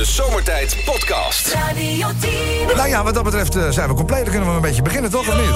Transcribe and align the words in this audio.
De 0.00 0.06
Zomertijd 0.06 0.76
Podcast. 0.84 1.52
Radio 1.52 2.06
10. 2.20 2.30
Nou 2.76 2.88
ja, 2.88 3.02
wat 3.04 3.14
dat 3.14 3.22
betreft 3.22 3.56
eh, 3.56 3.62
zijn 3.70 3.88
we 3.88 3.94
compleet. 3.94 4.20
Dan 4.20 4.30
kunnen 4.30 4.48
we 4.48 4.54
een 4.54 4.60
beetje 4.62 4.82
beginnen, 4.82 5.10
toch? 5.10 5.28
Of 5.28 5.36
niet? 5.36 5.50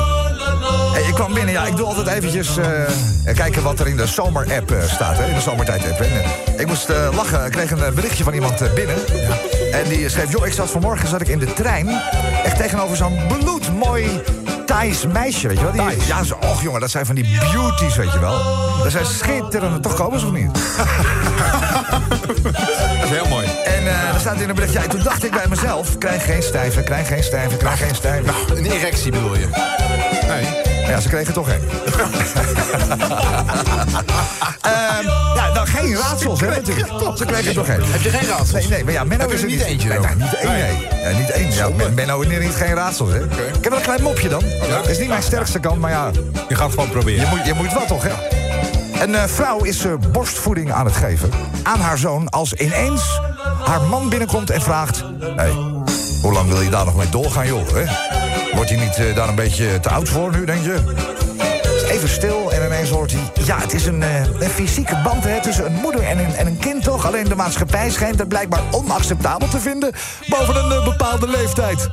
Hey, 0.92 1.02
ik 1.02 1.14
kwam 1.14 1.34
binnen. 1.34 1.52
Ja, 1.52 1.64
ik 1.64 1.76
doe 1.76 1.86
altijd 1.86 2.06
eventjes 2.06 2.56
eh, 2.56 2.66
kijken 3.34 3.62
wat 3.62 3.80
er 3.80 3.86
in 3.86 3.96
de 3.96 4.06
zomer-app 4.06 4.70
eh, 4.70 4.82
staat. 4.82 5.16
Hè, 5.16 5.26
in 5.26 5.34
de 5.34 5.40
zomertijd-app. 5.40 6.00
En, 6.00 6.22
eh, 6.22 6.60
ik 6.60 6.66
moest 6.66 6.88
eh, 6.88 7.08
lachen. 7.14 7.44
Ik 7.44 7.52
kreeg 7.52 7.70
een 7.70 7.84
eh, 7.84 7.92
berichtje 7.92 8.24
van 8.24 8.32
iemand 8.32 8.60
eh, 8.60 8.72
binnen. 8.72 8.96
En 9.72 9.88
die 9.88 10.08
schreef... 10.08 10.32
Joh, 10.32 10.46
ik 10.46 10.52
zat 10.52 10.70
vanmorgen 10.70 11.08
zat 11.08 11.20
ik 11.20 11.28
in 11.28 11.38
de 11.38 11.52
trein. 11.52 11.88
Echt 12.44 12.56
tegenover 12.56 12.96
zo'n 12.96 13.18
bloedmooi 13.28 14.22
Thais 14.66 15.06
meisje, 15.06 15.48
weet 15.48 15.56
je 15.58 15.62
wel? 15.62 15.72
Die, 15.72 15.80
Thais? 15.80 16.06
ja, 16.06 16.22
zo, 16.22 16.34
och 16.34 16.62
jongen, 16.62 16.80
dat 16.80 16.90
zijn 16.90 17.06
van 17.06 17.14
die 17.14 17.38
beauties, 17.38 17.96
weet 17.96 18.12
je 18.12 18.18
wel. 18.18 18.42
Dat 18.82 18.92
zijn 18.92 19.06
schitterende... 19.06 19.80
Toch 19.80 19.94
komen 19.94 20.20
ze 20.20 20.26
of 20.26 20.32
niet? 20.32 20.50
Dat 23.04 23.12
is 23.12 23.18
heel 23.18 23.28
mooi. 23.28 23.46
En 23.64 23.86
eh 23.86 24.14
er 24.14 24.20
staat 24.20 24.40
in 24.40 24.48
een 24.48 24.54
bericht... 24.54 24.72
Ja, 24.72 24.82
toen 24.86 25.02
dacht 25.02 25.24
ik 25.24 25.30
bij 25.30 25.46
mezelf... 25.48 25.98
Krijg 25.98 26.24
geen 26.24 26.42
stijve, 26.42 26.82
krijg 26.82 27.08
geen 27.08 27.22
stijve, 27.22 27.56
krijg 27.56 27.78
geen 27.78 27.94
stijve. 27.94 28.24
Nou, 28.24 28.58
een 28.58 28.66
erectie 28.66 29.12
bedoel 29.12 29.34
je? 29.34 29.46
Nee. 30.28 30.46
Ja, 30.88 31.00
ze 31.00 31.08
kregen 31.08 31.32
toch 31.34 31.48
geen. 31.48 31.60
Ehm, 34.60 35.06
ja, 35.36 35.52
nou, 35.54 35.66
geen 35.66 35.96
raadsels, 35.96 36.40
hè, 36.40 36.46
natuurlijk. 36.46 36.88
Ze 37.16 37.24
kregen 37.24 37.54
toch 37.54 37.66
geen. 37.66 37.80
Heb 37.82 38.00
je 38.00 38.10
geen 38.10 38.28
raadsels? 38.28 38.50
Nee, 38.52 38.68
nee, 38.68 38.84
maar 38.84 38.92
ja, 38.92 39.04
Menno 39.04 39.28
is 39.28 39.42
er 39.42 39.48
niet 39.48 39.60
eentje 39.62 39.88
Nee, 39.88 39.98
nou, 39.98 40.14
niet 40.16 40.34
één, 40.34 40.50
nee. 40.52 40.88
Ja, 41.12 41.18
niet 41.18 41.30
één. 41.30 41.52
Ja, 41.52 41.68
Men- 41.76 41.94
Menno 41.94 42.20
is 42.20 42.38
niet 42.38 42.54
geen 42.54 42.74
raadsels, 42.74 43.10
hè. 43.10 43.18
Ik 43.24 43.30
heb 43.60 43.68
wel 43.68 43.78
een 43.78 43.84
klein 43.84 44.02
mopje 44.02 44.28
dan. 44.28 44.42
Dat 44.70 44.88
is 44.88 44.98
niet 44.98 45.08
mijn 45.08 45.22
sterkste 45.22 45.58
kant, 45.60 45.80
maar 45.80 45.90
ja, 45.90 46.10
Je 46.48 46.54
gaat 46.54 46.70
gewoon 46.70 46.90
proberen. 46.90 47.20
je 47.20 47.36
moet, 47.36 47.46
je 47.46 47.54
moet 47.54 47.72
wat 47.72 47.88
toch, 47.88 48.02
hè? 48.02 48.43
Een 49.00 49.14
eh, 49.14 49.24
vrouw 49.26 49.64
is 49.64 49.84
eh, 49.84 49.92
borstvoeding 50.12 50.72
aan 50.72 50.84
het 50.84 50.96
geven 50.96 51.30
aan 51.62 51.80
haar 51.80 51.98
zoon... 51.98 52.28
als 52.28 52.52
ineens 52.52 53.20
haar 53.64 53.82
man 53.82 54.08
binnenkomt 54.08 54.50
en 54.50 54.62
vraagt... 54.62 55.04
Hey, 55.36 55.50
hoe 56.22 56.32
lang 56.32 56.48
wil 56.48 56.60
je 56.60 56.70
daar 56.70 56.84
nog 56.84 56.96
mee 56.96 57.08
doorgaan, 57.08 57.46
joh? 57.46 57.68
Hè? 57.72 57.84
Wordt 58.54 58.70
hij 58.70 58.78
niet 58.78 58.96
eh, 58.96 59.14
daar 59.14 59.28
een 59.28 59.34
beetje 59.34 59.80
te 59.80 59.88
oud 59.88 60.08
voor 60.08 60.30
nu, 60.30 60.44
denk 60.44 60.64
je? 60.64 60.78
Even 61.88 62.08
stil 62.08 62.52
en 62.52 62.64
ineens 62.66 62.90
hoort 62.90 63.12
hij... 63.12 63.44
Ja, 63.44 63.58
het 63.58 63.74
is 63.74 63.86
een, 63.86 64.02
een 64.38 64.50
fysieke 64.50 65.00
band 65.04 65.24
hè, 65.24 65.42
tussen 65.42 65.66
een 65.66 65.80
moeder 65.80 66.02
en 66.02 66.18
een, 66.18 66.34
en 66.34 66.46
een 66.46 66.58
kind, 66.58 66.82
toch? 66.82 67.06
Alleen 67.06 67.24
de 67.24 67.34
maatschappij 67.34 67.90
schijnt 67.90 68.18
het 68.18 68.28
blijkbaar 68.28 68.62
onacceptabel 68.70 69.48
te 69.48 69.60
vinden... 69.60 69.92
boven 70.28 70.56
een 70.56 70.84
bepaalde 70.84 71.28
leeftijd. 71.28 71.88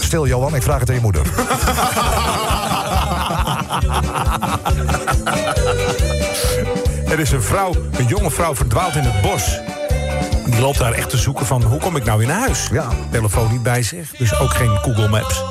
Stil, 0.00 0.26
Johan, 0.26 0.54
ik 0.54 0.62
vraag 0.62 0.80
het 0.80 0.88
aan 0.88 0.94
je 0.94 1.00
moeder. 1.00 1.22
Er 7.10 7.18
is 7.18 7.30
een 7.30 7.42
vrouw, 7.42 7.72
een 7.98 8.06
jonge 8.06 8.30
vrouw 8.30 8.54
verdwaald 8.54 8.94
in 8.94 9.02
het 9.02 9.20
bos. 9.22 9.58
Die 10.44 10.60
loopt 10.60 10.78
daar 10.78 10.92
echt 10.92 11.10
te 11.10 11.16
zoeken 11.16 11.46
van 11.46 11.62
hoe 11.62 11.78
kom 11.78 11.96
ik 11.96 12.04
nou 12.04 12.18
weer 12.18 12.26
naar 12.26 12.38
huis? 12.40 12.68
Ja. 12.72 12.88
Telefoon 13.10 13.50
niet 13.50 13.62
bij 13.62 13.82
zich, 13.82 14.10
dus 14.18 14.38
ook 14.38 14.50
geen 14.54 14.76
Google 14.78 15.08
Maps. 15.08 15.42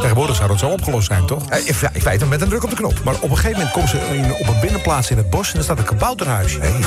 Tegenwoordig 0.00 0.36
zou 0.36 0.48
dat 0.48 0.58
zo 0.58 0.66
opgelost 0.68 1.06
zijn, 1.06 1.26
toch? 1.26 1.50
In 1.50 1.74
fe- 1.74 1.90
in 1.92 2.00
feite 2.00 2.26
met 2.26 2.40
een 2.40 2.48
druk 2.48 2.64
op 2.64 2.70
de 2.70 2.76
knop. 2.76 3.04
Maar 3.04 3.14
op 3.14 3.22
een 3.30 3.36
gegeven 3.36 3.52
moment 3.56 3.70
komt 3.72 3.88
ze 3.88 3.98
in- 4.12 4.32
op 4.34 4.48
een 4.54 4.60
binnenplaats 4.60 5.10
in 5.10 5.16
het 5.16 5.30
bos... 5.30 5.52
en 5.52 5.58
er 5.58 5.64
staat 5.64 5.78
een 5.78 5.84
kabouterhuisje. 5.84 6.60
En 6.60 6.84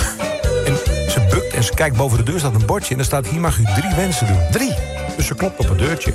ze 1.10 1.28
bukt 1.30 1.54
en 1.54 1.64
ze 1.64 1.74
kijkt 1.74 1.96
boven 1.98 2.18
de 2.18 2.24
deur, 2.24 2.40
staat 2.40 2.54
een 2.56 2.66
bordje... 2.66 2.94
en 2.94 3.00
er 3.00 3.06
staat, 3.06 3.28
hier 3.28 3.40
mag 3.40 3.58
u 3.58 3.64
drie 3.64 3.96
wensen 3.96 4.28
doen. 4.28 4.40
Drie. 4.52 4.74
Dus 5.18 5.26
ze 5.26 5.36
klopt 5.36 5.60
op 5.60 5.70
het 5.70 5.78
deurtje. 5.78 6.14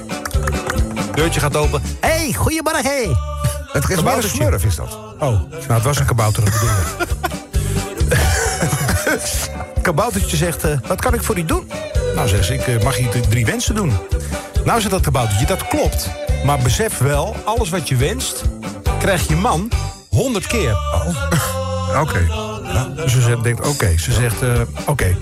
Deurtje 1.14 1.40
gaat 1.40 1.56
open. 1.56 1.82
Hé, 2.00 2.08
hey, 2.08 2.32
goedemorgen. 2.32 3.16
Het 3.82 3.90
is 3.90 4.02
meer 4.02 4.16
een 4.16 4.22
smurf, 4.22 4.64
is 4.64 4.76
dat. 4.76 4.98
Oh, 5.14 5.20
nou, 5.20 5.48
het 5.72 5.82
was 5.82 5.98
een 5.98 6.06
kabouter 6.06 6.42
bedoel 6.42 6.68
kaboutertje 9.82 10.36
zegt, 10.36 10.64
eh, 10.64 10.78
wat 10.86 11.00
kan 11.00 11.14
ik 11.14 11.22
voor 11.22 11.38
u 11.38 11.44
doen? 11.44 11.70
Nou, 12.14 12.28
zegt 12.28 12.44
ze, 12.44 12.54
ik 12.54 12.66
eh, 12.66 12.82
mag 12.82 12.96
d- 12.96 13.30
drie 13.30 13.44
wensen 13.46 13.74
doen. 13.74 13.92
Nou, 14.64 14.78
zegt 14.80 14.92
dat 14.92 15.00
kaboutertje, 15.00 15.46
dat 15.46 15.68
klopt. 15.68 16.10
Maar 16.44 16.58
besef 16.58 16.98
wel, 16.98 17.36
alles 17.44 17.68
wat 17.70 17.88
je 17.88 17.96
wenst, 17.96 18.42
krijgt 18.98 19.28
je 19.28 19.36
man 19.36 19.70
honderd 20.08 20.46
keer. 20.46 20.76
Oké. 22.02 22.26
Dus 22.94 23.12
ze 23.12 23.20
zegt, 23.20 23.42
denkt, 23.42 23.68
oké. 23.68 23.98
Ze 23.98 24.12
zegt, 24.12 24.42
eh, 24.42 24.60
oké. 24.86 25.16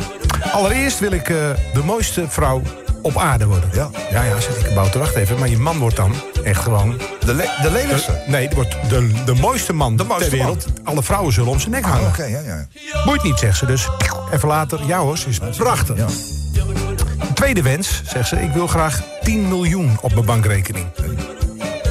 Allereerst 0.53 0.99
wil 0.99 1.13
ik 1.13 1.27
de 1.27 1.83
mooiste 1.85 2.25
vrouw 2.29 2.63
op 3.05 3.17
aarde 3.17 3.47
worden. 3.47 3.69
Ja. 3.73 3.91
Ja, 4.11 4.23
ja, 4.23 4.41
zegt 4.41 4.57
die 4.59 4.65
kabouter, 4.69 5.01
wacht 5.01 5.15
even. 5.15 5.39
Maar 5.39 5.49
je 5.49 5.59
man 5.59 5.79
wordt 5.79 5.97
dan 5.97 6.15
echt 6.45 6.63
gewoon 6.63 7.01
De, 7.25 7.35
le 7.35 7.49
de 7.63 7.71
lelijkste. 7.71 8.23
Nee, 8.27 8.47
die 8.47 8.57
wordt 8.57 8.77
de, 8.89 9.13
de 9.25 9.35
mooiste 9.35 9.73
man 9.73 9.97
De 9.97 10.05
mooiste 10.05 10.29
ter 10.29 10.39
wereld. 10.39 10.67
Alle 10.85 11.03
vrouwen 11.03 11.33
zullen 11.33 11.51
om 11.51 11.59
zijn 11.61 11.71
nek 11.71 11.85
hangen. 11.85 12.07
Ah, 12.07 12.09
Oké, 12.09 12.25
ja, 12.25 12.41
ja. 12.41 12.67
Boeit 13.05 13.23
niet, 13.23 13.39
zegt 13.39 13.59
ze 13.59 13.67
dus. 13.67 13.89
Even 14.33 14.49
later, 14.49 14.81
ja 14.87 14.99
hoor, 14.99 15.19
ze 15.19 15.29
is 15.29 15.39
prachtig. 15.57 15.97
Ja. 15.97 16.07
Tweede 17.35 17.63
wens, 17.63 18.03
zegt 18.07 18.29
ze, 18.29 18.37
ik 18.43 18.53
wil 18.53 18.67
graag 18.67 19.03
10 19.23 19.49
miljoen 19.49 19.99
op 20.01 20.15
mijn 20.15 20.27
bankrekening. 20.27 20.87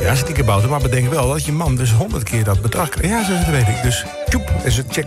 Ja, 0.01 0.15
zegt 0.15 0.25
die 0.25 0.35
kabouter, 0.35 0.69
maar 0.69 0.81
bedenk 0.81 1.09
wel 1.09 1.27
dat 1.27 1.45
je 1.45 1.51
man 1.51 1.75
dus 1.75 1.91
100 1.91 2.23
keer 2.23 2.43
dat 2.43 2.61
bedrag 2.61 2.89
krijgt. 2.89 3.09
Ja, 3.09 3.25
zegt 3.25 3.45
ze, 3.45 3.51
dat 3.51 3.65
weet 3.65 3.75
ik. 3.75 3.81
Dus, 3.83 4.05
tjoep, 4.29 4.51
en 4.63 4.71
ze 4.71 4.83
check. 4.89 5.05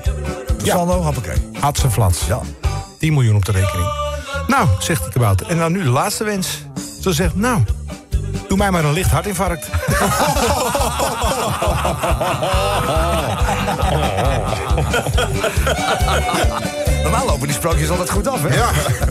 Ja, 0.64 0.74
Saldo, 0.74 1.02
hoppakee. 1.02 1.36
had 1.60 1.78
ze 1.78 1.90
flats. 1.90 2.26
Ja. 2.26 2.40
10 2.98 3.12
miljoen 3.12 3.36
op 3.36 3.44
de 3.44 3.52
rekening. 3.52 3.88
Nou, 4.46 4.68
zegt 4.78 5.02
die 5.02 5.12
kabouter, 5.12 5.46
en 5.46 5.58
dan 5.58 5.72
nu 5.72 5.82
de 5.82 5.88
laatste 5.88 6.24
wens. 6.24 6.62
Ze 7.00 7.12
zegt, 7.12 7.34
nou, 7.34 7.62
doe 8.48 8.58
mij 8.58 8.70
maar 8.70 8.84
een 8.84 8.92
licht 8.92 9.10
hartinfarct. 9.10 9.66
Normaal 17.02 17.26
lopen 17.26 17.46
die 17.46 17.56
sprookjes 17.56 17.90
altijd 17.90 18.10
goed 18.10 18.28
af, 18.28 18.42
hè? 18.42 18.54
Ja. 18.54 18.68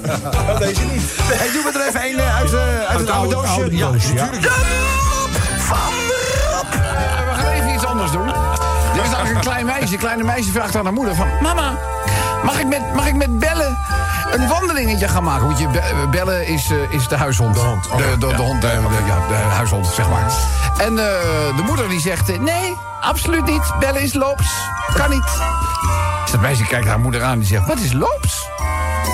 Deze 0.60 0.82
niet. 0.82 1.04
Hey, 1.22 1.52
doe 1.52 1.64
me 1.64 1.72
er 1.80 1.88
even 1.88 2.04
een 2.04 2.20
eh, 2.20 2.36
uit, 2.36 2.54
eh, 2.54 2.60
uit 2.90 3.00
het 3.00 3.10
oude 3.10 3.34
doosje. 3.34 3.48
oude 3.50 3.78
ja, 3.78 3.92
doosje, 3.92 4.14
ja. 4.14 4.26
natuurlijk. 4.26 4.54
We 7.26 7.32
gaan 7.34 7.48
even 7.52 7.74
iets 7.74 7.86
anders 7.86 8.12
doen. 8.12 8.28
Er 8.28 8.34
is 8.96 9.02
eigenlijk 9.14 9.36
een 9.36 9.42
klein 9.42 9.66
meisje. 9.66 9.94
Een 9.94 10.00
kleine 10.00 10.24
meisje 10.24 10.52
vraagt 10.52 10.76
aan 10.76 10.84
haar 10.84 10.94
moeder 10.94 11.16
van... 11.16 11.28
Mama, 11.42 11.78
mag 12.44 12.60
ik 12.60 12.68
met, 12.68 12.94
mag 12.94 13.08
ik 13.08 13.16
met 13.16 13.40
bellen 13.40 13.78
een 14.32 14.48
wandelingetje 14.48 15.08
gaan 15.08 15.24
maken? 15.24 15.46
Want 15.46 15.60
je, 15.60 15.68
be- 15.68 16.08
bellen 16.12 16.48
is, 16.48 16.70
eh, 16.72 16.78
is 16.94 17.08
de 17.08 17.16
huishond. 17.18 17.54
De 17.56 17.60
hond. 17.62 17.84
De, 17.84 18.16
de, 18.20 18.28
de 18.28 18.36
hond, 18.42 18.62
de, 18.62 18.68
de- 18.68 19.04
ja, 19.08 19.28
de 19.28 19.34
huishond, 19.34 19.88
zeg 19.88 20.10
maar. 20.10 20.32
En 20.78 21.00
eh, 21.00 21.56
de 21.56 21.64
moeder 21.66 21.90
die 21.90 22.00
zegt... 22.00 22.30
eh, 22.30 22.40
nee, 22.40 22.78
absoluut 23.02 23.46
niet. 23.46 23.74
Bellen 23.80 24.02
is 24.02 24.14
loops. 24.14 24.48
Kan 24.94 25.10
niet. 25.10 25.24
Dus 26.24 26.32
dat 26.32 26.42
meisje 26.42 26.66
kijkt 26.68 26.88
haar 26.88 27.00
moeder 27.00 27.24
aan 27.24 27.40
die 27.40 27.48
zegt... 27.48 27.68
Wat 27.68 27.80
is 27.80 27.94
loops? 27.94 28.48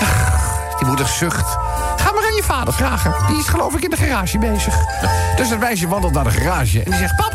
Ach, 0.01 0.77
die 0.79 0.87
moeder 0.87 1.07
zucht. 1.07 1.57
Ga 1.97 2.11
maar 2.11 2.23
aan 2.23 2.35
je 2.35 2.43
vader 2.43 2.73
vragen. 2.73 3.13
Die 3.27 3.37
is 3.37 3.47
geloof 3.47 3.73
ik 3.75 3.83
in 3.83 3.89
de 3.89 3.97
garage 3.97 4.37
bezig. 4.37 4.75
Dus 5.35 5.49
dat 5.49 5.59
meisje 5.59 5.87
wandelt 5.87 6.13
naar 6.13 6.23
de 6.23 6.31
garage 6.31 6.77
en 6.83 6.91
die 6.91 6.99
zegt... 6.99 7.17
Mag 7.17 7.30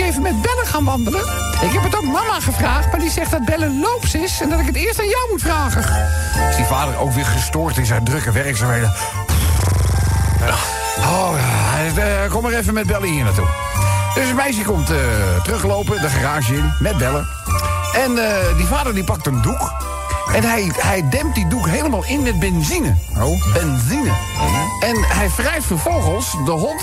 ik 0.00 0.06
even 0.06 0.22
met 0.22 0.42
Bellen 0.42 0.66
gaan 0.66 0.84
wandelen? 0.84 1.20
Ik 1.60 1.72
heb 1.72 1.82
het 1.82 1.96
ook 1.96 2.04
mama 2.04 2.40
gevraagd, 2.40 2.90
maar 2.90 3.00
die 3.00 3.10
zegt 3.10 3.30
dat 3.30 3.44
Bellen 3.44 3.80
loops 3.80 4.14
is... 4.14 4.40
en 4.40 4.48
dat 4.48 4.60
ik 4.60 4.66
het 4.66 4.76
eerst 4.76 5.00
aan 5.00 5.08
jou 5.08 5.28
moet 5.30 5.40
vragen. 5.40 5.82
Is 6.50 6.56
die 6.56 6.64
vader 6.64 6.98
ook 6.98 7.12
weer 7.12 7.26
gestoord 7.26 7.76
in 7.76 7.86
zijn 7.86 8.04
drukke 8.04 8.32
werkzaamheden? 8.32 8.92
Oh, 10.98 11.34
eh, 11.96 12.30
kom 12.30 12.42
maar 12.42 12.52
even 12.52 12.74
met 12.74 12.86
Bellen 12.86 13.08
hier 13.08 13.24
naartoe. 13.24 13.46
Dus 14.14 14.26
het 14.26 14.36
meisje 14.36 14.62
komt 14.62 14.90
eh, 14.90 14.96
teruglopen, 15.42 16.00
de 16.00 16.08
garage 16.08 16.54
in, 16.54 16.72
met 16.78 16.96
Bellen. 16.96 17.26
En 17.94 18.18
eh, 18.18 18.56
die 18.56 18.66
vader 18.66 18.94
die 18.94 19.04
pakt 19.04 19.26
een 19.26 19.42
doek... 19.42 19.72
En 20.34 20.42
hij, 20.42 20.70
hij 20.76 21.08
dempt 21.08 21.34
die 21.34 21.46
doek 21.46 21.68
helemaal 21.68 22.04
in 22.04 22.22
met 22.22 22.38
benzine. 22.38 22.94
Oh. 23.18 23.52
Benzine. 23.52 24.10
En 24.80 24.96
hij 25.02 25.30
wrijft 25.36 25.66
vervolgens 25.66 26.32
de 26.44 26.50
hond 26.50 26.82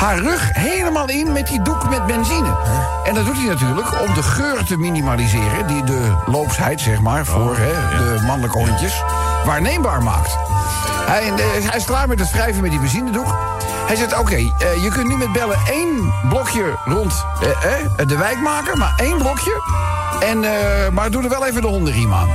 haar 0.00 0.18
rug 0.18 0.50
helemaal 0.52 1.08
in 1.08 1.32
met 1.32 1.46
die 1.46 1.62
doek 1.62 1.88
met 1.88 2.06
benzine. 2.06 2.56
En 3.04 3.14
dat 3.14 3.24
doet 3.24 3.36
hij 3.36 3.46
natuurlijk 3.46 4.00
om 4.00 4.14
de 4.14 4.22
geur 4.22 4.64
te 4.64 4.76
minimaliseren... 4.76 5.66
die 5.66 5.84
de 5.84 6.14
loopsheid, 6.26 6.80
zeg 6.80 7.00
maar, 7.00 7.26
voor 7.26 7.56
hè, 7.56 7.98
de 7.98 8.22
mannelijke 8.26 8.58
hondjes... 8.58 9.02
waarneembaar 9.44 10.02
maakt. 10.02 10.36
Hij, 11.06 11.22
eh, 11.22 11.68
hij 11.68 11.76
is 11.76 11.84
klaar 11.84 12.08
met 12.08 12.18
het 12.18 12.30
wrijven 12.30 12.62
met 12.62 12.70
die 12.70 12.80
benzinedoek. 12.80 13.36
Hij 13.86 13.96
zegt, 13.96 14.18
oké, 14.18 14.34
eh, 14.34 14.82
je 14.82 14.90
kunt 14.92 15.08
nu 15.08 15.16
met 15.16 15.32
bellen 15.32 15.58
één 15.68 16.12
blokje 16.28 16.78
rond 16.84 17.24
eh, 17.42 18.06
de 18.06 18.16
wijk 18.16 18.40
maken... 18.40 18.78
maar 18.78 18.92
één 18.96 19.18
blokje. 19.18 19.62
En, 20.20 20.44
maar 20.94 21.10
doe 21.10 21.22
er 21.22 21.28
wel 21.28 21.46
even 21.46 21.62
de 21.62 21.68
hondenriem 21.68 22.12
aan. 22.12 22.28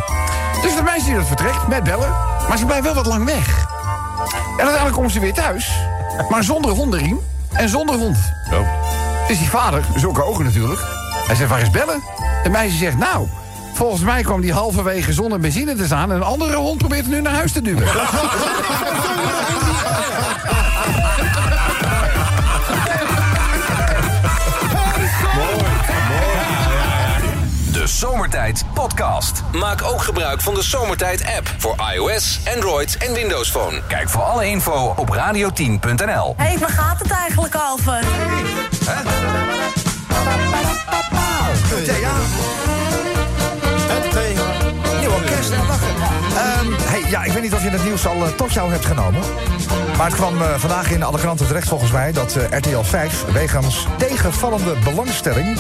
Dus 0.62 0.76
de 0.76 0.84
meisje 0.84 1.06
die 1.06 1.16
dat 1.16 1.28
vertrekt 1.28 1.68
met 1.68 1.84
bellen, 1.84 2.10
maar 2.48 2.58
ze 2.58 2.66
blijft 2.66 2.84
wel 2.84 2.94
wat 2.94 3.06
lang 3.06 3.26
weg. 3.26 3.68
En 4.34 4.58
uiteindelijk 4.58 4.96
komt 4.96 5.12
ze 5.12 5.20
weer 5.20 5.34
thuis, 5.34 5.72
maar 6.30 6.44
zonder 6.44 6.72
hondenriem 6.72 7.20
en 7.58 7.70
zonder 7.70 7.96
hond. 7.96 8.18
Dus 9.28 9.38
die 9.38 9.50
vader, 9.50 9.84
zulke 9.96 10.24
ogen 10.24 10.44
natuurlijk, 10.46 10.82
hij 11.28 11.36
zegt, 11.36 11.50
waar 11.50 11.62
is 11.62 11.70
bellen? 11.70 12.04
De 12.44 12.50
meisje 12.50 12.78
zegt, 12.78 12.98
nou, 12.98 13.28
volgens 13.74 14.02
mij 14.02 14.22
kwam 14.22 14.42
die 14.42 14.54
halverwege 14.54 15.14
zonder 15.14 15.40
benzine 15.40 15.76
te 15.76 15.86
staan... 15.86 16.12
en 16.12 16.16
een 16.16 16.24
andere 16.24 16.56
hond 16.56 16.78
probeert 16.78 17.08
nu 17.08 17.22
naar 17.22 17.34
huis 17.34 17.52
te 17.52 17.62
duwen. 17.62 17.88
Zomertijd 27.96 28.64
Podcast. 28.74 29.44
Maak 29.52 29.84
ook 29.84 30.02
gebruik 30.02 30.42
van 30.42 30.54
de 30.54 30.64
Zomertijd 30.64 31.26
app 31.38 31.54
voor 31.58 31.76
iOS, 31.94 32.40
Android 32.56 32.98
en 32.98 33.14
Windows 33.14 33.50
Phone. 33.52 33.82
Kijk 33.88 34.10
voor 34.10 34.22
alle 34.22 34.48
info 34.48 34.94
op 34.98 35.16
radio10.nl. 35.16 36.34
Hé, 36.38 36.44
hey, 36.46 36.58
waar 36.58 36.70
gaat 36.70 37.00
het 37.00 37.12
eigenlijk 37.12 37.56
over? 37.72 38.00
Thea. 41.86 42.12
Nieuw 45.00 45.12
orkest. 45.12 45.52
Ehm, 45.52 46.72
hey, 46.82 47.04
ja, 47.10 47.24
ik 47.24 47.32
weet 47.32 47.42
niet 47.42 47.54
of 47.54 47.64
je 47.64 47.70
het 47.70 47.84
nieuws 47.84 48.08
al 48.08 48.26
eh, 48.26 48.32
tot 48.32 48.54
jou 48.54 48.72
hebt 48.72 48.86
genomen. 48.86 49.22
Maar 49.98 50.06
het 50.06 50.16
kwam 50.16 50.42
eh, 50.42 50.54
vandaag 50.58 50.92
in 50.92 51.04
alle 51.04 51.20
kranten 51.20 51.48
terecht 51.48 51.68
volgens 51.68 51.92
mij... 51.92 52.12
dat 52.12 52.36
eh, 52.36 52.58
RTL 52.58 52.82
5 52.82 53.26
wegens 53.32 53.88
tegenvallende 53.98 54.76
belangstelling... 54.84 55.60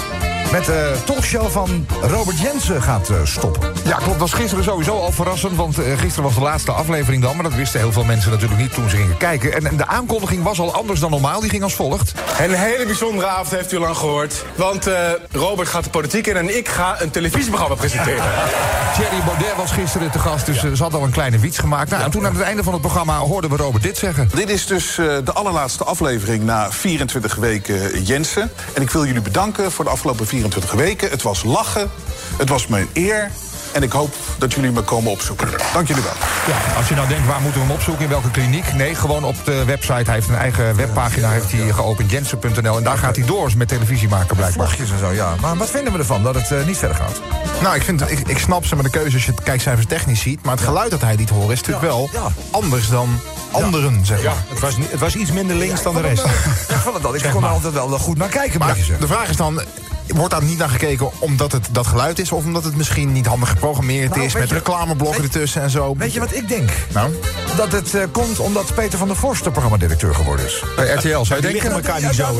met 0.51 0.65
de 0.65 0.95
talkshow 1.05 1.49
van 1.49 1.87
Robert 2.01 2.39
Jensen 2.39 2.81
gaat 2.81 3.09
eh, 3.09 3.15
stoppen. 3.23 3.71
Ja, 3.85 3.95
klopt. 3.95 4.09
Dat 4.09 4.17
was 4.17 4.33
gisteren 4.33 4.63
sowieso 4.63 4.99
al 4.99 5.11
verrassend. 5.11 5.55
Want 5.55 5.79
eh, 5.79 5.97
gisteren 5.97 6.23
was 6.23 6.35
de 6.35 6.41
laatste 6.41 6.71
aflevering 6.71 7.21
dan. 7.21 7.35
Maar 7.35 7.43
dat 7.43 7.53
wisten 7.53 7.79
heel 7.79 7.91
veel 7.91 8.03
mensen 8.03 8.31
natuurlijk 8.31 8.61
niet 8.61 8.73
toen 8.73 8.89
ze 8.89 8.95
gingen 8.95 9.17
kijken. 9.17 9.53
En, 9.53 9.65
en 9.65 9.77
de 9.77 9.87
aankondiging 9.87 10.43
was 10.43 10.59
al 10.59 10.73
anders 10.73 10.99
dan 10.99 11.11
normaal. 11.11 11.39
Die 11.39 11.49
ging 11.49 11.63
als 11.63 11.73
volgt. 11.73 12.13
Een 12.39 12.53
hele 12.53 12.85
bijzondere 12.85 13.27
avond 13.27 13.49
heeft 13.49 13.71
u 13.71 13.79
lang 13.79 13.97
gehoord. 13.97 14.45
Want 14.55 14.87
eh, 14.87 15.11
Robert 15.31 15.67
gaat 15.67 15.83
de 15.83 15.89
politiek 15.89 16.27
in 16.27 16.37
en 16.37 16.57
ik 16.57 16.67
ga 16.67 17.01
een 17.01 17.09
televisieprogramma 17.09 17.75
presenteren. 17.75 18.23
Thierry 18.95 19.23
Baudet 19.25 19.55
was 19.57 19.71
gisteren 19.71 20.11
te 20.11 20.19
gast. 20.19 20.45
Dus 20.45 20.59
ze 20.59 20.83
had 20.83 20.93
al 20.93 21.03
een 21.03 21.11
kleine 21.11 21.39
wiets 21.39 21.57
gemaakt. 21.57 21.89
Nou, 21.89 22.03
en 22.03 22.11
toen 22.11 22.25
aan 22.25 22.33
het 22.33 22.43
einde 22.43 22.63
van 22.63 22.73
het 22.73 22.81
programma 22.81 23.17
hoorden 23.17 23.49
we 23.49 23.57
Robert 23.57 23.83
dit 23.83 23.97
zeggen. 23.97 24.29
Dit 24.33 24.49
is 24.49 24.65
dus 24.65 24.97
eh, 24.97 25.05
de 25.23 25.33
allerlaatste 25.33 25.83
aflevering 25.83 26.43
na 26.43 26.71
24 26.71 27.35
weken 27.35 28.03
Jensen. 28.03 28.51
En 28.73 28.81
ik 28.81 28.89
wil 28.89 29.05
jullie 29.05 29.21
bedanken 29.21 29.71
voor 29.71 29.85
de 29.85 29.91
afgelopen 29.91 30.27
24 30.39 30.71
weken. 30.71 31.09
Het 31.09 31.21
was 31.21 31.43
lachen, 31.43 31.89
het 32.37 32.49
was 32.49 32.67
mijn 32.67 32.87
eer. 32.93 33.31
En 33.71 33.83
ik 33.83 33.91
hoop 33.91 34.13
dat 34.37 34.53
jullie 34.53 34.71
me 34.71 34.81
komen 34.81 35.11
opzoeken. 35.11 35.47
Dank 35.73 35.87
jullie 35.87 36.03
wel. 36.03 36.11
Ja, 36.47 36.77
als 36.77 36.87
je 36.89 36.95
nou 36.95 37.07
denkt, 37.07 37.27
waar 37.27 37.41
moeten 37.41 37.59
we 37.61 37.65
hem 37.67 37.75
opzoeken? 37.75 38.03
In 38.03 38.09
welke 38.09 38.31
kliniek? 38.31 38.73
Nee, 38.73 38.95
gewoon 38.95 39.23
op 39.23 39.35
de 39.45 39.63
website. 39.65 39.93
Hij 40.03 40.13
heeft 40.13 40.27
een 40.27 40.35
eigen 40.35 40.75
webpagina 40.75 41.29
heeft 41.29 41.51
hij 41.51 41.71
geopend, 41.73 42.11
jensen.nl. 42.11 42.77
En 42.77 42.83
daar 42.83 42.97
gaat 42.97 43.15
hij 43.15 43.25
door 43.25 43.51
met 43.57 43.67
televisie 43.67 44.07
maken 44.09 44.35
blijkbaar. 44.35 44.67
Vlogjes 44.67 44.91
en 44.91 44.99
zo, 44.99 45.11
ja. 45.11 45.35
Maar 45.41 45.55
wat 45.57 45.69
vinden 45.69 45.93
we 45.93 45.99
ervan 45.99 46.23
dat 46.23 46.35
het 46.35 46.51
eh, 46.51 46.65
niet 46.65 46.77
verder 46.77 46.97
gaat? 46.97 47.21
Nou, 47.61 47.75
ik, 47.75 47.81
vind, 47.83 48.11
ik, 48.11 48.19
ik 48.27 48.37
snap 48.37 48.65
ze 48.65 48.75
met 48.75 48.85
de 48.85 48.91
keuze 48.91 49.13
als 49.15 49.25
je 49.25 49.31
het 49.31 49.43
kijkcijfers 49.43 49.87
technisch 49.87 50.21
ziet. 50.21 50.43
Maar 50.43 50.55
het 50.55 50.63
geluid 50.63 50.91
dat 50.91 51.01
hij 51.01 51.15
liet 51.15 51.29
horen 51.29 51.51
is 51.51 51.61
natuurlijk 51.61 51.85
Ja, 51.85 51.91
wel 51.91 52.09
ja. 52.13 52.27
anders 52.51 52.89
dan 52.89 53.19
anderen, 53.51 54.05
zeg 54.05 54.23
maar. 54.23 54.33
Het, 54.49 54.59
was, 54.59 54.77
niet- 54.77 54.91
het 54.91 54.99
was 54.99 55.15
iets 55.15 55.31
minder 55.31 55.55
links 55.55 55.81
dan 55.83 55.95
de 55.95 56.01
rest. 56.01 56.25
Ik 56.75 56.75
vond 56.75 56.93
het 56.93 57.03
wel. 57.03 57.15
Ik 57.15 57.21
Zeg 57.21 57.31
kon 57.31 57.43
er 57.43 57.49
altijd 57.49 57.73
wel 57.73 57.89
goed 57.99 58.17
naar 58.17 58.27
kijken, 58.29 58.59
Maar 58.59 58.75
de 58.99 59.07
vraag 59.07 59.29
is 59.29 59.35
dan, 59.35 59.61
wordt 60.07 60.31
daar 60.31 60.43
niet 60.43 60.57
naar 60.57 60.69
gekeken 60.69 61.09
omdat 61.19 61.51
het 61.51 61.67
dat 61.71 61.87
geluid 61.87 62.19
is... 62.19 62.31
of 62.31 62.43
omdat 62.45 62.63
het 62.63 62.75
misschien 62.75 63.11
niet 63.11 63.25
handig 63.25 63.49
geprogrammeerd 63.49 64.09
Nou, 64.09 64.21
is... 64.25 64.33
met 64.33 64.49
je- 64.49 64.53
reclameblokken 64.55 65.21
weet- 65.21 65.33
ertussen 65.33 65.61
en 65.61 65.69
zo? 65.69 65.95
Weet 65.97 66.13
je 66.13 66.19
wat 66.19 66.35
ik 66.35 66.47
denk? 66.47 66.69
Nou, 66.93 67.11
Dat 67.57 67.71
het 67.71 67.93
eh, 67.95 68.01
komt 68.11 68.39
omdat 68.39 68.73
Peter 68.75 68.97
van 68.99 69.07
der 69.07 69.17
Vorst 69.17 69.43
de 69.43 69.51
programmadirecteur 69.51 70.15
geworden 70.15 70.45
is. 70.45 70.63
Bij 70.75 70.87
RTL, 70.93 71.07
zou 71.07 71.23
je 71.23 71.27
die 71.29 71.41
denken? 71.41 71.51
liggen 71.51 71.71
elkaar 71.71 72.01
niet 72.01 72.15
Ja, 72.15 72.25
zo, 72.25 72.39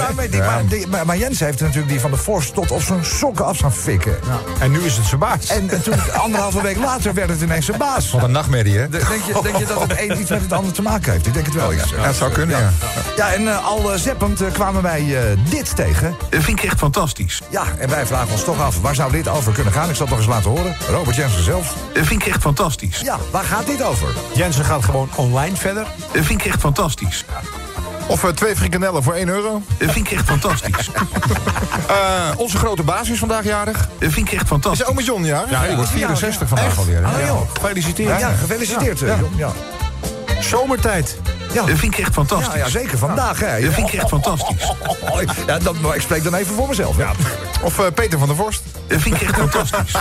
hè? 0.97 1.03
maar, 1.05 1.17
Jens 1.17 1.39
heeft 1.39 1.59
natuurlijk 1.59 1.89
die 1.89 1.99
van 1.99 2.09
der 2.11 2.19
Vorst 2.19 2.53
tot 2.53 2.71
op 2.71 2.81
zijn 2.81 3.05
sokken 3.05 3.45
af 3.45 3.59
gaan 3.59 3.73
fikken. 3.73 4.15
en 4.59 4.71
nu 4.71 4.79
is 4.79 4.97
het 4.97 5.05
zijn 5.05 5.19
baas. 5.19 5.47
En, 5.47 5.69
en 5.69 5.81
toen, 5.83 6.11
anderhalve 6.13 6.61
week 6.61 6.77
later, 6.77 7.13
werd 7.13 7.29
het 7.29 7.41
ineens 7.41 7.65
zijn 7.65 7.77
baas. 7.77 8.11
Wat 8.11 8.23
een 8.23 8.31
nachtmerrie, 8.31 8.77
hè? 8.77 8.89
De- 8.89 8.97
Denk 8.97 9.23
je, 9.25 9.39
denk 9.43 9.57
je 9.57 9.65
dat 9.65 9.81
het 9.81 9.99
een 9.99 10.19
iets 10.19 10.29
met 10.29 10.41
het 10.41 10.53
ander 10.53 10.73
te 10.73 10.81
maken 10.81 11.11
heeft? 11.11 11.27
Ik 11.27 11.33
denk 11.33 11.45
het 11.45 11.55
wel, 11.55 11.71
ja. 11.71 11.83
Ja, 11.97 12.01
het 12.03 12.15
zou 12.15 12.31
kunnen, 12.31 12.59
ja. 12.59 12.71
Ja, 13.15 13.33
en 13.33 13.47
eh, 13.47 13.65
al 13.65 13.93
eh, 13.93 13.99
zeppend 13.99 14.41
kwamen 14.53 14.81
wij 14.81 14.99
eh, 15.31 15.37
dit 15.49 15.75
tegen. 15.75 16.15
Dat 16.29 16.43
vind 16.43 16.57
ik 16.59 16.65
echt 16.65 16.77
fantastisch. 16.79 17.41
Ja, 17.55 17.63
en 17.77 17.89
wij 17.89 18.05
vragen 18.05 18.31
ons 18.31 18.43
toch 18.43 18.61
af, 18.61 18.81
waar 18.81 18.95
zou 18.95 19.11
dit 19.11 19.27
over 19.27 19.53
kunnen 19.53 19.73
gaan? 19.73 19.89
Ik 19.89 19.95
zal 19.95 20.05
het 20.05 20.15
nog 20.15 20.19
eens 20.25 20.33
laten 20.35 20.49
horen. 20.49 20.75
Robert 20.89 21.15
Jensen 21.15 21.43
zelf. 21.43 21.73
Dat 21.93 22.05
vind 22.05 22.21
ik 22.21 22.27
echt 22.27 22.41
fantastisch. 22.41 22.99
Ja, 22.99 23.17
waar 23.31 23.43
gaat 23.43 23.65
dit 23.65 23.83
over? 23.83 24.07
Jensen 24.33 24.65
gaat 24.65 24.83
gewoon 24.85 25.09
online 25.15 25.55
verder. 25.55 25.85
Dat 26.13 26.25
vind 26.25 26.41
ik 26.41 26.45
echt 26.51 26.59
fantastisch. 26.59 27.25
Of 28.07 28.23
eh, 28.23 28.29
twee 28.29 28.55
frikandellen 28.55 29.03
voor 29.03 29.13
1 29.13 29.27
euro. 29.27 29.61
Dat 29.77 29.91
vind 29.91 30.11
ik 30.11 30.17
echt 30.17 30.25
fantastisch. 30.25 30.89
Eh, 31.87 32.29
onze 32.37 32.57
grote 32.57 32.83
baas 32.83 33.09
is 33.09 33.19
vandaag 33.19 33.43
jarig. 33.43 33.77
Dat 33.99 34.11
vind 34.11 34.27
ik 34.27 34.33
echt 34.33 34.41
Is 34.43 34.47
fantastisch. 34.47 34.85
ome 34.85 35.03
John 35.03 35.23
ja? 35.23 35.43
Ja, 35.49 35.67
die 35.67 35.75
wordt 35.75 35.89
64 35.91 36.47
vandaag 36.47 36.77
alweer. 36.77 37.07
hè? 37.07 37.21
Ah, 37.21 37.25
joh. 37.27 37.41
Gefeliciteerd. 37.53 38.19
Ja, 38.19 38.29
gefeliciteerd, 38.29 39.01
eh, 39.01 39.13
Jon. 39.35 39.53
Ja. 41.55 41.65
Dat 41.65 41.77
vind 41.77 41.93
ik 41.93 41.99
echt 41.99 42.13
fantastisch. 42.13 42.53
Ja, 42.53 42.59
ja, 42.59 42.69
zeker 42.69 42.97
vandaag, 42.97 43.39
hè. 43.39 43.61
Dat 43.61 43.73
vind 43.73 43.87
ik 43.87 43.93
echt 43.93 44.09
fantastisch. 44.09 44.71
Ja, 45.47 45.59
dat, 45.59 45.79
maar 45.79 45.95
ik 45.95 46.01
spreek 46.01 46.23
dan 46.23 46.33
even 46.35 46.55
voor 46.55 46.67
mezelf. 46.67 46.97
Ja. 46.97 47.11
Of 47.61 47.79
eh, 47.79 47.85
Peter 47.93 48.19
van 48.19 48.27
der 48.27 48.37
Vorst. 48.37 48.61
Dat 48.87 49.01
vind 49.01 49.15
ik 49.15 49.21
echt 49.21 49.35
fantastisch. 49.35 49.91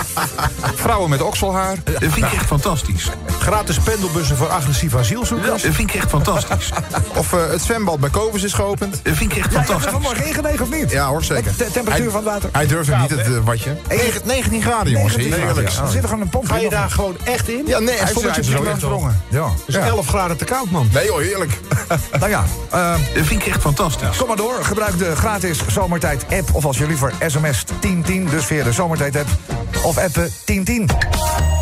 Vrouwen 0.85 1.11
met 1.11 1.23
okselhaar. 1.23 1.77
Dat 1.85 1.95
vind 1.99 2.17
ik 2.27 2.33
echt 2.33 2.47
fantastisch. 2.47 3.09
Gratis 3.41 3.79
pendelbussen 3.79 4.37
voor 4.37 4.49
agressieve 4.49 4.99
asielzoekers. 4.99 5.63
Dat 5.63 5.75
vind 5.75 5.91
ik 5.91 5.95
echt 5.97 6.09
fantastisch. 6.11 6.69
Of 7.15 7.33
eh, 7.33 7.47
het 7.51 7.63
zwembad 7.63 8.01
bij 8.01 8.11
Kovens 8.11 8.43
is 8.43 8.53
geopend. 8.53 9.01
Dat 9.03 9.17
vind 9.17 9.33
ik 9.33 9.39
echt 9.39 9.53
Ja, 9.53 9.57
fantastisch. 9.59 9.91
vanmorgen 9.93 10.27
ingelegen 10.27 10.61
of 10.63 10.71
niet? 10.71 10.91
Ja 10.91 11.07
hoor, 11.09 11.25
zeker. 11.25 11.53
De 11.57 11.71
temperatuur 11.73 12.11
van 12.11 12.21
het 12.25 12.33
water? 12.33 12.49
Hij 12.53 12.67
durft 12.67 12.89
hem 12.91 13.01
niet, 13.01 13.11
het 13.11 13.21
eh, 13.21 13.33
watje. 13.45 13.77
Negen- 13.89 14.21
19 14.25 14.63
graden, 14.63 14.93
jongens. 14.93 15.17
19 15.17 15.33
graden, 15.33 15.55
Heerlijk. 15.55 15.75
ja. 15.77 15.83
Dan 15.83 15.91
zit 15.91 16.03
er 16.03 16.09
gewoon 16.09 16.23
een 16.23 16.29
pomp 16.29 16.47
Ga 16.49 16.57
je 16.57 16.69
daar 16.69 16.91
gewoon 16.91 17.17
echt 17.25 17.49
in? 17.49 17.63
Ja, 17.67 17.79
nee, 17.79 17.97
Hij 17.99 18.13
zonnetje 18.13 18.41
is 18.41 18.51
zo 18.51 18.61
gesprongen. 18.73 19.23
Ja. 19.29 19.49
Dus 19.67 19.75
11 19.75 20.07
graden 20.07 20.37
te 20.37 20.45
koud, 20.45 20.71
man. 20.71 20.89
Nee 20.93 21.09
hoor, 21.11 21.21
heerlijk. 21.23 21.53
Nou 22.19 22.31
ja, 22.31 22.45
eh, 22.71 22.91
Dat 23.15 23.27
vind 23.27 23.41
ik 23.41 23.47
echt 23.47 23.61
fantastisch. 23.61 24.17
kom 24.17 24.27
maar 24.29 24.37
door. 24.37 24.59
Gebruik 24.65 24.99
de 24.99 25.17
gratis 25.17 25.59
Zomertijd 25.69 26.25
app. 26.31 26.49
Of 26.55 26.65
als 26.65 26.79
je 26.79 26.87
liever 26.87 27.13
sms 27.27 27.65
1010. 27.81 28.27
Dus 28.31 28.45
via 28.45 28.65
de 28.65 28.73
Zomertijd 28.75 29.17
app. 29.17 29.29
Of 29.85 29.99
appen 29.99 30.31
1010. 30.45 31.54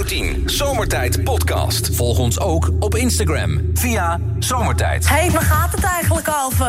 Radio 0.00 0.18
10 0.18 0.42
Zomertijd 0.48 1.24
Podcast. 1.24 1.90
Volg 1.92 2.18
ons 2.18 2.40
ook 2.40 2.70
op 2.78 2.94
Instagram 2.94 3.70
via 3.74 4.20
Zomertijd. 4.38 5.08
Hé, 5.08 5.14
hey, 5.14 5.30
waar 5.30 5.42
gaat 5.42 5.72
het 5.72 5.84
eigenlijk 5.84 6.28
over? 6.44 6.66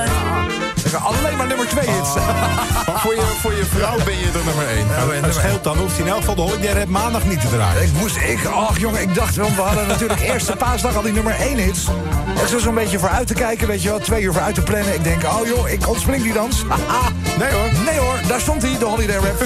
Alleen 1.03 1.37
maar 1.37 1.47
nummer 1.47 1.67
2 1.67 1.89
hits. 1.89 2.15
Maar 2.15 2.99
voor 2.99 3.15
je, 3.15 3.21
voor 3.21 3.53
je 3.53 3.65
vrouw 3.65 3.97
ben 4.05 4.17
je 4.17 4.25
er 4.25 4.45
nummer 4.45 4.67
1. 5.13 5.21
dat 5.21 5.33
scheelt 5.33 5.63
dan. 5.63 5.77
Hoeft 5.77 5.97
hij 5.97 6.05
in 6.05 6.11
elk 6.11 6.19
geval 6.19 6.35
de 6.35 6.41
holiday 6.41 6.73
rap 6.73 6.87
maandag 6.87 7.25
niet 7.25 7.41
te 7.41 7.49
draaien. 7.49 7.83
Ik 7.83 7.93
moest, 7.99 8.15
ik, 8.15 8.45
ach 8.45 8.79
jongen, 8.79 9.01
ik 9.01 9.15
dacht, 9.15 9.35
want 9.35 9.55
we 9.55 9.61
hadden 9.61 9.87
natuurlijk 9.87 10.21
eerste 10.31 10.55
paasdag 10.55 10.95
al 10.95 11.01
die 11.01 11.13
nummer 11.13 11.33
1 11.33 11.57
hits. 11.57 11.87
Ik 12.41 12.47
zat 12.47 12.61
zo'n 12.61 12.75
beetje 12.75 12.99
vooruit 12.99 13.27
te 13.27 13.33
kijken, 13.33 13.67
weet 13.67 13.81
je 13.81 13.89
wel, 13.89 13.99
twee 13.99 14.21
uur 14.21 14.31
vooruit 14.31 14.55
te 14.55 14.61
plannen. 14.61 14.93
Ik 14.93 15.03
denk, 15.03 15.23
oh 15.23 15.47
joh, 15.47 15.69
ik 15.69 15.87
ontspring 15.87 16.23
die 16.23 16.33
dans. 16.33 16.63
Nee 17.39 17.51
hoor. 17.51 17.69
Nee 17.85 17.99
hoor, 17.99 18.19
daar 18.27 18.41
stond 18.41 18.61
hij, 18.61 18.77
de 18.77 18.85
holiday 18.85 19.15
rap. 19.15 19.43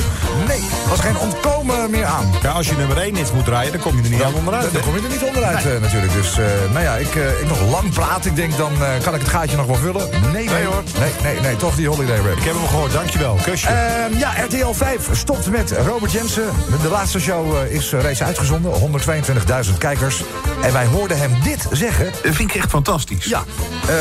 Nee, 0.48 0.60
was 0.90 1.00
geen 1.00 1.18
ontkomen 1.18 1.90
meer 1.90 2.06
aan. 2.06 2.34
Ja, 2.42 2.52
als 2.52 2.68
je 2.68 2.76
nummer 2.76 2.98
1 2.98 3.16
hits 3.16 3.32
moet 3.32 3.46
draaien, 3.46 3.72
dan 3.72 3.82
kom 3.82 3.98
je 3.98 4.04
er 4.04 4.10
niet 4.10 4.24
aan 4.24 4.34
onderuit. 4.34 4.64
Dan, 4.64 4.74
dan 4.74 4.82
kom 4.82 4.96
je 4.96 5.02
er 5.02 5.10
niet 5.10 5.24
onderuit 5.24 5.66
eh, 5.66 5.82
natuurlijk. 5.82 6.14
Dus 6.14 6.38
eh, 6.38 6.46
nou 6.72 6.84
ja, 6.84 6.96
ik, 6.96 7.16
eh, 7.16 7.42
ik 7.42 7.48
nog 7.48 7.62
lang 7.70 7.90
praat. 7.94 8.26
Ik 8.26 8.36
denk, 8.36 8.58
dan 8.58 8.72
eh, 8.74 9.04
kan 9.04 9.14
ik 9.14 9.20
het 9.20 9.30
gaatje 9.30 9.58
nog 9.58 9.66
wel 9.66 9.76
vullen. 9.76 10.10
Nee, 10.32 10.50
nee, 10.50 10.66
hoor. 10.66 10.84
Nee, 11.00 11.12
nee, 11.24 11.40
nee, 11.40 11.56
toch 11.56 11.76
die 11.76 11.88
holiday 11.88 12.18
rap. 12.18 12.38
Ik 12.38 12.44
heb 12.44 12.54
hem 12.54 12.68
gehoord, 12.68 12.92
dankjewel. 12.92 13.38
Kusje. 13.44 13.68
Ehm, 13.68 14.18
ja, 14.18 14.34
RTL 14.44 14.72
5 14.72 15.10
stopt 15.12 15.50
met 15.50 15.72
Robert 15.72 16.12
Jensen. 16.12 16.50
De, 16.82 16.90
laatste 16.90 17.20
show 17.20 17.56
is 17.70 17.92
reeds 17.92 18.24
uitgezonden. 18.24 18.72
122.000 18.72 19.78
kijkers. 19.78 20.24
En 20.62 20.74
wij 20.74 20.86
hoorden 20.86 21.18
hem 21.18 21.32
dit 21.44 21.68
zeggen. 21.72 22.06
Dat 22.24 22.36
vind 22.36 22.50
ik 22.50 22.56
echt 22.56 22.70
fantastisch. 22.70 23.26
Ja, 23.26 23.44
eh, 23.88 23.96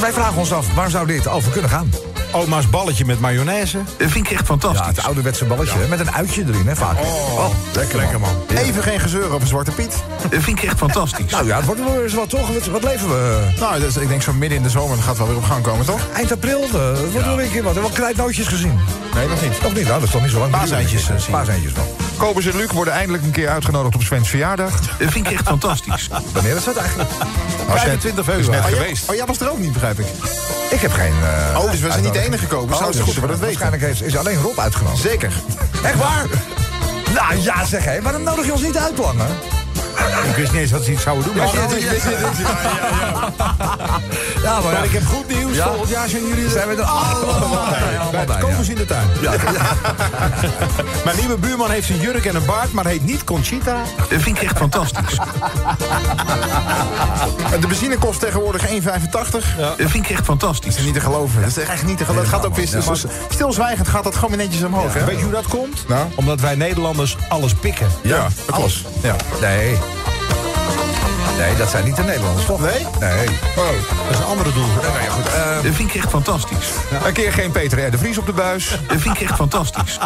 wij 0.00 0.12
vragen 0.12 0.36
ons 0.36 0.52
af, 0.52 0.74
waar 0.74 0.90
zou 0.90 1.06
dit 1.06 1.28
over 1.28 1.50
kunnen 1.52 1.70
gaan? 1.70 1.90
Oma's 2.36 2.70
balletje 2.70 3.04
met 3.04 3.20
mayonaise. 3.20 3.78
Dat 3.96 4.10
vind 4.10 4.24
ik 4.26 4.30
echt 4.30 4.40
Ja, 4.40 4.46
fantastisch. 4.46 4.86
het 4.86 5.04
ouderwetse 5.04 5.44
balletje, 5.44 5.78
met 5.88 6.00
een 6.00 6.12
uitje 6.12 6.44
erin, 6.48 6.66
hè, 6.66 6.76
vaak. 6.76 6.98
Oh, 7.00 7.48
lekker, 7.74 7.98
Lekker 7.98 8.20
man. 8.20 8.34
Even 8.56 8.82
geen 8.82 9.00
gezeur 9.00 9.30
over 9.30 9.46
Zwarte 9.46 9.70
Piet. 9.70 9.94
Dat 10.30 10.42
vind 10.42 10.58
ik 10.58 10.64
echt 10.64 10.76
fantastisch. 10.78 11.30
Nou 11.30 11.46
ja, 11.46 11.56
het 11.56 11.64
wordt 11.64 11.84
wel 11.84 12.02
eens 12.02 12.14
wat, 12.14 12.28
toch? 12.30 12.48
Wat, 12.48 12.66
wat 12.66 12.82
leven 12.84 13.08
we? 13.08 13.40
Nou, 13.60 13.80
dus 13.80 13.96
ik 13.96 14.08
denk 14.08 14.22
zo 14.22 14.32
midden 14.32 14.58
in 14.58 14.64
de 14.64 14.70
zomer 14.70 14.96
gaat 14.96 15.06
het 15.06 15.18
wel 15.18 15.26
weer 15.26 15.36
op 15.36 15.44
gang 15.44 15.62
komen, 15.62 15.86
toch? 15.86 16.00
Eind 16.14 16.32
april, 16.32 16.58
wordt 16.60 17.26
wel 17.26 17.36
weer 17.36 17.44
een 17.44 17.50
keer 17.52 17.62
wat. 17.62 17.72
Hebben 17.74 17.74
we 17.74 17.80
wel 17.80 17.90
krijtnootjes 17.90 18.46
gezien? 18.46 18.78
Nee, 19.14 19.28
nog 19.28 19.42
niet. 19.42 19.62
Nog 19.62 19.74
niet, 19.74 19.84
nou, 19.84 19.94
dat 19.94 20.02
is 20.02 20.10
toch 20.10 20.22
niet 20.22 20.30
zo 20.30 20.38
lang. 20.38 20.50
Paaseitjes, 20.50 21.00
eh, 21.08 21.16
zie 21.16 21.24
je. 21.26 21.30
Paaseitjes 21.30 21.72
wel. 21.72 21.96
Kobus 22.16 22.46
en 22.46 22.56
Luc 22.56 22.70
worden 22.72 22.94
eindelijk 22.94 23.24
een 23.24 23.30
keer 23.30 23.48
uitgenodigd 23.48 23.94
op 23.94 24.02
Sven's 24.02 24.28
verjaardag. 24.28 24.80
Dat 24.98 25.10
vind 25.12 25.26
ik 25.26 25.32
echt 25.32 25.46
fantastisch. 25.46 26.08
Wanneer 26.34 26.56
is 26.56 26.64
dat 26.64 26.76
eigenlijk? 26.76 27.10
Als 27.70 27.80
25 27.80 28.28
is 28.28 28.34
net 28.36 28.44
februari. 28.44 28.72
Oh, 28.74 28.80
geweest. 28.80 29.10
Oh, 29.10 29.16
jij 29.16 29.26
was 29.26 29.40
er 29.40 29.50
ook 29.50 29.58
niet, 29.58 29.72
begrijp 29.72 29.98
ik. 29.98 30.06
Ik 30.70 30.80
heb 30.80 30.92
geen... 30.92 31.12
eh, 31.22 31.58
Oh, 31.64 31.70
dus 31.70 31.80
we 31.80 31.90
zijn 31.90 32.02
niet 32.02 32.12
de 32.12 32.18
enige 32.24 32.46
Kobus. 32.46 32.76
Zou 32.76 32.88
het 32.88 32.96
dus 32.96 33.06
goed 33.06 33.14
dat 33.14 33.22
we 33.24 33.30
dat 33.30 33.38
weten. 33.38 33.60
Waarschijnlijk 33.60 34.00
is, 34.00 34.00
is 34.00 34.16
alleen 34.16 34.40
Rob 34.40 34.58
uitgenodigd. 34.58 35.02
Zeker. 35.02 35.32
Echt 35.84 35.96
waar? 35.96 36.26
Nou 37.14 37.36
ja, 37.42 37.64
zeg 37.64 37.84
hé, 37.84 38.02
waarom 38.02 38.22
nodig 38.22 38.46
je 38.46 38.52
ons 38.52 38.62
niet 38.62 38.76
uit, 38.78 38.98
Lange? 38.98 39.24
Ik 40.24 40.36
wist 40.36 40.52
niet 40.52 40.60
eens 40.60 40.70
dat 40.70 40.84
ze 40.84 40.92
iets 40.92 41.02
zouden 41.02 41.24
doen. 41.24 41.36
Maar, 41.36 41.46
Ja, 44.42 44.60
maar, 44.60 44.72
maar 44.72 44.84
ik 44.84 44.92
heb 44.92 45.06
goed 45.06 45.28
nieuws. 45.28 45.56
Ja. 45.56 45.66
Volgend 45.66 45.88
jaar 45.88 46.08
zijn 46.08 46.26
jullie 46.26 46.44
er 46.44 46.50
Zijn 46.50 46.68
we 46.68 46.74
er 46.74 46.82
allemaal 46.82 48.24
bij, 48.26 48.38
komers 48.40 48.66
ja. 48.66 48.72
in 48.72 48.78
de 48.78 48.84
tuin. 48.84 49.06
Mijn 51.04 51.16
nieuwe 51.18 51.36
buurman 51.36 51.70
heeft 51.70 51.88
een 51.88 52.00
jurk 52.00 52.24
en 52.24 52.34
een 52.34 52.44
baard, 52.44 52.72
maar 52.72 52.86
heet 52.86 53.04
niet 53.04 53.24
Conchita. 53.24 53.76
Dat 53.96 54.22
vind 54.22 54.36
ik 54.36 54.42
echt 54.42 54.56
fantastisch. 54.56 55.18
De 57.60 57.66
benzine 57.66 57.98
kost 57.98 58.20
tegenwoordig 58.20 58.66
1,85. 58.68 58.70
Dat 59.10 59.74
vind 59.76 59.94
ik 59.94 60.10
echt 60.10 60.24
fantastisch. 60.24 60.70
Dat 60.70 60.78
is 60.78 60.84
niet 60.84 60.94
te 60.94 61.00
geloven. 61.00 61.40
Dat 61.40 61.56
is 61.56 61.58
echt 61.58 61.84
niet 61.84 61.98
te 61.98 62.04
geloven. 62.04 62.26
Het 62.26 62.34
gaat 62.34 62.46
ook 62.46 62.56
weer 62.56 62.70
dus 62.70 63.04
stilzwijgend 63.28 63.88
gaat 63.88 64.04
dat 64.04 64.14
gewoon 64.14 64.30
weer 64.30 64.46
netjes 64.46 64.62
omhoog. 64.62 64.94
Hè? 64.94 65.04
Weet 65.04 65.18
je 65.18 65.22
hoe 65.24 65.32
dat 65.32 65.46
komt? 65.46 65.88
Nou? 65.88 66.06
Omdat 66.14 66.40
wij 66.40 66.54
Nederlanders 66.54 67.16
alles 67.28 67.54
pikken. 67.54 67.86
Ja, 68.02 68.28
dat 68.46 68.54
alles. 68.54 68.84
Ja. 69.02 69.16
Nee. 69.40 69.76
Nee, 71.36 71.56
dat 71.56 71.70
zijn 71.70 71.84
niet 71.84 71.96
de 71.96 72.02
Nederlanders, 72.02 72.46
toch? 72.46 72.60
Nee? 72.60 72.86
Nee. 73.00 73.26
Oh. 73.56 73.64
Dat 74.04 74.10
is 74.10 74.16
een 74.18 74.24
andere 74.24 74.52
doel. 74.52 74.66
Nou 74.66 75.02
ja, 75.04 75.10
goed. 75.10 75.26
eh, 75.26 75.62
Dat 75.62 75.74
vind 75.74 75.88
ik 75.88 75.94
echt 75.94 76.08
fantastisch. 76.10 76.66
Een 77.04 77.12
keer 77.12 77.32
geen 77.32 77.50
Peter 77.50 77.86
R. 77.86 77.90
de 77.90 77.98
Vries 77.98 78.18
op 78.18 78.26
de 78.26 78.32
buis. 78.32 78.68
Dat 78.88 79.00
vind 79.00 79.14
ik 79.14 79.20
echt 79.28 79.34
fantastisch. 79.34 79.98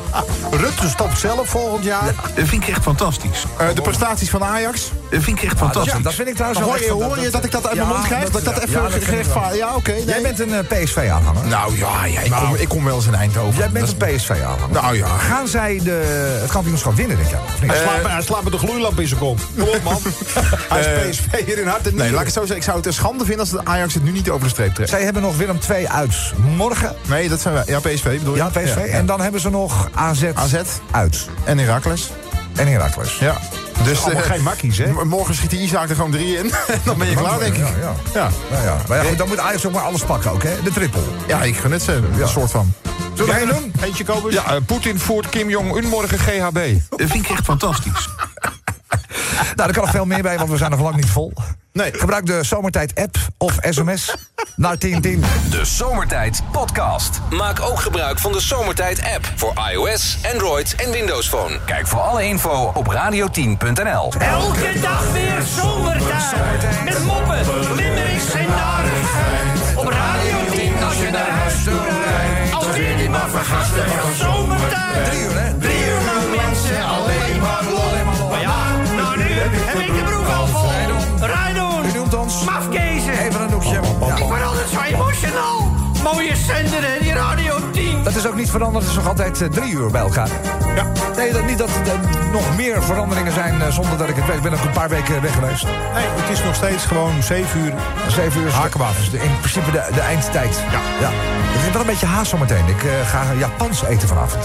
Rutte 0.51 0.89
stopt 0.89 1.19
zelf 1.19 1.49
volgend 1.49 1.85
jaar. 1.85 2.15
Dat 2.35 2.49
vind 2.49 2.63
ik 2.63 2.69
echt 2.69 2.83
fantastisch. 2.83 3.45
Eh, 3.59 3.67
de 3.75 3.81
prestaties 3.83 4.31
van 4.31 4.45
Ajax. 4.45 4.91
Dat 5.11 5.23
vind 5.23 5.37
ik 5.37 5.43
echt 5.43 5.53
ja, 5.53 5.59
fantastisch. 5.59 6.03
dat 6.03 6.15
vind 6.15 6.29
ik 6.29 6.35
trouwens 6.35 6.61
wel 6.61 6.69
Hoor 6.71 6.81
je, 6.81 6.91
hoor 6.91 7.19
je 7.21 7.31
dat 7.31 7.45
ik 7.45 7.51
dat 7.51 7.67
uit 7.67 7.77
Ja, 7.77 7.85
mijn 7.85 7.95
mond 7.97 8.07
krijg? 8.09 8.31
Dat 8.31 8.41
ik 8.41 8.45
dat 8.45 8.55
ja, 8.55 8.63
even 8.63 9.17
ja, 9.17 9.41
wel. 9.41 9.55
Ja, 9.55 9.75
oké. 9.75 9.91
nee. 9.93 10.05
Jij 10.05 10.23
bent 10.23 10.41
een 10.41 10.55
eh, 10.55 10.83
PSV-aanhanger. 10.83 11.47
Nou 11.47 11.77
ja, 11.79 12.05
ja 12.05 12.21
ik, 12.21 12.31
kom, 12.31 12.55
ik 12.55 12.69
kom 12.69 12.85
wel 12.85 12.97
eens 12.97 13.07
in 13.07 13.15
Eindhoven. 13.15 13.59
Jij 13.59 13.71
bent 13.71 13.89
een 14.01 14.15
PSV-aanhanger. 14.17 14.73
Nou 14.83 14.97
ja. 14.97 15.07
Gaan 15.07 15.49
zij 15.49 15.81
de, 15.85 16.39
het 16.41 16.51
kampioenschap 16.51 16.95
winnen? 16.97 17.19
Of 17.21 17.63
niet? 17.63 17.71
Hij, 17.71 18.23
slaat, 18.23 18.43
met 18.43 18.53
de 18.53 18.59
gloeilamp 18.59 19.01
in 19.01 19.09
zijn 19.09 19.21
kont. 19.21 19.41
Kom 19.59 19.69
op, 19.69 19.83
man. 19.83 20.01
Hij 20.69 20.81
is 20.81 21.17
PSV 21.17 21.20
hier 21.47 21.59
in 21.59 21.67
hart 21.67 21.87
en 21.87 21.93
is- 21.93 21.99
Nee, 21.99 22.11
laat 22.11 22.21
ik 22.21 22.25
het 22.27 22.35
zo 22.35 22.41
zeggen. 22.41 22.57
Ik 22.57 22.63
zou 22.63 22.77
het 22.77 22.87
een 22.87 22.93
schande 22.93 23.25
vinden 23.25 23.41
als 23.41 23.51
de 23.51 23.61
Ajax 23.65 23.95
het 23.95 24.03
nu 24.05 24.11
niet 24.11 24.31
over 24.31 24.45
de 24.45 24.51
streep 24.51 24.75
trekt. 24.75 24.91
Zij 24.91 25.03
hebben 25.05 25.23
nog 25.23 25.37
Willem 25.37 25.59
II 25.71 25.87
uit 25.89 26.15
morgen. 26.57 26.95
Nee, 27.09 27.29
dat 27.29 27.41
zijn 27.41 27.55
wij. 27.55 27.63
Ja, 27.67 27.79
PSV 27.81 28.19
bedoel 28.19 28.35
je? 28.35 28.41
Ja, 28.41 28.49
PSV. 28.49 28.77
En 28.77 29.07
dan 29.07 29.21
hebben 29.21 29.41
ze 29.41 29.51
nog 29.51 29.89
AZ, 29.95 30.25
AZ. 30.35 30.55
uit. 30.91 31.27
En 31.45 31.59
Heracles. 31.59 32.11
En 32.57 32.67
Heracles. 32.67 33.19
Ja. 33.19 33.37
Dus 33.85 34.03
Allemaal 34.05 34.23
eh, 34.23 34.31
geen 34.31 34.43
makkies, 34.43 34.79
hè? 34.79 35.05
morgen 35.05 35.35
schiet 35.35 35.51
die 35.51 35.61
Isaac 35.61 35.89
er 35.89 35.95
gewoon 35.95 36.11
drie 36.11 36.39
in. 36.39 36.53
dan 36.85 36.99
ben 36.99 37.09
je 37.11 37.15
klaar, 37.17 37.39
denk 37.39 37.55
ik. 37.57 37.61
Ja, 37.61 37.69
ja. 37.81 37.95
Ja. 38.15 38.29
Nou 38.51 38.65
ja. 38.65 38.77
Maar 38.89 38.99
ja, 39.03 39.05
goed, 39.09 39.19
dan 39.19 39.29
moet 39.29 39.39
Ajax 39.39 39.67
ook 39.67 39.73
maar 39.73 39.83
alles 39.83 40.03
pakken 40.03 40.31
ook, 40.31 40.43
hè? 40.43 40.55
De 40.65 40.71
triple. 40.73 41.01
Ja, 41.27 41.43
ik 41.43 41.57
gun 41.57 41.73
het 41.73 41.83
ze. 41.83 41.93
Een 42.21 42.29
soort 42.29 42.51
van. 42.51 42.73
Zullen 43.15 43.35
we 43.47 43.47
doen? 43.55 43.73
Eentje 43.83 44.05
kopen? 44.05 44.33
Ja, 44.33 44.45
eh, 44.47 44.57
Poetin 44.67 44.99
voert 44.99 45.29
Kim 45.29 45.49
Jong-un 45.51 45.85
morgen 45.89 46.19
GHB. 46.19 46.59
Dat 46.89 47.09
vind 47.11 47.25
ik 47.25 47.31
echt 47.31 47.45
fantastisch. 47.45 48.09
Nou, 49.61 49.73
er 49.73 49.79
kan 49.79 49.89
nog 49.89 49.95
veel 49.95 50.07
meer 50.07 50.23
bij, 50.23 50.39
want 50.39 50.51
we 50.51 50.57
zijn 50.57 50.71
nog 50.71 50.81
lang 50.81 50.97
niet 50.97 51.11
vol. 51.11 51.33
Nee. 51.73 51.93
Gebruik 51.93 52.27
de 52.27 52.43
Zomertijd-app 52.43 53.17
of 53.39 53.59
sms 53.61 54.15
naar 54.57 54.79
1010. 54.79 55.25
De 55.51 55.65
Zomertijd 55.65 56.43
Podcast. 56.53 57.21
Maak 57.31 57.61
ook 57.61 57.81
gebruik 57.81 58.19
van 58.19 58.33
de 58.33 58.41
Zomertijd 58.41 59.03
app 59.15 59.33
voor 59.37 59.53
iOS, 59.73 60.19
Android 60.33 60.75
en 60.75 60.91
Windows 60.91 61.29
Phone. 61.29 61.59
Kijk 61.67 61.87
voor 61.87 62.01
alle 62.01 62.25
info 62.25 62.73
op 62.75 62.87
radio10.nl. 62.87 64.13
Elke 64.19 64.81
dag 64.81 65.13
weer 65.13 65.43
zomertijd. 65.61 66.85
Met 66.85 67.05
moppen, 67.05 67.75
limmerings 67.75 68.33
en 68.33 68.49
narigheid. 68.49 69.77
Op 69.77 69.89
Radio 69.89 70.37
10 70.51 70.83
als 70.83 70.97
je 70.97 71.11
naar 71.11 71.31
huis 71.31 71.65
toe 71.65 71.81
rijdt. 72.05 72.55
Als 72.55 72.77
weer 72.77 72.97
die 72.97 73.09
maar 73.09 73.31
vergasten 73.31 73.89
van 73.89 74.15
vol. 80.51 80.69
Rijdoen, 81.27 81.85
U 81.87 81.93
noemt 81.97 82.15
ons. 82.15 82.45
mafkezen. 82.45 83.19
Even 83.19 83.41
een 83.41 83.51
hoekje. 83.53 83.81
Ja. 84.07 84.17
Ik 84.17 84.23
word 84.25 84.43
altijd 84.45 84.69
zo 84.69 84.81
emotional. 84.81 85.69
Mooie 86.03 86.37
zender, 86.37 86.83
hè, 86.83 86.99
die 87.01 87.13
Radio 87.13 87.55
10. 87.73 88.03
Dat 88.03 88.15
is 88.15 88.27
ook 88.27 88.35
niet 88.35 88.51
veranderd, 88.51 88.83
het 88.85 88.91
is 88.93 88.99
nog 88.99 89.09
altijd 89.09 89.43
eh, 89.43 89.49
drie 89.49 89.73
uur 89.73 89.91
bij 89.91 90.01
elkaar. 90.01 90.29
Ja. 90.75 90.87
Nee, 91.17 91.33
dat, 91.33 91.47
niet 91.47 91.59
dat 91.59 91.69
er 91.69 91.99
nog 92.33 92.57
meer 92.57 92.83
veranderingen 92.83 93.33
zijn 93.33 93.63
eh, 93.63 93.69
zonder 93.73 93.99
dat 93.99 94.09
ik 94.09 94.17
het 94.17 94.27
weet. 94.27 94.37
Ik 94.37 94.43
ben 94.43 94.53
ook 94.53 94.65
een 94.65 94.71
paar 94.71 94.89
weken 94.89 95.23
weg 95.23 95.35
geweest. 95.35 95.65
Nee, 95.65 96.05
het 96.09 96.39
is 96.39 96.45
nog 96.45 96.55
steeds 96.55 96.85
gewoon 96.85 97.23
7 97.23 97.61
uur. 97.61 97.73
Zeven 98.09 98.41
uur 98.41 98.47
is 98.47 98.53
Hakenwater. 98.53 98.97
Dus 99.01 99.11
de- 99.11 99.19
in 99.23 99.39
principe 99.39 99.71
de, 99.71 99.83
de 99.95 100.01
eindtijd. 100.01 100.57
Ja. 100.71 100.81
ja. 101.01 101.09
Ik 101.55 101.61
heb 101.67 101.73
wel 101.73 101.81
een 101.81 101.87
beetje 101.87 102.07
haast 102.07 102.31
zometeen. 102.31 102.67
Ik 102.67 102.83
eh, 102.85 102.91
ga 103.09 103.23
Japans 103.39 103.83
eten 103.85 104.09
vanavond. 104.09 104.45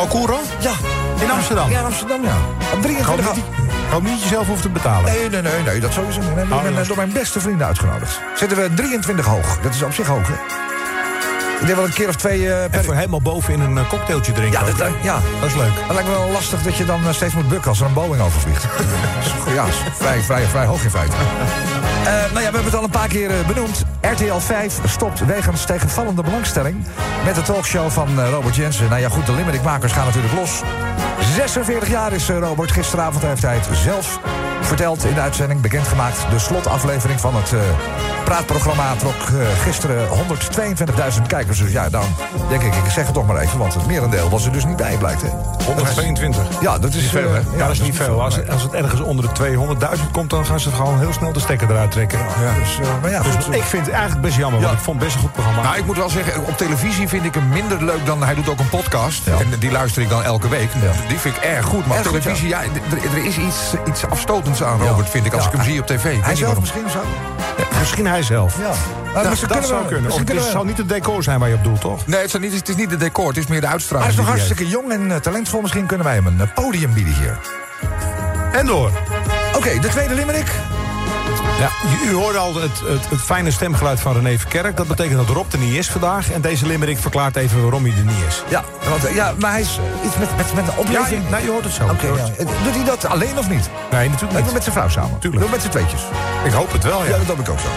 Okuro? 0.00 0.38
Ja. 0.58 0.72
In 1.20 1.30
Amsterdam? 1.30 1.70
Ja, 1.70 1.78
in 1.78 1.84
Amsterdam, 1.84 2.22
ja. 2.22 2.34
Op 2.74 2.84
Ik 2.84 2.96
hoop 3.04 3.16
23 3.16 3.34
niet, 3.34 3.44
ik 3.86 3.92
hoop 3.92 4.02
niet 4.02 4.12
dat 4.12 4.22
je 4.22 4.28
zelf 4.28 4.46
hoeft 4.46 4.62
te 4.62 4.68
betalen. 4.68 5.12
Nee, 5.12 5.28
nee, 5.28 5.42
nee, 5.42 5.62
nee, 5.62 5.80
dat 5.80 5.92
sowieso 5.92 6.20
niet. 6.20 6.28
Ik 6.28 6.52
Oh, 6.52 6.62
ben 6.62 6.78
eh, 6.78 6.86
door 6.86 6.96
mijn 6.96 7.12
beste 7.12 7.40
vrienden 7.40 7.66
uitgenodigd. 7.66 8.20
Zitten 8.34 8.58
we 8.58 8.74
23 8.74 9.26
hoog. 9.26 9.58
Dat 9.60 9.74
is 9.74 9.82
op 9.82 9.92
zich 9.92 10.06
hoog, 10.06 10.28
hè? 10.28 10.34
Ik 11.60 11.66
denk 11.66 11.76
wel 11.76 11.84
een 11.84 11.92
keer 11.92 12.08
of 12.08 12.16
twee 12.16 12.52
eh, 12.52 12.70
per... 12.70 12.94
Helemaal 12.94 13.22
boven 13.22 13.52
in 13.52 13.60
een 13.60 13.78
eh, 13.78 13.88
cocktailtje 13.88 14.32
drinken. 14.32 14.60
Ja, 14.60 14.72
dat, 14.72 14.88
ja, 15.02 15.20
dat 15.40 15.48
is 15.48 15.54
leuk. 15.54 15.72
Het 15.86 15.92
lijkt 15.92 16.08
me 16.08 16.14
wel 16.14 16.30
lastig 16.30 16.62
dat 16.62 16.76
je 16.76 16.84
dan 16.84 17.14
steeds 17.14 17.34
moet 17.34 17.48
bukken 17.48 17.68
als 17.68 17.80
er 17.80 17.86
een 17.86 17.92
Boeing 17.92 18.22
overvliegt. 18.22 18.66
ja, 19.54 19.64
vrij, 19.94 20.20
vrij, 20.20 20.44
vrij 20.44 20.64
hoog 20.64 20.84
in 20.84 20.90
feite. 20.90 21.16
Nou 22.04 22.44
ja, 22.44 22.50
we 22.50 22.56
hebben 22.56 22.64
het 22.64 22.74
al 22.74 22.84
een 22.84 22.90
paar 22.90 23.08
keer 23.08 23.30
benoemd. 23.46 23.84
RTL 24.00 24.38
5 24.38 24.78
stopt 24.86 25.26
wegens 25.26 25.64
tegenvallende 25.64 26.22
belangstelling... 26.22 26.86
met 27.24 27.34
de 27.34 27.42
talkshow 27.42 27.90
van 27.90 28.20
Robert 28.20 28.56
Jensen. 28.56 28.88
Nou 28.88 29.00
ja, 29.00 29.08
goed, 29.08 29.26
de 29.26 29.32
Limerickmakers 29.32 29.92
gaan 29.92 30.06
natuurlijk 30.06 30.34
los. 30.34 30.62
46 31.36 31.88
jaar 31.88 32.12
is 32.12 32.28
eh, 32.28 32.38
Robert. 32.38 32.72
Gisteravond 32.72 33.22
heeft 33.24 33.42
hij 33.42 33.54
het 33.54 33.68
zelf 33.72 34.20
verteld 34.66 35.04
in 35.04 35.14
de 35.14 35.20
uitzending. 35.20 35.60
Bekendgemaakt. 35.60 36.26
De 36.30 36.38
slotaflevering 36.38 37.20
van 37.20 37.36
het 37.36 37.52
eh, 37.52 37.58
praatprogramma 38.24 38.94
trok 38.98 39.14
eh, 39.14 39.62
gisteren 39.62 40.08
122.000 40.08 41.26
kijkers. 41.26 41.58
Dus 41.58 41.72
ja, 41.72 41.88
dan 41.88 42.04
denk 42.48 42.62
ik, 42.62 42.74
ik 42.74 42.90
zeg 42.90 43.04
het 43.04 43.14
toch 43.14 43.26
maar 43.26 43.36
even... 43.36 43.58
want 43.58 43.74
het 43.74 43.86
merendeel 43.86 44.28
was 44.28 44.46
er 44.46 44.52
dus 44.52 44.64
niet 44.64 44.76
bij, 44.76 44.96
blijkt, 44.96 45.22
hè? 45.22 45.28
122. 45.64 46.42
Ja, 46.60 46.78
dat 46.78 46.94
is, 46.94 47.08
veel, 47.08 47.30
hè? 47.32 47.38
eh, 47.38 47.44
Ja, 47.56 47.66
dat 47.66 47.70
is 47.70 47.80
niet 47.80 47.96
veel. 47.96 48.22
Als, 48.22 48.48
als 48.48 48.62
het 48.62 48.72
ergens 48.72 49.00
onder 49.00 49.34
de 49.34 49.56
200.000 49.96 50.10
komt, 50.12 50.30
dan 50.30 50.46
gaan 50.46 50.60
ze 50.60 50.68
het 50.68 50.76
gewoon 50.76 50.98
heel 50.98 51.12
snel 51.12 51.32
de 51.32 51.40
stekker 51.40 51.70
eruit 51.70 51.90
trekken. 51.90 52.18
Dus, 52.60 52.78
eh, 52.78 52.86
maar 53.02 53.10
ja, 53.10 53.22
Dus 53.22 53.44
goed, 53.44 53.54
ik 53.54 53.62
vind 53.62 53.84
het 53.86 53.94
eigenlijk 53.94 54.22
best 54.26 54.36
jammer, 54.36 54.60
want 54.60 54.72
Ja. 54.72 54.78
ik 54.78 54.84
vond 54.84 54.96
het 54.96 55.04
best 55.04 55.14
een 55.16 55.22
goed 55.22 55.32
programma. 55.32 55.62
Nou, 55.62 55.76
ik 55.78 55.86
moet 55.86 55.96
wel 55.96 56.08
zeggen, 56.10 56.44
op 56.46 56.56
televisie 56.56 57.08
vind 57.08 57.24
ik 57.24 57.34
hem 57.34 57.48
minder 57.48 57.84
leuk 57.84 58.06
dan... 58.06 58.22
Hij 58.22 58.34
doet 58.34 58.48
ook 58.48 58.58
een 58.58 58.68
podcast. 58.68 59.26
En 59.26 59.58
die 59.58 59.70
luister 59.70 60.02
ik 60.02 60.08
dan 60.08 60.22
elke 60.22 60.48
week. 60.48 60.68
Die 61.08 61.18
vind 61.18 61.36
ik 61.36 61.42
erg 61.42 61.64
goed. 61.66 61.86
Maar 61.86 61.96
Erg 61.96 62.06
op 62.06 62.12
goed, 62.12 62.22
televisie, 62.22 62.48
ja, 62.48 62.60
er, 62.62 63.18
er 63.18 63.24
is 63.24 63.36
iets, 63.38 63.74
iets 63.88 64.06
afstotends 64.06 64.55
aan 64.62 64.78
Robert, 64.80 65.08
vind 65.10 65.26
ik, 65.26 65.32
als 65.32 65.46
ik 65.46 65.52
hem 65.52 65.62
zie 65.62 65.80
op 65.80 65.86
tv. 65.86 66.04
Ik 66.04 66.24
Hij 66.24 66.34
zelf 66.34 66.40
waarom. 66.40 66.60
misschien 66.60 66.90
zo? 66.90 67.00
Misschien 67.78 68.06
hij 68.06 68.22
zelf. 68.22 68.56
Ja. 68.58 69.22
Dat, 69.22 69.36
ze 69.38 69.46
dat 69.46 69.50
kunnen 69.50 69.68
zou 69.68 69.82
we- 69.82 69.88
kunnen. 69.88 70.10
Of 70.10 70.18
het 70.18 70.30
is, 70.30 70.50
zal 70.50 70.64
niet 70.64 70.78
het 70.78 70.88
decor 70.88 71.22
zijn 71.22 71.38
waar 71.38 71.48
je 71.48 71.54
op 71.54 71.64
doelt, 71.64 71.80
toch? 71.80 72.06
Nee, 72.06 72.20
het 72.20 72.34
is, 72.34 72.40
niet, 72.40 72.52
het 72.52 72.68
is 72.68 72.76
niet 72.76 72.90
de 72.90 72.96
decor, 72.96 73.28
het 73.28 73.36
is 73.36 73.46
meer 73.46 73.60
de 73.60 73.66
uitstraling. 73.66 74.04
Hij 74.10 74.14
is 74.18 74.20
nog 74.20 74.28
hartstikke 74.34 74.66
jong 74.68 74.92
en 74.92 75.10
eh, 75.10 75.16
talentvol. 75.16 75.60
Misschien 75.60 75.86
kunnen 75.86 76.06
wij 76.06 76.14
hem 76.14 76.26
een 76.26 76.40
eh, 76.40 76.46
podium 76.54 76.92
bieden 76.92 77.14
hier. 77.14 77.38
En 78.52 78.66
door. 78.66 78.90
Oké, 79.56 79.78
de 79.80 79.88
tweede 79.88 80.14
limerick. 80.14 80.50
Ja, 81.58 81.70
u, 82.04 82.12
hoorde 82.12 82.38
al 82.38 82.54
het, 82.54 82.80
het, 82.84 83.08
het 83.08 83.20
fijne 83.20 83.50
stemgeluid 83.50 84.00
van 84.00 84.12
René 84.12 84.38
Verkerk. 84.38 84.76
Dat 84.76 84.86
betekent 84.86 85.26
dat 85.26 85.36
Rob 85.36 85.52
er 85.52 85.58
niet 85.58 85.74
is 85.74 85.88
vandaag. 85.88 86.30
En 86.30 86.40
deze 86.40 86.66
limerick 86.66 86.98
verklaart 86.98 87.36
even 87.36 87.62
waarom 87.62 87.84
hij 87.84 87.92
er 87.98 88.04
niet 88.04 88.24
is. 88.28 88.42
Ja, 88.48 88.64
want, 88.88 89.14
ja 89.14 89.34
maar 89.38 89.50
hij 89.50 89.60
is 89.60 89.78
iets 90.04 90.16
met, 90.16 90.36
met, 90.36 90.54
met 90.54 90.66
de 90.66 90.72
Ja, 90.72 90.78
opleving. 90.78 91.24
je, 91.24 91.30
nou, 91.30 91.42
je 91.44 91.50
hoort 91.50 91.64
het 91.64 91.72
zo. 91.72 91.84
Oké, 91.84 92.06
ja. 92.06 92.44
Doet 92.64 92.74
hij 92.74 92.84
dat 92.84 93.06
alleen 93.06 93.38
of 93.38 93.48
niet? 93.48 93.70
Nee, 93.90 94.08
natuurlijk 94.08 94.44
niet. 94.44 94.52
met 94.52 94.62
zijn 94.62 94.74
vrouw 94.74 94.88
samen. 94.88 95.18
Tuurlijk. 95.18 95.42
Doe 95.42 95.50
met 95.50 95.62
z'n 95.62 95.68
tweetjes. 95.68 96.00
Ik 96.44 96.52
hoop 96.52 96.72
het 96.72 96.84
wel, 96.84 97.02
ja. 97.04 97.08
Ja, 97.10 97.16
dat 97.16 97.26
doe 97.26 97.36
ik 97.36 97.48
ook 97.48 97.58
zo. 97.60 97.68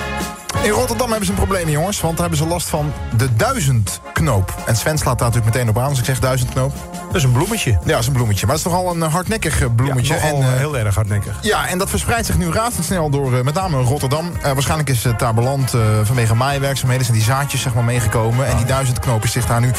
In 0.63 0.69
Rotterdam 0.69 1.07
hebben 1.09 1.25
ze 1.25 1.31
een 1.31 1.37
probleem, 1.37 1.69
jongens. 1.69 2.01
Want 2.01 2.17
daar 2.17 2.29
hebben 2.29 2.45
ze 2.47 2.53
last 2.53 2.67
van 2.67 2.93
de 3.17 3.35
duizendknoop. 3.35 4.53
En 4.65 4.75
Sven 4.75 4.97
slaat 4.97 5.17
daar 5.19 5.27
natuurlijk 5.27 5.55
meteen 5.55 5.69
op 5.69 5.77
aan 5.77 5.89
als 5.89 5.99
ik 5.99 6.05
zeg 6.05 6.19
duizendknoop. 6.19 6.73
Dat 7.09 7.17
is 7.17 7.23
een 7.23 7.31
bloemetje. 7.31 7.71
Ja, 7.71 7.91
dat 7.91 7.99
is 7.99 8.07
een 8.07 8.13
bloemetje. 8.13 8.45
Maar 8.45 8.55
het 8.55 8.65
is 8.65 8.71
nogal 8.71 8.91
een 8.95 9.03
eh, 9.03 9.13
hardnekkig 9.13 9.61
eh, 9.61 9.67
bloemetje. 9.75 10.13
Ja, 10.13 10.19
en, 10.19 10.35
eh, 10.35 10.47
heel 10.53 10.77
erg 10.77 10.95
hardnekkig. 10.95 11.37
Ja, 11.41 11.67
en 11.67 11.77
dat 11.77 11.89
verspreidt 11.89 12.25
zich 12.25 12.37
nu 12.37 12.51
razendsnel 12.51 13.09
door 13.09 13.31
met 13.43 13.53
name 13.53 13.81
Rotterdam. 13.81 14.31
Waarschijnlijk 14.41 14.89
is 14.89 15.03
het 15.03 15.19
daar 15.19 15.33
beland 15.33 15.73
eh, 15.73 15.81
vanwege 16.03 16.35
maaiwerkzaamheden. 16.35 17.05
Zijn 17.05 17.17
die 17.17 17.25
zaadjes 17.25 17.61
zeg 17.61 17.73
maar 17.73 17.83
meegekomen. 17.83 18.47
En 18.47 18.57
die 18.57 18.65
duizendknoop 18.65 19.23
is 19.23 19.31
zich 19.31 19.45
daar 19.45 19.61
nu 19.61 19.71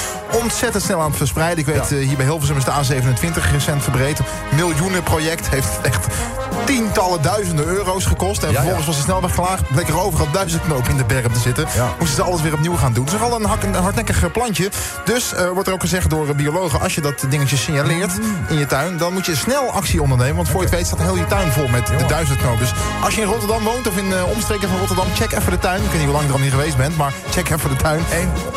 ontzettend 0.42 0.82
snel 0.82 1.00
aan 1.00 1.08
het 1.08 1.16
verspreiden. 1.16 1.58
Ik 1.58 1.74
weet, 1.74 1.88
hier 1.88 2.16
bij 2.16 2.26
Hilversum 2.26 2.56
is 2.56 2.64
de 2.64 2.70
A27 2.70 3.50
recent 3.52 3.82
verbreed. 3.82 4.20
Miljoenenproject. 4.54 5.48
Heeft 5.48 5.80
echt 5.82 6.06
tientallen 6.64 7.22
duizenden 7.22 7.66
euro's 7.66 8.04
gekost. 8.04 8.42
En 8.42 8.50
ja. 8.50 8.54
vervolgens 8.54 8.86
was 8.86 8.96
de 8.96 9.02
snelweg 9.02 9.34
klaar. 9.34 9.58
Bleek 9.72 9.88
er 9.88 10.00
overal 10.00 10.30
duizendknoop 10.32 10.88
in 10.88 10.96
de 10.96 11.04
berm 11.04 11.32
te 11.32 11.40
zitten. 11.40 11.66
Ja. 11.74 11.88
Moesten 11.98 12.16
ze 12.16 12.22
alles 12.22 12.42
weer 12.42 12.52
opnieuw 12.52 12.76
gaan 12.76 12.92
doen. 12.92 13.04
Het 13.04 13.12
is 13.14 13.20
nogal 13.20 13.40
een, 13.40 13.46
hak- 13.46 13.62
een 13.62 13.74
hardnekkig 13.74 14.22
eh, 14.22 14.30
plantje. 14.30 14.70
Dus 15.04 15.34
eh, 15.34 15.48
wordt 15.48 15.68
er 15.68 15.74
ook 15.74 15.80
gezegd 15.80 16.10
door 16.10 16.28
eh, 16.28 16.34
biologen... 16.34 16.80
als 16.80 16.94
je 16.94 17.00
dat 17.00 17.24
dingetje 17.28 17.56
signaleert 17.56 18.12
in 18.48 18.58
je 18.58 18.66
tuin... 18.66 18.96
dan 18.96 19.12
moet 19.12 19.26
je 19.26 19.36
snel 19.36 19.70
actie 19.70 20.02
ondernemen. 20.02 20.36
Want 20.36 20.48
voor 20.48 20.60
je 20.60 20.66
het 20.66 20.74
weet 20.76 20.86
staat 20.86 21.00
heel 21.00 21.16
je 21.16 21.26
tuin 21.26 21.52
vol 21.52 21.68
met 21.68 21.86
de 21.86 22.04
duizendknoop. 22.06 22.58
Dus 22.58 22.72
als 23.04 23.14
je 23.14 23.20
in 23.20 23.26
Rotterdam 23.26 23.64
woont 23.64 23.88
of 23.88 23.96
in 23.96 24.12
eh, 24.12 24.30
omstreken 24.30 24.68
van 24.68 24.78
Rotterdam... 24.78 25.06
check 25.14 25.32
even 25.32 25.50
de 25.50 25.58
tuin. 25.58 25.82
Ik 25.82 25.90
weet 25.90 26.00
niet 26.00 26.04
hoe 26.04 26.12
lang 26.12 26.22
je 26.22 26.28
er 26.28 26.36
al 26.36 26.44
niet 26.44 26.52
geweest 26.52 26.76
bent... 26.76 26.96
maar 26.96 27.12
check 27.30 27.50
even 27.50 27.70
de 27.70 27.76
tuin. 27.76 28.00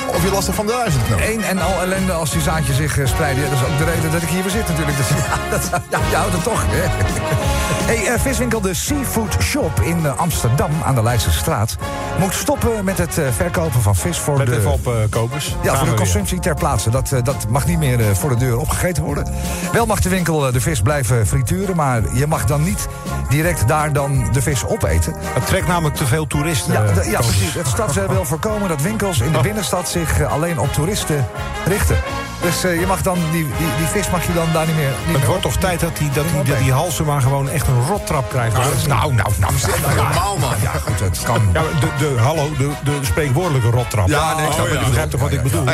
Of 0.07 0.23
je 0.23 0.31
last 0.31 0.45
hebt 0.45 0.55
van 0.55 0.65
de 0.65 0.71
duizendknoop. 0.71 1.19
Eén 1.23 1.43
en 1.43 1.59
al 1.59 1.81
ellende 1.81 2.12
als 2.12 2.31
die 2.31 2.41
zaadjes 2.41 2.75
zich 2.75 3.00
spreiden. 3.03 3.43
Dat 3.43 3.59
is 3.59 3.65
ook 3.65 3.77
de 3.77 3.83
reden 3.83 4.12
dat 4.12 4.21
ik 4.21 4.29
hier 4.29 4.41
weer 4.41 4.51
zit 4.51 4.67
natuurlijk. 4.67 4.97
Dus 4.97 5.09
ja, 5.29 5.39
dat, 5.50 5.69
ja 5.89 6.00
je 6.09 6.15
houdt 6.15 6.33
het 6.33 6.43
toch. 6.43 6.63
Hè? 6.67 7.62
Hey, 7.82 8.08
eh, 8.08 8.20
viswinkel 8.20 8.62
de 8.62 8.74
Seafood 8.74 9.36
Shop 9.42 9.80
in 9.82 10.06
eh, 10.06 10.18
Amsterdam 10.18 10.72
aan 10.86 10.96
de 10.96 11.03
Leidse 11.03 11.32
straat... 11.32 11.75
moet 12.20 12.34
stoppen 12.34 12.84
met 12.84 12.98
het 12.98 13.18
eh, 13.18 13.25
verkopen 13.32 13.82
van 13.82 13.96
vis 13.96 14.18
voor 14.18 14.38
Let 14.38 14.48
de... 14.48 14.58
even 14.58 14.72
op, 14.72 14.94
kopers. 15.10 15.48
Ja, 15.48 15.53
Gaan 15.70 15.75
voor 15.75 15.80
de 15.80 15.86
weer. 15.86 15.96
consumptie 16.00 16.39
ter 16.39 16.56
plaatse. 16.56 16.89
Dat, 16.89 17.10
dat 17.24 17.48
mag 17.50 17.65
niet 17.65 17.77
meer 17.77 18.15
voor 18.15 18.30
de 18.30 18.36
deur 18.36 18.58
opgegeten 18.58 19.03
worden. 19.03 19.34
Wel 19.72 19.86
mag 19.86 20.00
de 20.00 20.10
winkel 20.10 20.51
de 20.51 20.62
vis 20.62 20.82
blijven 20.82 21.27
frituren... 21.27 21.75
maar 21.75 22.01
je 22.15 22.27
mag 22.27 22.46
dan 22.46 22.63
niet 22.63 22.88
direct 23.30 23.68
daar 23.68 23.94
dan 23.94 24.27
de 24.32 24.42
vis 24.42 24.65
opeten. 24.65 25.13
Het 25.20 25.48
trekt 25.48 25.68
namelijk 25.68 25.96
te 25.96 26.06
veel 26.06 26.27
toeristen. 26.27 26.74
Ja, 26.74 26.94
de- 26.94 27.10
ja 27.10 27.20
precies. 27.20 27.53
Het 27.53 27.68
stad 27.68 27.94
wil 27.94 28.25
voorkomen 28.25 28.70
dat 28.70 28.82
winkels 28.82 29.20
in 29.20 29.32
de 29.32 29.39
binnenstad 29.42 29.89
zich 29.89 30.24
alleen 30.24 30.60
op 30.60 30.74
toeristen 30.74 31.25
richten. 31.65 31.98
Dus 32.43 32.63
eh, 32.63 32.79
je 32.79 32.85
mag 32.88 33.01
dan, 33.01 33.17
die, 33.31 33.47
die, 33.57 33.67
die 33.77 33.88
vis 33.88 34.09
mag 34.09 34.25
je 34.27 34.33
dan 34.33 34.47
daar 34.53 34.65
niet 34.65 34.75
meer... 34.75 34.85
Niet 34.88 35.07
Het 35.07 35.17
meer 35.17 35.25
wordt 35.27 35.41
toch 35.41 35.55
tijd 35.57 35.79
dat 35.79 35.97
die, 35.97 36.09
dat 36.09 36.25
die, 36.43 36.55
dat 36.55 36.73
Halsema 36.73 37.19
gewoon 37.19 37.50
echt 37.50 37.67
een 37.67 37.85
rottrap 37.88 38.29
krijgt. 38.29 38.55
Nou, 38.55 38.67
nou, 38.88 39.13
nou, 39.15 39.33
nou, 39.39 39.53
ja. 39.95 40.03
Normaal, 40.03 40.38
man. 40.38 40.53
Ja, 40.62 40.71
goed, 40.71 41.00
het 41.00 41.19
kan. 41.23 41.50
Ja, 41.53 41.62
maar 41.62 41.79
de, 41.79 41.88
de, 41.97 42.19
hallo, 42.21 42.50
de, 42.57 42.69
de 42.83 43.00
spreekwoordelijke 43.01 43.69
rottrap. 43.69 44.07
Ja, 44.07 44.35
nee, 44.35 44.45
ik 44.45 44.51
snap 44.51 44.65
Oh, 44.65 44.71
je 44.71 44.79
je 44.79 44.85
begrijpt 44.85 45.12
toch 45.12 45.19
wat 45.21 45.31
Ja, 45.31 45.38
ik 45.38 45.43
bedoel? 45.43 45.63
Ja, 45.63 45.71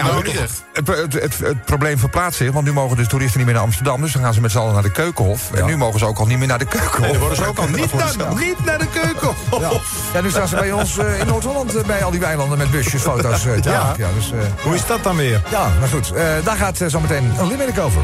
het- 0.74 0.88
het, 0.88 0.88
het, 0.88 1.14
het, 1.14 1.38
het 1.40 1.66
probleem 1.66 1.98
verplaatst 2.00 2.38
zich, 2.38 2.52
want 2.52 2.66
nu 2.66 2.74
mogen 2.74 2.98
dus 2.98 3.08
toeristen 3.08 3.38
niet 3.38 3.46
meer 3.46 3.56
naar 3.56 3.66
Amsterdam. 3.66 4.02
Dus 4.02 4.12
dan 4.12 4.22
gaan 4.24 4.34
ze 4.34 4.42
met 4.42 4.52
z'n 4.52 4.58
allen 4.58 4.74
naar 4.74 4.84
de 4.84 4.92
Keukenhof. 4.92 5.52
En 5.54 5.66
nu 5.66 5.78
mogen 5.78 6.00
ze 6.00 6.06
ook 6.06 6.18
al 6.20 6.26
niet 6.26 6.38
meer 6.38 6.48
naar 6.48 6.58
de 6.60 6.66
Keukenhof. 6.66 7.00
Nee, 7.00 7.10
dan 7.12 7.20
worden 7.20 7.38
ze 7.38 7.46
ook 7.46 7.58
al 7.58 7.68
niet, 7.68 7.94
naar, 7.94 8.34
niet 8.36 8.66
naar 8.66 8.78
de 8.80 8.88
keuken. 8.88 9.30
Ja. 9.60 9.70
ja, 10.14 10.22
nu 10.22 10.30
staan 10.30 10.48
ze 10.48 10.56
bij 10.56 10.72
ons 10.72 10.98
eh, 10.98 11.20
in 11.20 11.28
Noord-Holland 11.28 11.76
eh, 11.76 11.84
bij 11.84 12.04
al 12.04 12.12
die 12.12 12.20
weilanden 12.20 12.58
met 12.58 12.72
busjes, 12.72 13.02
foto's 13.02 13.44
Ja. 13.44 13.94
Ja, 13.98 14.08
dus, 14.16 14.32
eh, 14.32 14.38
Hoe 14.64 14.76
is 14.76 14.86
dat 14.86 15.04
dan 15.04 15.16
weer? 15.16 15.42
ja, 15.50 15.68
maar 15.80 15.90
goed. 15.90 16.12
eh, 16.12 16.24
daar 16.44 16.58
gaat 16.60 16.82
eh, 16.82 16.88
zometeen 16.88 17.32
een 17.40 17.48
limerick 17.48 17.80
over. 17.80 18.02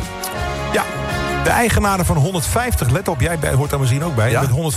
Ja, 0.73 0.83
de 1.45 1.51
eigenaren 1.51 2.05
van 2.05 2.17
150, 2.17 2.89
let 2.89 3.07
op, 3.07 3.21
jij 3.21 3.39
bij, 3.39 3.53
hoort 3.53 3.69
daar 3.69 3.79
misschien 3.79 4.03
ook 4.03 4.15
bij... 4.15 4.31
Ja. 4.31 4.41
met 4.41 4.73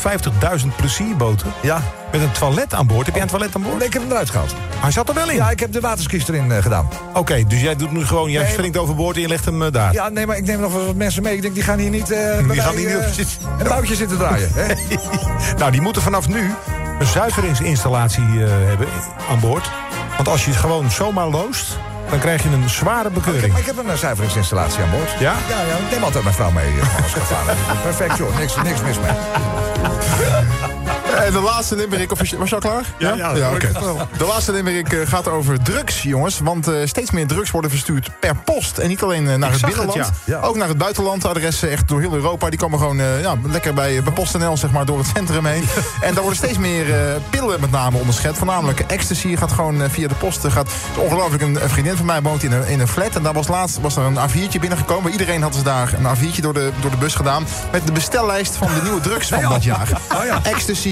150.000 0.63 0.67
plezierboten 0.77 1.53
Ja, 1.63 1.83
met 2.13 2.21
een 2.21 2.33
toilet 2.33 2.75
aan 2.75 2.87
boord. 2.87 3.07
Heb 3.07 3.15
jij 3.15 3.23
een 3.23 3.29
toilet 3.29 3.55
aan 3.55 3.63
boord? 3.63 3.83
ik 3.83 3.93
heb 3.93 4.03
hem 4.03 4.11
eruit 4.11 4.31
gehaald. 4.31 4.55
Hij 4.77 4.91
zat 4.91 5.09
er 5.09 5.15
wel 5.15 5.31
in. 5.31 5.37
Ja, 5.37 5.51
ik 5.51 5.61
heb 5.61 5.73
de 5.73 5.81
waterskies 5.81 6.29
erin 6.29 6.53
eh, 6.53 6.63
gedaan. 6.63 6.89
Oké, 7.15 7.45
dus 7.47 7.61
jij 7.61 7.77
doet 7.77 7.93
nu 7.93 8.07
gewoon, 8.07 8.31
jij 8.31 8.43
Nee, 8.43 8.53
springt 8.53 8.77
overboord 8.77 9.17
en 9.17 9.23
je 9.23 9.29
legt 9.29 9.45
hem 9.45 9.63
eh, 9.63 9.73
daar. 9.73 9.93
Ja, 9.93 10.09
nee, 10.09 10.27
maar 10.27 10.37
ik 10.37 10.47
neem 10.47 10.61
nog 10.61 10.73
wel 10.73 10.87
wat 10.87 10.95
mensen 10.95 11.23
mee. 11.23 11.35
Ik 11.35 11.43
denk, 11.43 11.55
die 11.55 11.63
gaan 11.63 11.79
hier 11.79 11.91
niet, 11.91 12.11
eh 12.11 12.47
bij 12.47 12.57
gaan 12.57 12.75
hier 12.75 13.07
niet 13.17 13.39
een 13.59 13.69
boutje 13.69 13.95
zitten 13.95 14.19
draaien. 14.19 14.51
Hè? 14.55 14.75
nou, 15.59 15.71
die 15.71 15.81
moeten 15.81 16.03
vanaf 16.03 16.29
nu 16.29 16.51
een 16.99 17.07
zuiveringsinstallatie 17.07 18.25
hebben 18.67 18.89
aan 19.31 19.41
boord. 19.41 19.71
Want 20.17 20.29
als 20.29 20.45
je 20.45 20.51
het 20.51 20.61
gewoon 20.61 20.91
zomaar 20.91 21.29
loost, 21.29 21.79
dan 22.11 22.19
krijg 22.19 22.43
je 22.43 22.49
een 22.49 22.69
zware 22.69 23.11
bekeuring. 23.11 23.53
Maar 23.53 23.61
ik 23.61 23.67
heb 23.67 23.79
een 23.79 23.91
eh, 23.91 23.97
zuiveringsinstallatie 23.97 24.83
aan 24.83 24.91
boord. 24.91 25.11
Ja? 25.11 25.35
Ja, 25.49 25.61
ja, 25.69 25.77
ik 25.77 25.91
neem 25.91 26.03
altijd 26.03 26.23
mijn 26.23 26.35
vrouw 26.35 26.51
mee 26.51 26.81
eh. 26.81 27.83
Perfect, 27.83 28.17
joh. 28.17 28.39
Niks, 28.39 28.57
niks 28.63 28.83
mis 28.83 28.99
mee. 28.99 30.77
En 31.17 31.33
de 31.33 31.41
laatste 31.41 31.77
limerick, 31.77 32.13
of 32.13 32.19
was 32.19 32.49
je, 32.49 32.55
al 32.55 32.61
klaar? 32.61 32.85
Ja, 32.99 33.15
ja, 33.15 33.51
oké. 33.55 33.73
De 34.19 34.25
laatste 34.25 34.53
limerick 34.53 34.93
eh, 34.93 35.07
gaat 35.07 35.29
over 35.29 35.63
drugs, 35.63 36.03
jongens. 36.03 36.39
Want 36.39 36.69
eh, 36.69 36.75
steeds 36.85 37.11
meer 37.11 37.27
drugs 37.27 37.51
worden 37.51 37.71
verstuurd 37.71 38.11
per 38.21 38.37
post. 38.37 38.79
En 38.79 38.89
niet 38.89 39.03
alleen 39.03 39.29
eh, 39.29 39.35
naar 39.37 39.53
het 39.53 39.61
binnenland, 39.61 39.95
ja. 39.95 40.09
Ja. 40.25 40.41
ook 40.41 40.57
naar 40.57 40.69
het 40.69 40.79
buitenland. 40.79 41.25
Adressen 41.25 41.71
echt 41.71 41.89
door 41.89 42.01
heel 42.01 42.13
Europa. 42.15 42.51
Die 42.51 42.59
komen 42.59 42.79
gewoon 42.79 43.01
eh, 43.01 43.21
ja, 43.21 43.35
lekker 43.43 43.75
bij, 43.75 44.03
bij 44.03 44.13
PostNL, 44.13 44.57
zeg 44.57 44.71
maar, 44.71 44.85
door 44.87 44.99
het 44.99 45.07
centrum 45.15 45.47
heen. 45.47 45.65
En 46.01 46.13
daar 46.15 46.23
worden 46.23 46.37
steeds 46.39 46.59
meer 46.59 46.95
eh, 46.95 47.15
pillen 47.31 47.61
met 47.61 47.71
name 47.71 47.99
onderschept. 47.99 48.37
Voornamelijk 48.39 48.81
ecstasy 48.81 49.37
gaat 49.37 49.53
gewoon 49.53 49.83
eh, 49.83 49.91
via 49.91 50.09
de 50.09 50.15
post. 50.15 50.45
eh, 50.45 50.53
Gaat, 50.53 50.71
ongelooflijk, 50.97 51.43
een, 51.43 51.63
een 51.63 51.69
vriendin 51.69 51.97
van 51.97 52.07
mij 52.07 52.23
woont 52.23 52.43
in 52.43 52.53
een, 52.53 52.67
in 52.67 52.81
een 52.81 52.89
flat. 52.89 53.15
En 53.17 53.23
daar 53.23 53.33
was 53.33 53.49
laatst 53.49 53.81
was 53.81 53.97
er 53.97 54.03
een 54.03 54.17
A4'tje 54.17 54.61
binnengekomen. 54.61 55.13
Iedereen 55.13 55.43
had 55.43 55.53
dus 55.53 55.63
daar 55.63 55.93
een 55.99 56.17
A4'tje 56.17 56.41
door 56.41 56.55
de, 56.55 56.71
door 56.81 56.91
de 56.91 56.97
bus 56.97 57.15
gedaan. 57.15 57.47
Met 57.73 57.87
de 57.87 57.93
bestellijst 57.93 58.57
van 58.57 58.67
de 58.75 58.81
nieuwe 58.83 59.01
drugs 59.01 59.29
van 59.29 59.43
dat 59.53 59.65
jaar. 59.65 59.89
Oh 60.15 60.25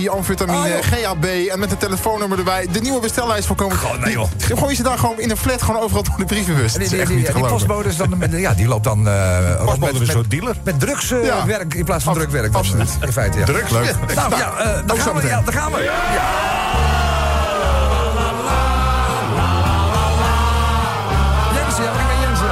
Ecstasy, 0.07 0.09
amfetamine, 0.09 0.59
Oh, 0.59 0.67
joh. 0.69 0.83
GHB 0.83 1.49
en 1.51 1.59
met 1.59 1.71
een 1.71 1.77
telefoonnummer 1.77 2.39
erbij. 2.39 2.67
De 2.73 2.81
nieuwe 2.81 3.01
bestellijst 3.01 3.47
voorkomen. 3.47 3.77
Gewoon, 3.77 4.01
nee, 4.01 4.13
joh. 4.13 4.29
Die- 4.37 4.57
Gooi 4.57 4.71
je 4.71 4.77
ze 4.77 4.83
daar 4.83 4.99
gewoon 4.99 5.21
in 5.21 5.31
een 5.31 5.37
flat, 5.37 5.63
gewoon 5.63 5.81
overal 5.81 6.03
door 6.03 6.15
de 6.19 6.25
brievenbus. 6.25 6.73
Die, 6.73 6.83
is 6.83 6.89
die, 6.89 7.05
die, 7.07 7.33
die 7.33 7.45
postbode 7.47 7.89
is 7.89 7.97
dan, 7.97 8.19
met- 8.19 8.33
ja, 8.33 8.55
die 8.55 8.69
loopt 8.69 8.85
dan 8.85 9.09
rond 9.09 9.65
Postbode 9.65 9.93
met, 9.99 10.09
is 10.09 10.15
met, 10.15 10.31
dealer. 10.31 10.57
met 10.65 10.81
drugs 10.81 11.11
eh, 11.11 11.25
Ja. 11.25 11.47
werk 11.47 11.75
in 11.75 11.85
plaats 11.85 12.05
van 12.05 12.13
Ab- 12.13 12.19
drukwerk. 12.19 12.55
absoluut. 12.55 12.91
In 13.01 13.13
feite, 13.13 13.39
ja. 13.39 13.45
Drugs, 13.45 13.71
leuk. 13.71 13.95
Nou, 14.15 14.37
ja, 14.37 14.57
eh, 14.59 14.87
daar, 14.87 14.97
gaan 14.99 15.15
we, 15.17 15.27
ja, 15.27 15.41
daar 15.45 15.55
gaan 15.55 15.73
we. 15.73 15.83
Ja, 15.83 15.93
ik 21.85 22.07
ben 22.07 22.21
Jensen. 22.21 22.51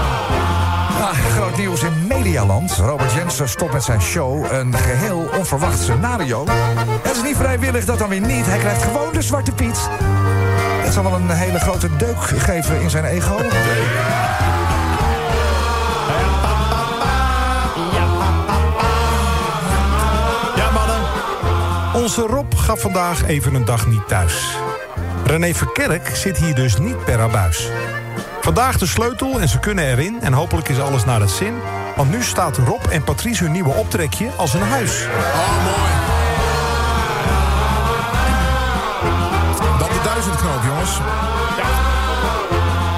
Ah, 1.00 1.16
groot 1.36 1.56
nieuws 1.56 1.82
in 1.82 2.03
Medialand. 2.24 2.76
Robert 2.76 3.12
Jensen 3.12 3.48
stopt 3.48 3.72
met 3.72 3.82
zijn 3.82 4.00
show. 4.00 4.52
Een 4.52 4.74
geheel 4.74 5.28
onverwacht 5.38 5.78
scenario. 5.80 6.44
Het 7.02 7.16
is 7.16 7.22
niet 7.22 7.36
vrijwillig, 7.36 7.84
dat 7.84 7.98
dan 7.98 8.08
weer 8.08 8.20
niet. 8.20 8.46
Hij 8.46 8.58
krijgt 8.58 8.82
gewoon 8.82 9.12
de 9.12 9.22
Zwarte 9.22 9.52
Piet. 9.52 9.88
Het 10.82 10.92
zal 10.92 11.02
wel 11.02 11.14
een 11.14 11.30
hele 11.30 11.58
grote 11.58 11.96
deuk 11.96 12.22
geven 12.22 12.80
in 12.80 12.90
zijn 12.90 13.04
ego. 13.04 13.36
Ja, 20.56 20.70
mannen. 20.72 21.00
Onze 21.94 22.20
Rob 22.20 22.54
gaf 22.56 22.80
vandaag 22.80 23.26
even 23.26 23.54
een 23.54 23.64
dag 23.64 23.86
niet 23.86 24.08
thuis. 24.08 24.56
René 25.24 25.54
Verkerk 25.54 26.16
zit 26.16 26.36
hier 26.36 26.54
dus 26.54 26.78
niet 26.78 27.04
per 27.04 27.20
abuis. 27.20 27.68
Vandaag 28.40 28.78
de 28.78 28.86
sleutel 28.86 29.40
en 29.40 29.48
ze 29.48 29.58
kunnen 29.58 29.84
erin. 29.84 30.18
En 30.20 30.32
hopelijk 30.32 30.68
is 30.68 30.80
alles 30.80 31.04
naar 31.04 31.20
het 31.20 31.30
zin. 31.30 31.54
Want 31.96 32.10
nu 32.10 32.22
staat 32.22 32.56
Rob 32.56 32.82
en 32.90 33.04
Patrice 33.04 33.42
hun 33.42 33.52
nieuwe 33.52 33.74
optrekje 33.74 34.28
als 34.36 34.54
een 34.54 34.62
huis. 34.62 35.06
Dan 39.78 39.88
de 39.88 40.00
duizendknoop, 40.04 40.62
jongens. 40.66 40.90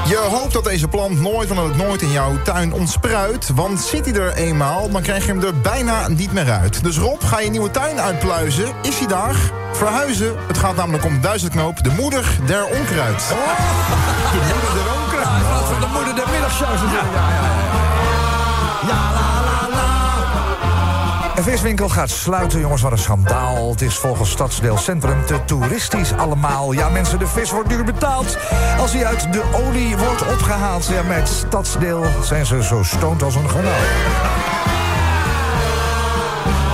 Je 0.08 0.16
hoopt 0.16 0.52
dat 0.52 0.64
deze 0.64 0.88
plant 0.88 1.20
nooit 1.20 1.48
van 1.48 1.58
het 1.58 1.76
nooit 1.76 2.02
in 2.02 2.10
jouw 2.10 2.42
tuin 2.42 2.72
ontspruit. 2.72 3.50
Want 3.54 3.80
zit 3.80 4.04
hij 4.04 4.14
er 4.14 4.34
eenmaal, 4.34 4.90
dan 4.90 5.02
krijg 5.02 5.26
je 5.26 5.32
hem 5.32 5.42
er 5.42 5.60
bijna 5.60 6.08
niet 6.08 6.32
meer 6.32 6.50
uit. 6.50 6.84
Dus 6.84 6.98
Rob, 6.98 7.22
ga 7.24 7.40
je 7.40 7.50
nieuwe 7.50 7.70
tuin 7.70 8.00
uitpluizen. 8.00 8.66
Is 8.82 8.98
hij 8.98 9.08
daar? 9.08 9.34
Verhuizen. 9.72 10.34
Het 10.46 10.58
gaat 10.58 10.76
namelijk 10.76 11.04
om 11.04 11.14
de 11.14 11.20
duizendknoop, 11.20 11.84
de 11.84 11.90
moeder 11.90 12.24
der 12.46 12.64
onkruid. 12.64 13.28
De 13.28 14.40
moeder 14.52 14.74
der 14.74 14.92
onkruid. 15.02 15.26
Ja, 15.26 15.64
van 15.64 15.80
de 15.80 15.86
moeder 15.86 16.14
der 16.14 16.24
natuurlijk. 16.24 17.14
Ja, 17.14 17.28
ja, 17.28 17.42
ja. 17.72 17.75
Ja, 18.86 19.12
la, 19.12 19.44
la, 19.44 19.68
la. 19.70 19.86
Een 21.36 21.42
viswinkel 21.42 21.88
gaat 21.88 22.10
sluiten, 22.10 22.60
jongens, 22.60 22.82
wat 22.82 22.92
een 22.92 22.98
schandaal. 22.98 23.70
Het 23.70 23.82
is 23.82 23.96
volgens 23.96 24.30
Stadsdeel 24.30 24.78
Centrum 24.78 25.26
te 25.26 25.44
toeristisch 25.44 26.12
allemaal. 26.12 26.72
Ja, 26.72 26.88
mensen, 26.88 27.18
de 27.18 27.26
vis 27.26 27.50
wordt 27.50 27.68
duur 27.68 27.84
betaald 27.84 28.38
als 28.78 28.92
hij 28.92 29.06
uit 29.06 29.32
de 29.32 29.42
olie 29.52 29.96
wordt 29.96 30.26
opgehaald. 30.26 30.86
Ja, 30.86 31.02
met 31.02 31.28
Stadsdeel 31.28 32.04
zijn 32.22 32.46
ze 32.46 32.62
zo 32.62 32.82
stoned 32.82 33.22
als 33.22 33.34
een 33.34 33.50
garnaal. 33.50 33.80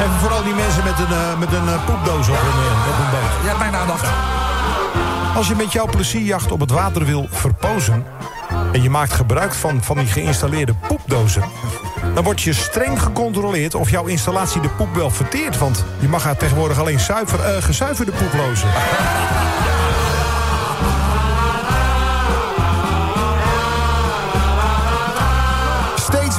En 0.03 0.11
vooral 0.11 0.43
die 0.43 0.55
mensen 0.55 0.85
met 0.85 0.99
een, 0.99 1.13
eh, 1.13 1.39
met 1.39 1.53
een 1.53 1.69
eh, 1.69 1.85
poepdoos 1.85 2.29
op 2.29 2.39
hun, 2.39 2.65
eh, 2.65 2.89
op 2.89 2.97
hun 2.97 3.11
boot. 3.11 3.53
Ja, 3.53 3.59
mijn 3.59 3.75
aandacht. 3.75 4.09
Als 5.37 5.49
je 5.49 5.55
met 5.55 5.73
jouw 5.73 5.87
plezierjacht 5.87 6.53
op 6.53 6.61
het 6.61 6.71
water 6.71 7.05
wil 7.05 7.27
verpozen... 7.31 8.07
en 8.73 8.83
je 8.83 8.91
maakt 8.91 9.13
gebruik 9.13 9.55
van, 9.55 9.83
van 9.83 9.97
die 9.97 10.07
geïnstalleerde 10.07 10.75
poepdozen... 10.89 11.43
dan 12.15 12.25
wordt 12.25 12.43
je 12.43 12.53
streng 12.53 13.03
gecontroleerd 13.03 13.75
of 13.75 13.91
jouw 13.91 14.07
installatie 14.07 14.61
de 14.61 14.69
poep 14.69 14.95
wel 14.95 15.11
verteert. 15.11 15.59
Want 15.59 15.85
je 16.01 16.09
mag 16.09 16.23
haar 16.23 16.37
tegenwoordig 16.37 16.79
alleen 16.79 17.01
zuiver, 17.01 17.41
eh, 17.41 17.63
gezuiverde 17.63 18.13
poep 18.13 18.33
lozen. 18.33 18.69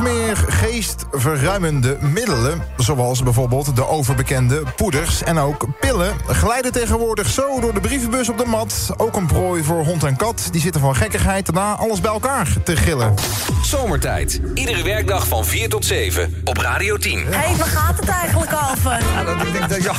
meer 0.03 0.37
geestverruimende 0.47 1.97
middelen, 2.01 2.61
zoals 2.77 3.23
bijvoorbeeld 3.23 3.75
de 3.75 3.87
overbekende 3.87 4.63
poeders 4.75 5.23
en 5.23 5.37
ook 5.37 5.65
pillen, 5.79 6.13
glijden 6.27 6.71
tegenwoordig 6.71 7.29
zo 7.29 7.59
door 7.59 7.73
de 7.73 7.79
brievenbus 7.79 8.29
op 8.29 8.37
de 8.37 8.45
mat. 8.45 8.89
Ook 8.97 9.15
een 9.15 9.25
prooi 9.25 9.63
voor 9.63 9.83
hond 9.83 10.03
en 10.03 10.15
kat, 10.15 10.47
die 10.51 10.61
zitten 10.61 10.81
van 10.81 10.95
gekkigheid 10.95 11.45
daarna 11.45 11.75
alles 11.75 12.01
bij 12.01 12.11
elkaar 12.11 12.47
te 12.63 12.75
gillen. 12.75 13.13
Zomertijd. 13.61 14.41
Iedere 14.53 14.83
werkdag 14.83 15.27
van 15.27 15.45
4 15.45 15.69
tot 15.69 15.85
7 15.85 16.41
op 16.43 16.57
Radio 16.57 16.97
10. 16.97 17.25
Hé, 17.25 17.57
waar 17.57 17.67
gaat 17.67 17.99
het 17.99 18.09
eigenlijk 18.09 18.51
over? 18.71 18.91
Ja, 18.91 19.23
dat, 19.23 19.47
ik 19.47 19.53
denk 19.53 19.69
dat, 19.69 19.83
ja, 19.83 19.93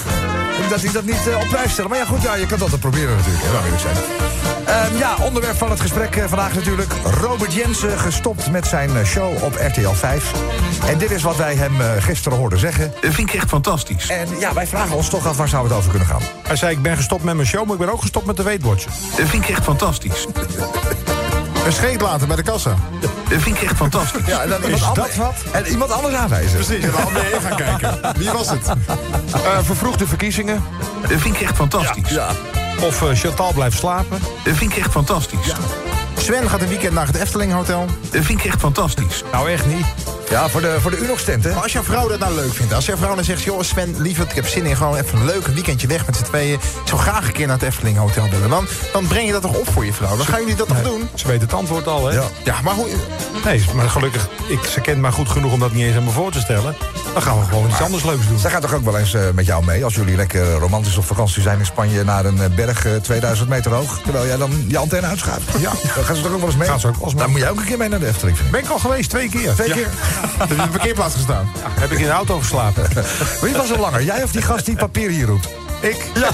ik 0.63 0.69
dat 0.71 0.83
ik 0.83 0.93
dat 0.93 1.05
niet 1.05 1.29
eh, 1.29 1.41
op 1.41 1.49
prijs 1.49 1.73
stellen. 1.73 1.91
Maar 1.91 1.99
ja, 1.99 2.05
goed, 2.05 2.23
ja, 2.23 2.35
je 2.35 2.47
kan 2.47 2.61
altijd 2.61 2.81
proberen 2.81 3.17
natuurlijk. 3.17 3.65
eerlijk 3.65 3.81
zijn. 3.81 3.97
Ehm, 4.65 4.97
ja, 4.97 5.17
onderwerp 5.25 5.57
van 5.57 5.71
het 5.71 5.81
gesprek 5.81 6.17
eh, 6.17 6.25
vandaag 6.27 6.55
natuurlijk. 6.55 6.93
Robert 7.21 7.55
Jensen 7.55 7.99
gestopt 7.99 8.51
met 8.51 8.67
zijn 8.67 8.97
eh, 8.97 9.05
show 9.05 9.43
op 9.43 9.55
RTL 9.55 9.94
5. 9.97 10.33
En 10.87 10.99
dit 10.99 11.11
is 11.11 11.23
wat 11.23 11.37
wij 11.37 11.55
hem 11.55 11.81
eh, 11.81 11.91
gisteren 11.99 12.39
hoorden 12.39 12.59
zeggen. 12.59 12.93
Dat 13.01 13.15
vind 13.15 13.29
ik 13.29 13.35
echt 13.35 13.49
fantastisch. 13.49 14.09
En 14.09 14.29
ja, 14.39 14.53
wij 14.53 14.67
vragen 14.67 14.97
ons 14.97 15.09
toch 15.09 15.27
af 15.27 15.37
waar 15.37 15.49
zou 15.49 15.65
het 15.65 15.77
over 15.77 15.91
kunnen 15.91 16.09
gaan. 16.09 16.23
Hij 16.43 16.57
zei, 16.57 16.73
ik 16.73 16.83
ben 16.83 16.97
gestopt 16.97 17.25
met 17.25 17.35
mijn 17.35 17.49
show, 17.49 17.65
maar 17.65 17.73
ik 17.73 17.81
ben 17.81 17.93
ook 17.93 18.01
gestopt 18.01 18.27
met 18.27 18.37
de 18.37 18.43
Weight 18.43 18.65
Watchers. 18.65 18.95
Dat 19.17 19.29
vind 19.29 19.43
ik 19.43 19.49
echt 19.49 19.65
fantastisch. 19.65 20.27
Een 21.67 21.73
scheet 21.73 22.01
laten 22.01 22.27
bij 22.27 22.37
de 22.37 22.43
kassa. 22.43 22.75
Dat 23.01 23.43
vind 23.43 23.57
ik 23.57 23.63
echt 23.63 23.77
fantastisch. 23.77 24.27
Ja, 24.27 24.41
en 24.43 24.49
dan 24.49 24.63
iemand, 24.63 24.81
dat 24.81 24.99
anders, 24.99 25.17
wat? 25.17 25.35
en 25.53 25.67
iemand 25.67 25.91
anders 25.91 26.15
aanwijzen. 26.15 26.53
Precies, 26.53 26.85
en 26.85 26.91
dan 26.91 27.13
ben 27.13 27.29
je 27.29 27.39
gaan 27.41 27.57
kijken. 27.57 28.01
Wie 28.17 28.31
was 28.31 28.51
het? 28.51 28.69
Eh, 28.69 29.59
vervroegde 29.63 30.07
verkiezingen. 30.07 30.65
Dat 31.09 31.21
vind 31.21 31.35
ik 31.35 31.41
echt 31.41 31.57
fantastisch. 31.57 32.11
Ja. 32.11 32.29
Of 32.83 33.03
eh, 33.03 33.09
Chantal 33.17 33.53
blijft 33.53 33.79
slapen. 33.79 34.19
Dat 34.45 34.57
vind 34.57 34.71
ik 34.73 34.77
echt 34.77 34.91
fantastisch. 34.91 35.55
Sven 36.25 36.51
gaat 36.51 36.63
een 36.63 36.69
weekend 36.69 36.93
naar 36.93 37.07
het 37.07 37.17
Efteling 37.17 37.53
Hotel. 37.53 37.87
Dat 38.11 38.25
vind 38.25 38.39
ik 38.39 38.45
echt 38.45 38.61
fantastisch. 38.61 39.23
Nou, 39.33 39.51
echt 39.51 39.67
niet. 39.67 39.87
Ja, 40.35 40.49
voor 40.49 40.61
de, 40.61 40.77
voor 40.81 40.91
de 40.91 40.99
Unox-tent, 40.99 41.45
hè? 41.45 41.53
Maar 41.53 41.63
als 41.63 41.73
jouw 41.73 41.83
vrouw 41.83 42.09
dat 42.09 42.19
nou 42.19 42.35
leuk 42.35 42.55
vindt. 42.55 42.73
Als 42.73 42.87
jouw 42.87 42.97
vrouw 42.97 43.15
dan 43.15 43.25
zegt, 43.25 43.43
joh 43.43 43.63
Sven, 43.63 43.95
lieverd, 43.99 44.29
ik 44.31 44.35
heb 44.35 44.47
zin 44.47 44.67
in 44.67 44.77
gewoon 44.77 44.97
even 44.97 45.19
een 45.19 45.25
leuk 45.25 45.47
weekendje 45.47 45.87
weg 45.87 46.07
met 46.07 46.17
z'n 46.17 46.23
tweeën. 46.23 46.53
Ik 46.55 46.61
zou 46.85 47.01
graag 47.01 47.27
een 47.27 47.33
keer 47.33 47.47
naar 47.47 47.57
het 47.59 47.65
Efteling 47.67 47.97
Hotel 47.97 48.29
willen. 48.31 48.49
Dan, 48.51 48.67
dan 48.93 49.07
breng 49.07 49.27
je 49.27 49.33
dat 49.33 49.43
toch 49.43 49.55
op 49.57 49.69
voor 49.73 49.85
je 49.85 49.93
vrouw. 49.93 50.17
Dan 50.17 50.27
gaan 50.27 50.41
jullie 50.41 50.55
dat 50.57 50.69
toch 50.69 50.83
doen? 50.83 51.09
Ze 51.15 51.27
weet 51.27 51.41
het 51.41 51.53
antwoord 51.53 51.87
al, 51.87 52.07
hè? 52.07 52.15
Ja. 52.15 52.23
Ja, 52.45 52.55
maar 52.65 52.75
hoe... 52.75 52.87
Nee, 53.45 53.65
maar 53.75 53.91
gelukkig, 53.91 54.29
ik, 54.49 54.65
ze 54.65 54.81
kent 54.81 55.01
mij 55.01 55.11
goed 55.11 55.29
genoeg 55.29 55.53
om 55.53 55.61
dat 55.61 55.73
niet 55.73 55.85
eens 55.85 55.97
aan 55.97 56.05
me 56.05 56.11
voor 56.11 56.31
te 56.31 56.41
stellen. 56.41 56.77
Dan 57.13 57.23
gaan 57.23 57.39
we 57.41 57.45
gewoon 57.45 57.69
iets 57.71 57.81
anders 57.81 58.05
leuks 58.05 58.29
doen. 58.29 58.39
Zij 58.39 58.51
gaat 58.51 58.63
toch 58.63 58.75
ook 58.75 58.85
wel 58.85 58.99
eens 58.99 59.15
eh, 59.15 59.23
met 59.35 59.47
jou 59.47 59.65
mee 59.65 59.85
als 59.85 59.95
jullie 59.95 60.17
lekker 60.17 60.53
romantisch 60.53 60.97
op 60.97 61.05
vakantie 61.05 61.43
zijn 61.43 61.59
in 61.59 61.67
Spanje 61.67 62.05
naar 62.05 62.25
een 62.25 62.43
eh, 62.43 62.49
berg 62.55 62.87
eh, 62.87 62.93
2000 62.97 63.49
meter 63.49 63.73
hoog. 63.75 64.01
Terwijl 64.03 64.27
jij 64.27 64.37
dan 64.37 64.65
je 64.69 64.79
antenne 64.79 65.07
uitschuift. 65.07 65.51
Ja. 65.59 65.71
Dan 65.95 66.05
gaan 66.05 66.17
ze 66.17 66.23
toch 66.23 66.33
ook 66.33 66.39
wel 66.39 66.47
eens 66.49 66.57
mee? 66.57 66.69
Gaan 66.69 66.81
ze 66.81 66.87
ook 66.87 66.95
wel 66.97 67.05
eens 67.05 67.15
mee. 67.15 67.23
Dan 67.23 67.31
moet 67.33 67.41
jij 67.41 67.51
ook 67.51 67.59
een 67.59 67.65
keer 67.67 67.79
mee 67.79 67.89
naar 67.89 68.01
de 68.01 68.07
Efteling. 68.07 68.37
vind 68.37 68.49
ik. 68.49 68.55
Ben 68.55 68.65
ik 68.65 68.71
al 68.71 68.79
geweest, 68.79 69.11
twee 69.11 69.29
keer. 69.29 69.55
Twee 69.55 69.69
Ja. 69.69 69.75
keer. 69.75 69.89
Heb 70.39 70.49
je 70.49 70.55
in 70.55 70.63
de 70.63 70.69
parkeerplaats 70.69 71.15
gestaan? 71.15 71.51
Heb 71.81 71.91
ik 71.93 71.99
in 71.99 72.05
de 72.05 72.11
auto 72.11 72.39
geslapen. 72.39 72.85
Wie 73.43 73.55
was 73.55 73.71
er 73.71 73.81
langer? 73.81 74.03
Jij 74.03 74.23
of 74.23 74.33
die 74.33 74.43
gast 74.43 74.67
die 74.67 74.77
papier 74.77 75.11
hier 75.11 75.27
roept? 75.27 75.49
ik? 75.81 75.97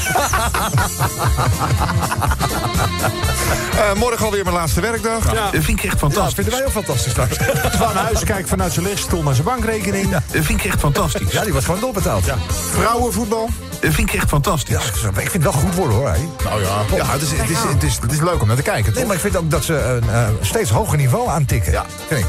Eh, 3.76 3.92
morgen 3.98 4.24
alweer 4.24 4.44
mijn 4.44 4.56
laatste 4.56 4.80
werkdag. 4.80 5.32
Ja. 5.32 5.50
Dat 5.50 5.64
vind 5.64 5.78
ik 5.78 5.84
echt 5.84 5.92
Ja, 5.92 5.98
fantastisch. 5.98 6.34
vinden 6.34 6.52
wij 6.52 6.64
ook 6.64 6.72
fantastisch 6.72 7.10
straks. 7.10 7.36
Van 7.76 7.96
huis 7.96 8.24
kijkt 8.24 8.48
vanuit 8.48 8.72
zijn 8.72 8.86
lichtstoel 8.86 9.22
naar 9.22 9.34
zijn 9.34 9.46
bankrekening. 9.46 10.10
Dat 10.10 10.22
vind 10.30 10.48
ik 10.58 10.64
echt 10.64 10.80
fantastisch. 10.80 11.32
Ja, 11.32 11.42
die 11.44 11.52
was 11.52 11.64
gewoon 11.64 11.80
doorbetaald. 11.80 12.24
Ja. 12.24 12.36
Vrouwenvoetbal? 12.70 13.48
Dat 13.80 13.94
vind 13.94 14.08
ik 14.08 14.14
echt 14.14 14.28
fantastisch. 14.28 14.76
ik 15.04 15.30
vind 15.30 15.32
het 15.32 15.42
wel 15.42 15.52
goed 15.52 15.74
worden 15.74 15.96
hoor. 15.96 16.08
Hè. 16.08 16.18
Nou 16.44 16.62
ja. 16.62 16.82
Ja, 16.96 17.06
het 17.06 17.22
is, 17.22 17.30
het, 17.30 17.50
is, 17.50 17.58
het, 17.68 17.82
is, 17.82 17.98
het 18.00 18.12
is 18.12 18.20
leuk 18.20 18.40
om 18.40 18.46
naar 18.46 18.56
te 18.56 18.62
kijken, 18.62 18.84
Nee, 18.84 18.94
toch? 18.94 19.04
maar 19.06 19.14
ik 19.14 19.20
vind 19.22 19.36
ook 19.36 19.50
dat 19.50 19.64
ze 19.64 19.74
een 19.74 20.10
eh, 20.10 20.28
steeds 20.40 20.70
hoger 20.70 20.96
niveau 20.96 21.28
aantikken. 21.28 21.72
Ja. 21.72 21.84
Vind 22.08 22.20
ik. 22.20 22.26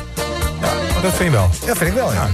Dat 1.02 1.14
vind 1.14 1.18
je 1.18 1.30
wel. 1.30 1.50
Ja, 1.66 1.76
vind 1.76 1.90
ik 1.90 1.94
wel. 1.94 2.14
Ja. 2.14 2.30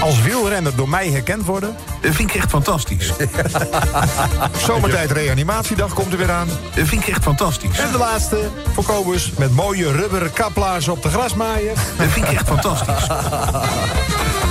Als 0.00 0.22
wielrenner 0.22 0.76
door 0.76 0.88
mij 0.88 1.08
herkend 1.08 1.44
worden. 1.44 1.76
Dat 2.00 2.14
vind 2.14 2.30
ik 2.30 2.36
echt 2.36 2.50
fantastisch. 2.50 3.12
Zomertijd 4.66 5.10
reanimatiedag 5.10 5.94
komt 5.94 6.12
er 6.12 6.18
weer 6.18 6.30
aan. 6.30 6.48
Dat 6.74 6.86
vind 6.86 7.02
ik 7.02 7.08
echt 7.08 7.22
fantastisch. 7.22 7.78
En 7.78 7.90
de 7.92 7.98
laatste 7.98 8.38
voor 8.74 8.84
Kobus 8.84 9.32
met 9.38 9.54
mooie 9.54 9.92
rubberen 9.92 10.32
kaplaarzen 10.32 10.92
op 10.92 11.02
de 11.02 11.08
grasmaaier. 11.08 11.74
Dat 11.96 12.06
vind 12.08 12.26
ik 12.26 12.32
echt 12.32 12.46
fantastisch. 12.46 13.06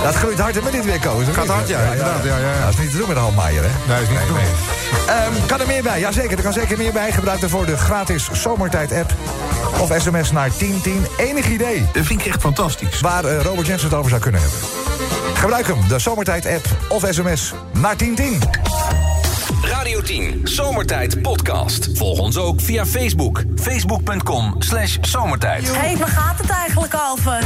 Dat 0.03 0.15
groeit 0.15 0.39
hard 0.39 0.63
met 0.63 0.71
dit 0.71 0.85
weer 0.85 0.99
komen. 0.99 1.33
Gaat 1.33 1.47
hard, 1.47 1.67
ja, 1.67 1.79
inderdaad, 1.79 2.23
ja, 2.23 2.37
ja, 2.37 2.51
ja. 2.53 2.65
Dat 2.65 2.73
is 2.73 2.79
niet 2.79 2.91
te 2.91 2.97
doen 2.97 3.07
met 3.07 3.17
een 3.17 3.23
handmaaier, 3.23 3.63
hè? 3.63 3.69
Nee, 3.93 4.01
is 4.01 4.09
niet 4.09 4.19
te 4.19 4.27
doen. 4.27 4.37
Ehm, 5.07 5.45
kan 5.45 5.59
er 5.59 5.67
meer 5.67 5.83
bij? 5.83 5.99
Jazeker, 5.99 6.37
er 6.37 6.43
kan 6.43 6.53
zeker 6.53 6.77
meer 6.77 6.91
bij. 6.91 7.11
Gebruik 7.11 7.39
daarvoor 7.39 7.65
de 7.65 7.77
gratis 7.77 8.29
Zomertijd-app. 8.31 9.13
Of 9.79 9.91
sms 9.97 10.31
naar 10.31 10.49
1010. 10.57 11.05
Enig 11.17 11.49
idee 11.49 11.85
Dat 11.93 12.05
vind 12.05 12.19
ik 12.19 12.25
echt 12.25 12.41
fantastisch. 12.41 12.99
waar 12.99 13.25
eh, 13.25 13.41
Robert 13.41 13.67
Jensen 13.67 13.87
het 13.89 13.97
over 13.97 14.09
zou 14.09 14.21
kunnen 14.21 14.41
hebben. 14.41 14.59
Gebruik 15.33 15.67
hem, 15.67 15.87
de 15.87 15.99
Zomertijd-app 15.99 16.65
of 16.87 17.03
sms 17.09 17.53
naar 17.71 17.97
1010. 17.97 18.39
Radio 19.61 20.01
10, 20.01 20.41
Zomertijd 20.43 21.21
Podcast. 21.21 21.89
Volg 21.93 22.19
ons 22.19 22.37
ook 22.37 22.61
via 22.61 22.85
Facebook. 22.85 23.43
Facebook.com 23.61 24.55
slash 24.59 24.97
zomertijd. 25.01 25.67
Hé, 25.67 25.73
hey, 25.73 25.97
waar 25.97 26.07
gaat 26.07 26.37
het 26.37 26.49
eigenlijk 26.49 26.95
over? 27.11 27.39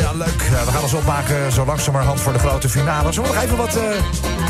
Ja, 0.00 0.12
leuk. 0.12 0.42
Ja, 0.50 0.64
we 0.64 0.70
gaan 0.72 0.82
ons 0.82 0.92
opmaken 0.92 1.52
zo 1.52 1.64
langzamerhand 1.64 2.20
voor 2.20 2.32
de 2.32 2.38
grote 2.38 2.68
finale. 2.68 3.12
Zullen 3.12 3.28
we 3.30 3.34
nog 3.34 3.44
even 3.44 3.56
wat, 3.56 3.76
eh, 3.76 3.82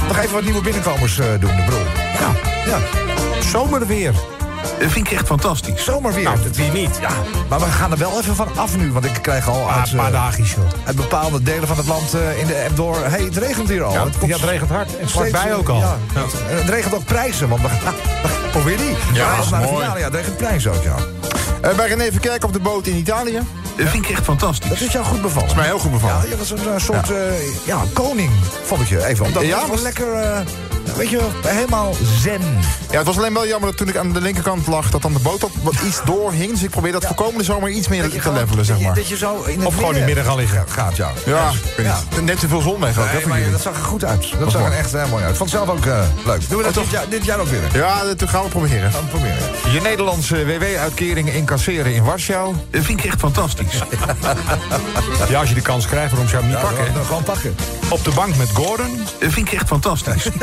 nog 0.09 0.19
even 0.19 0.33
wat 0.33 0.45
nieuwe 0.45 0.61
binnenkomers 0.61 1.19
eh, 1.19 1.27
doen, 1.41 1.57
de 1.57 1.63
bro? 1.67 1.79
Ja, 2.19 2.33
ja. 2.67 3.08
Zomerweer. 3.45 4.13
Dat 4.81 4.91
vind 4.91 5.07
ik 5.07 5.13
echt 5.13 5.27
fantastisch. 5.27 5.85
Zomerweer. 5.85 6.23
Nou, 6.25 6.43
dat 6.43 6.57
wie 6.57 6.71
niet. 6.71 6.99
Ja, 7.01 7.11
maar 7.49 7.59
we 7.59 7.67
gaan 7.67 7.93
er 7.93 7.99
wel 7.99 8.19
even 8.21 8.35
van 8.35 8.49
af 8.57 8.77
nu. 8.77 8.93
Want 8.93 9.05
ik 9.05 9.19
krijg 9.23 9.49
al 9.49 9.69
Ah, 9.69 9.79
uit, 9.79 9.91
een 9.91 9.97
paar 9.97 10.13
eh, 10.13 10.45
joh. 10.45 10.65
uit 10.85 10.97
bepaalde 10.97 11.43
delen 11.43 11.69
van 11.69 11.77
het 11.77 11.87
land 11.87 12.15
eh, 12.15 12.41
in 12.41 12.47
de 12.47 12.65
app 12.67 12.77
door... 12.77 12.97
Hé, 12.97 13.09
hey, 13.09 13.21
het 13.21 13.37
regent 13.37 13.69
hier 13.69 13.83
al. 13.83 13.93
Ja, 13.93 14.05
het, 14.05 14.19
komt 14.19 14.31
ja, 14.31 14.37
het 14.37 14.49
regent 14.49 14.71
hard. 14.71 14.99
En 14.99 15.09
eh, 15.35 15.59
ook 15.59 15.69
al. 15.69 15.79
Ja, 15.79 15.97
Het, 16.13 16.33
het 16.61 16.69
regent 16.69 16.95
ook 16.95 17.05
prijzen, 17.05 17.49
want 17.49 17.63
we 17.63 17.69
gaan... 17.69 17.95
Probeer 18.51 18.77
die. 18.77 18.97
Ja, 19.13 19.37
dat 19.37 19.45
is 19.45 19.51
mooi. 19.51 19.67
finale, 19.67 19.99
ja, 19.99 20.05
het 20.05 20.15
regent 20.15 20.37
prijzen 20.37 20.73
ook, 20.73 20.83
ja. 20.83 20.97
Eh, 21.61 21.75
bij 21.77 21.89
René 21.89 22.11
Verkerk 22.11 22.45
op 22.45 22.53
de 22.53 22.61
boot 22.61 22.87
in 22.87 22.97
Italië. 22.97 23.41
Dat 23.77 23.89
vind 23.89 24.05
ik 24.05 24.11
echt 24.11 24.25
fantastisch. 24.25 24.69
Dat 24.69 24.81
is 24.81 24.93
jou 24.93 25.05
goed 25.05 25.23
bevallen. 25.23 25.49
is 25.49 25.55
mij 25.55 25.65
heel 25.65 25.79
goed 25.79 25.93
bevallen. 25.93 26.23
Ja, 26.23 26.31
je 26.31 26.37
was 26.37 26.51
een 26.51 26.59
eh, 26.59 26.79
soort 26.79 27.09
ja. 27.09 27.15
ja, 27.65 27.83
koning, 27.93 28.31
vond 28.65 28.81
ik 28.81 28.89
je. 28.89 29.07
Even, 29.07 29.27
omdat 29.27 29.43
Ja, 29.43 29.67
was 29.67 29.81
lekker, 29.81 30.13
eh, 30.13 30.41
weet 30.97 31.09
je, 31.09 31.21
helemaal 31.47 31.95
zen. 32.21 32.43
Ja, 32.91 32.97
het 32.97 33.07
was 33.07 33.17
alleen 33.19 33.35
wel 33.35 33.47
jammer 33.47 33.69
dat 33.69 33.79
toen 33.79 33.89
ik 33.89 33.97
aan 33.97 34.13
de 34.13 34.21
linkerkant 34.21 34.67
lag... 34.67 34.91
dat 34.91 35.03
dan 35.03 35.13
de 35.13 35.19
boot 35.19 35.45
op 35.45 35.51
wat 35.63 35.75
iets 35.87 36.01
doorhing. 36.05 36.51
Dus 36.53 36.63
ik 36.63 36.71
probeer 36.71 36.93
dat 36.93 37.05
voorkomende 37.07 37.45
zomer 37.45 37.71
iets 37.71 37.89
meer 37.89 38.11
te 38.11 38.21
gewoon- 38.21 38.39
levelen, 38.39 38.65
zeg 38.65 38.75
dat 38.75 38.79
je- 38.79 38.87
maar. 38.87 38.95
Dat 38.95 39.09
je 39.09 39.17
zo 39.17 39.43
in 39.43 39.59
het 39.59 39.67
Of 39.67 39.75
gewoon 39.75 39.91
in 39.91 39.97
het 39.97 40.05
midden 40.07 40.25
gaan 40.25 40.37
liggen. 40.37 40.65
gaat, 40.69 40.97
ja. 40.97 41.11
Ja, 41.27 41.51
niet. 41.77 42.23
Net 42.25 42.39
zoveel 42.39 42.61
zon 42.61 42.81
weg 42.81 42.99
ook, 42.99 43.13
Nee, 43.13 43.27
maar 43.27 43.51
dat 43.51 43.61
zag 43.61 43.77
er 43.77 43.83
goed 43.85 44.05
uit. 44.05 44.27
Dat 44.39 44.51
zag 44.51 44.63
er 44.65 44.73
echt 44.73 44.93
heel 44.93 45.09
mooi 45.09 45.25
uit. 45.25 45.37
Vond 45.37 45.51
zelf 45.51 45.69
ook 45.69 45.87
eh, 45.87 46.01
leuk. 46.25 46.49
Doen 46.49 46.59
we 46.59 46.65
dat 46.65 46.75
dit, 46.75 46.91
jaar, 46.91 47.09
dit 47.09 47.25
jaar 47.25 47.39
ook 47.39 47.49
weer? 47.49 47.61
Ja, 47.73 48.05
dat 48.15 48.29
gaan 48.29 48.43
we 48.43 48.49
proberen. 48.49 48.93
Gaan 48.93 49.03
we 49.03 49.09
proberen. 49.09 49.39
Je 49.73 49.81
Nederlandse 49.81 50.45
WW-uitkeringen 50.45 51.33
incasseren 51.35 51.95
in 51.95 52.05
Warschau. 52.05 52.55
Dat 52.71 52.85
vind 52.85 52.99
ik 52.99 53.05
echt 53.05 53.19
fantastisch. 53.19 53.79
Ja, 55.29 55.41
als 55.41 55.49
je 55.49 55.55
de 55.55 55.61
kans 55.61 55.87
krijgt, 55.87 56.11
waarom 56.11 56.29
zou 56.29 56.43
je 56.43 56.49
hem 56.49 56.57
niet 56.59 56.67
Ja, 56.69 56.75
pakken? 56.75 56.87
gewoon, 56.93 57.07
gewoon 57.07 57.23
pakken. 57.23 57.57
Op 57.89 58.05
de 58.05 58.11
bank 58.11 58.37
met 58.37 58.49
Gordon. 58.55 58.97
Dat 59.19 59.33
vind 59.33 59.47
ik 59.47 59.53
echt 59.53 59.67
fantastisch. 59.67 60.29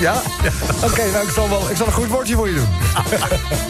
Ja? 0.00 0.22
Oké, 0.84 1.02
nou, 1.12 1.26
ik 1.26 1.32
zal, 1.34 1.45
wel, 1.48 1.70
ik 1.70 1.76
zal 1.76 1.86
een 1.86 1.92
goed 1.92 2.08
woordje 2.08 2.34
voor 2.34 2.48
je 2.48 2.54
doen. 2.54 2.68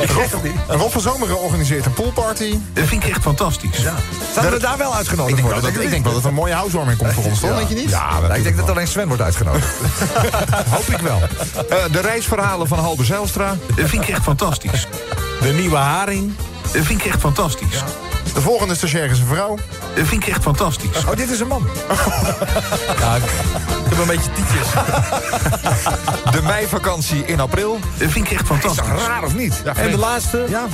ik 0.00 0.10
zeg 0.10 0.30
het 0.30 0.42
niet. 0.42 0.56
Rob 0.68 0.90
van 0.90 1.00
Zomeren 1.00 1.40
organiseert 1.40 1.86
een 1.86 1.92
poolparty. 1.92 2.58
Dat 2.72 2.86
vind 2.86 3.04
ik 3.04 3.10
echt 3.10 3.22
fantastisch. 3.22 3.76
Ja. 3.78 3.94
Zouden 4.32 4.54
we 4.54 4.60
daar 4.66 4.78
wel 4.78 4.94
uitgenodigd 4.94 5.36
Ik 5.36 5.36
denk, 5.36 5.48
wel 5.52 5.60
worden? 5.60 5.74
dat, 5.74 5.84
ik 5.84 5.90
denk 5.90 6.04
wel 6.04 6.12
dat 6.12 6.22
er 6.22 6.28
een 6.28 6.34
mooie 6.34 6.54
housewarming 6.54 6.98
komt 6.98 7.12
voor 7.12 7.24
ons, 7.24 7.40
toch? 7.40 7.56
Denk 7.56 7.68
je 7.68 7.74
niet? 7.74 7.90
Ja, 7.90 8.20
maar 8.20 8.36
ik 8.36 8.42
denk 8.42 8.56
dat 8.56 8.70
alleen 8.70 8.88
Sven 8.88 9.06
wordt 9.06 9.22
uitgenodigd. 9.22 9.66
Hoop 10.74 10.86
ik 10.86 10.98
wel. 10.98 11.20
Eh, 11.68 11.76
de 11.92 12.00
reisverhalen 12.00 12.68
van 12.68 12.78
Halbe 12.78 13.04
Zijlstra. 13.04 13.56
Dat 13.76 13.88
vind 13.88 14.02
ik 14.02 14.08
echt 14.08 14.22
fantastisch. 14.22 14.86
De 15.40 15.48
nieuwe 15.52 15.76
haring. 15.76 16.32
Dat 16.72 16.84
vind 16.84 17.00
ik 17.00 17.06
echt 17.06 17.20
fantastisch. 17.20 17.82
De 18.34 18.40
volgende 18.40 18.74
stagiair 18.74 19.10
is 19.10 19.18
een 19.18 19.26
vrouw. 19.26 19.58
Dat 19.94 20.06
vind 20.06 20.22
ik 20.22 20.28
echt 20.28 20.42
fantastisch. 20.42 21.04
Oh, 21.04 21.16
dit 21.16 21.30
is 21.30 21.40
een 21.40 21.46
man. 21.46 21.66
Ja, 23.00 23.18
ik, 23.87 23.92
heb 23.92 23.99
een 24.01 24.07
beetje 24.07 24.31
tietjes. 24.33 24.68
De 26.37 26.42
meivakantie 26.42 27.25
in 27.27 27.40
april. 27.40 27.79
Dat 27.99 28.11
vind 28.11 28.25
ik 28.27 28.33
echt 28.33 28.42
Is 28.42 28.49
dat 28.49 28.59
fantastisch. 28.59 29.07
raar 29.07 29.25
of 29.25 29.35
niet? 29.35 29.62
En 29.77 29.90
de 29.90 29.96
laatste. 29.99 30.44
Ja. 30.49 30.64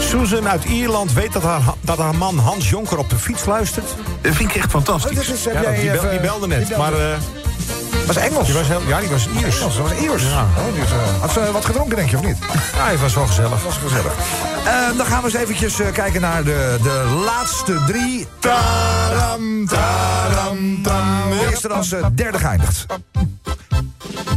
Susan 0.00 0.48
uit 0.48 0.64
Ierland 0.64 1.12
weet 1.12 1.32
dat 1.32 1.42
haar, 1.42 1.60
dat 1.80 1.98
haar 1.98 2.14
man 2.14 2.38
Hans 2.38 2.68
Jonker 2.70 2.98
op 2.98 3.10
de 3.10 3.16
fiets 3.16 3.44
luistert. 3.44 3.86
Dat 4.20 4.34
vind 4.34 4.50
ik 4.50 4.56
echt 4.56 4.64
Oh, 4.64 4.70
fantastisch. 4.70 5.28
is, 5.28 5.44
heb 5.44 5.54
Ja, 5.54 5.60
jij 5.60 5.74
die, 5.80 5.84
bel- 5.90 5.94
even- 5.98 6.10
die 6.10 6.20
belde 6.20 6.46
net. 6.46 6.58
die 6.66 6.76
belde. 6.76 6.82
Maar 6.90 7.00
eh, 7.00 7.16
was 8.06 8.16
Engels. 8.16 8.46
die 8.46 8.54
was 8.54 8.68
heel, 8.68 8.82
ja, 8.86 9.00
die 9.00 9.08
was 9.08 9.28
Iers. 9.28 9.58
Engels, 9.58 9.76
dat 9.76 9.88
was 9.88 9.98
Iers. 9.98 10.22
Ja. 10.22 10.46
Oh, 10.58 10.74
die 10.74 10.82
eh, 10.82 11.20
had 11.20 11.32
ze 11.32 11.52
wat 11.52 11.64
gedronken, 11.64 11.96
denk 11.96 12.10
je, 12.10 12.16
of 12.16 12.22
niet? 12.22 12.36
Ja, 12.76 12.84
hij 12.84 12.98
was 12.98 13.14
wel 13.14 13.26
gezellig. 13.26 13.64
Was 13.64 13.76
gezellig. 13.76 14.12
Eh, 14.66 14.96
dan 14.96 15.06
gaan 15.06 15.22
we 15.22 15.24
eens 15.24 15.34
eventjes 15.36 15.80
eh, 15.80 15.92
kijken 15.92 16.20
naar 16.20 16.44
de, 16.44 16.78
de 16.82 17.22
laatste 17.24 17.80
drie. 17.86 18.26
Taram, 18.38 19.66
taram, 19.66 20.82
tam. 20.82 21.32
Er 21.62 21.72
als 21.72 21.92
eh, 21.92 22.06
derde 22.12 22.38
geëindigd? 22.38 22.86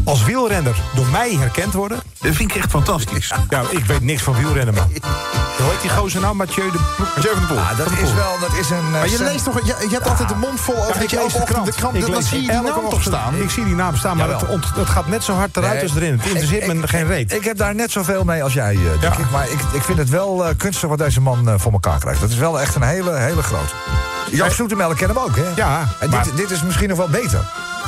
Als 0.09 0.23
wielrenner 0.23 0.75
door 0.95 1.05
mij 1.11 1.35
herkend 1.39 1.73
worden. 1.73 1.99
Dat 2.21 2.35
vind 2.35 2.51
ik 2.51 2.55
echt 2.57 2.69
fantastisch. 2.69 3.33
Ja, 3.49 3.61
ik 3.69 3.85
weet 3.85 4.01
niks 4.01 4.21
van 4.23 4.35
wielrennen, 4.35 4.73
man. 4.73 4.83
Hoe 5.57 5.69
heet 5.69 5.81
die 5.81 5.89
gozer 5.89 6.21
nou? 6.21 6.35
Mathieu 6.35 6.71
de? 6.71 6.77
Mathieu 7.15 7.31
van 7.33 7.41
de 7.41 7.47
Poel. 7.47 7.57
Ah, 7.57 7.77
dat 7.77 7.87
is 7.91 8.13
wel, 8.13 8.39
dat 8.39 8.53
is 8.59 8.69
een... 8.69 8.77
eh, 8.77 8.91
Maar 8.91 9.09
je 9.09 9.15
cent- 9.15 9.31
leest 9.31 9.43
toch, 9.43 9.59
je, 9.65 9.75
je 9.89 9.93
hebt 9.93 10.07
altijd 10.07 10.29
de 10.29 10.35
mond 10.35 10.59
vol 10.59 10.75
over 10.75 10.95
Ja, 10.95 11.01
je 11.01 11.07
de 11.07 11.71
krant... 11.75 11.95
Ik 11.97 12.05
Dan 12.11 12.23
zie 12.23 12.41
je 12.41 12.47
die 12.51 12.61
naam 12.61 12.89
toch 12.89 13.01
staan. 13.01 13.35
Ik 13.35 13.49
zie 13.49 13.65
die 13.65 13.75
naam 13.75 13.95
staan, 13.95 14.17
maar 14.17 14.29
het, 14.29 14.47
ont- 14.47 14.71
het 14.75 14.89
gaat 14.89 15.07
net 15.07 15.23
zo 15.23 15.33
hard 15.33 15.57
eruit 15.57 15.73
Nee, 15.73 15.83
als 15.83 15.95
erin. 15.95 16.11
Het 16.17 16.25
interesseert 16.25 16.67
ik- 16.67 16.73
me 16.73 16.87
geen 16.87 17.07
reet. 17.07 17.33
Ik 17.33 17.43
heb 17.43 17.57
daar 17.57 17.75
net 17.75 17.91
zoveel 17.91 18.23
mee 18.23 18.43
als 18.43 18.53
jij, 18.53 18.73
eh, 18.75 19.01
denk 19.01 19.13
ik. 19.13 19.29
Maar 19.31 19.49
ik, 19.49 19.59
ik 19.71 19.81
vind 19.83 19.97
het 19.97 20.09
wel 20.09 20.45
eh, 20.45 20.55
kunstig 20.57 20.89
wat 20.89 20.97
deze 20.97 21.21
man 21.21 21.49
eh, 21.49 21.53
voor 21.57 21.71
elkaar 21.71 21.99
krijgt. 21.99 22.21
Dat 22.21 22.29
is 22.29 22.35
wel 22.37 22.59
echt 22.61 22.75
een 22.75 22.81
hele, 22.81 23.15
hele 23.15 23.43
grote. 23.43 23.73
Jan 24.31 24.51
Soetemelk 24.51 24.97
kennen 24.97 25.17
hem 25.17 25.25
ook, 25.25 25.35
hè? 25.35 25.45
Ja, 25.55 25.87
En 25.99 26.09
dit, 26.09 26.37
dit 26.37 26.51
is 26.51 26.63
misschien 26.63 26.89
nog 26.89 26.97
wel 26.97 27.09
beter. 27.09 27.39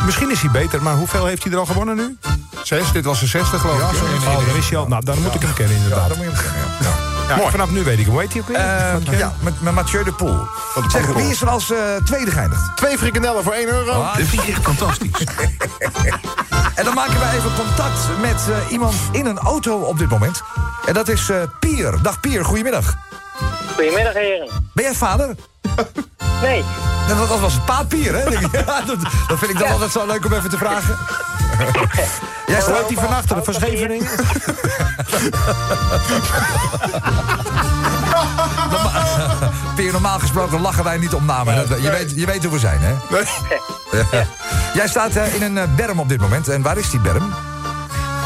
Misschien 0.05 0.31
is 0.31 0.41
hij 0.41 0.51
beter, 0.51 0.81
maar 0.83 0.95
hoeveel 0.95 1.25
heeft 1.25 1.43
hij 1.43 1.51
er 1.51 1.57
al 1.59 1.65
gewonnen 1.65 1.95
nu? 1.95 2.17
Zes, 2.63 2.91
dit 2.91 3.05
was 3.05 3.19
de 3.19 3.25
zesde 3.27 3.59
geloof 3.59 3.77
ik. 3.77 4.27
Oh, 4.27 4.45
dan 4.47 4.55
is 4.55 4.69
hij 4.69 4.77
al. 4.77 4.87
Nou, 4.87 5.05
dan 5.05 5.21
moet 5.21 5.35
ik 5.35 5.41
hem 5.41 5.53
kennen, 5.53 5.75
Ja, 5.77 5.83
inderdaad. 5.83 6.07
dan 6.07 6.17
moet 6.17 6.25
je 6.25 6.31
hem 6.33 6.41
kennen. 6.43 6.69
Ja. 6.81 7.09
Ja, 7.37 7.49
vanaf 7.49 7.69
nu 7.69 7.83
weet 7.83 7.99
ik 7.99 8.03
hem. 8.05 8.13
Hoe 8.13 8.21
heet 8.21 8.31
hij 8.33 8.41
ook 8.41 8.47
weer? 8.47 8.57
Eh, 8.57 8.93
Mathieu? 8.93 9.17
ja, 9.17 9.33
met, 9.39 9.61
met 9.61 9.73
Mathieu 9.73 10.03
de 10.03 10.11
Poel. 10.13 10.47
Zeg, 10.87 11.05
wie 11.05 11.29
is 11.29 11.41
er 11.41 11.49
als 11.49 11.71
eh, 11.71 11.77
tweede 12.05 12.31
geëindigd? 12.31 12.77
Twee 12.77 12.97
frikandellen 12.97 13.43
voor 13.43 13.53
1 13.53 13.67
euro. 13.67 13.93
Dat 14.03 14.27
vind 14.27 14.41
ik 14.41 14.47
echt 14.49 14.61
fantastisch. 14.63 15.09
En 16.75 16.85
dan 16.85 16.93
maken 16.93 17.19
we 17.19 17.25
even 17.35 17.51
contact 17.55 17.99
met 18.21 18.47
eh, 18.49 18.71
iemand 18.71 18.95
in 19.11 19.25
een 19.25 19.37
auto 19.39 19.77
op 19.79 19.97
dit 19.97 20.09
moment. 20.09 20.41
En 20.85 20.93
dat 20.93 21.07
is 21.07 21.29
eh, 21.29 21.37
Pier. 21.59 22.01
Dag 22.01 22.19
Pier, 22.19 22.45
goedemiddag. 22.45 22.95
Goedemiddag, 23.75 24.13
heren. 24.13 24.49
Ben 24.73 24.83
jij 24.83 24.93
vader? 24.93 25.35
Nee. 26.41 26.63
Dat, 27.07 27.17
was- 27.17 27.27
dat 27.29 27.39
was 27.39 27.53
een 27.55 27.63
pa 27.63 27.83
Pier, 27.83 28.13
hè? 28.15 28.29
Ja, 28.65 28.81
dat, 28.81 28.97
dat 29.27 29.39
vind 29.39 29.51
ik 29.51 29.57
dan 29.59 29.69
altijd 29.71 29.91
zo 29.91 30.05
leuk 30.05 30.25
om 30.25 30.33
even 30.33 30.49
te 30.49 30.57
vragen. 30.57 30.97
Jij 32.47 32.61
staat 32.61 32.87
die 32.87 32.97
van 32.99 33.09
achteren 33.15 33.43
van 33.43 33.53
Scheveningen? 33.53 34.07
Pier, 39.75 39.91
normaal 39.91 40.19
gesproken 40.19 40.61
lachen 40.61 40.83
wij 40.83 40.97
niet 40.97 41.13
om 41.13 41.25
namen. 41.25 41.69
Dat- 41.69 41.81
je, 41.81 41.89
weet, 41.91 42.11
je 42.15 42.25
weet 42.25 42.43
hoe 42.43 42.53
we 42.53 42.59
zijn, 42.59 42.79
hè? 42.81 42.93
Ja. 43.91 44.25
Jij 44.73 44.87
staat 44.87 45.15
eh, 45.15 45.33
in 45.35 45.41
een 45.41 45.57
eh, 45.57 45.63
berm 45.75 45.99
op 45.99 46.09
dit 46.09 46.19
moment. 46.21 46.47
En 46.47 46.61
waar 46.61 46.77
is 46.77 46.89
die 46.89 46.99
berm? 46.99 47.33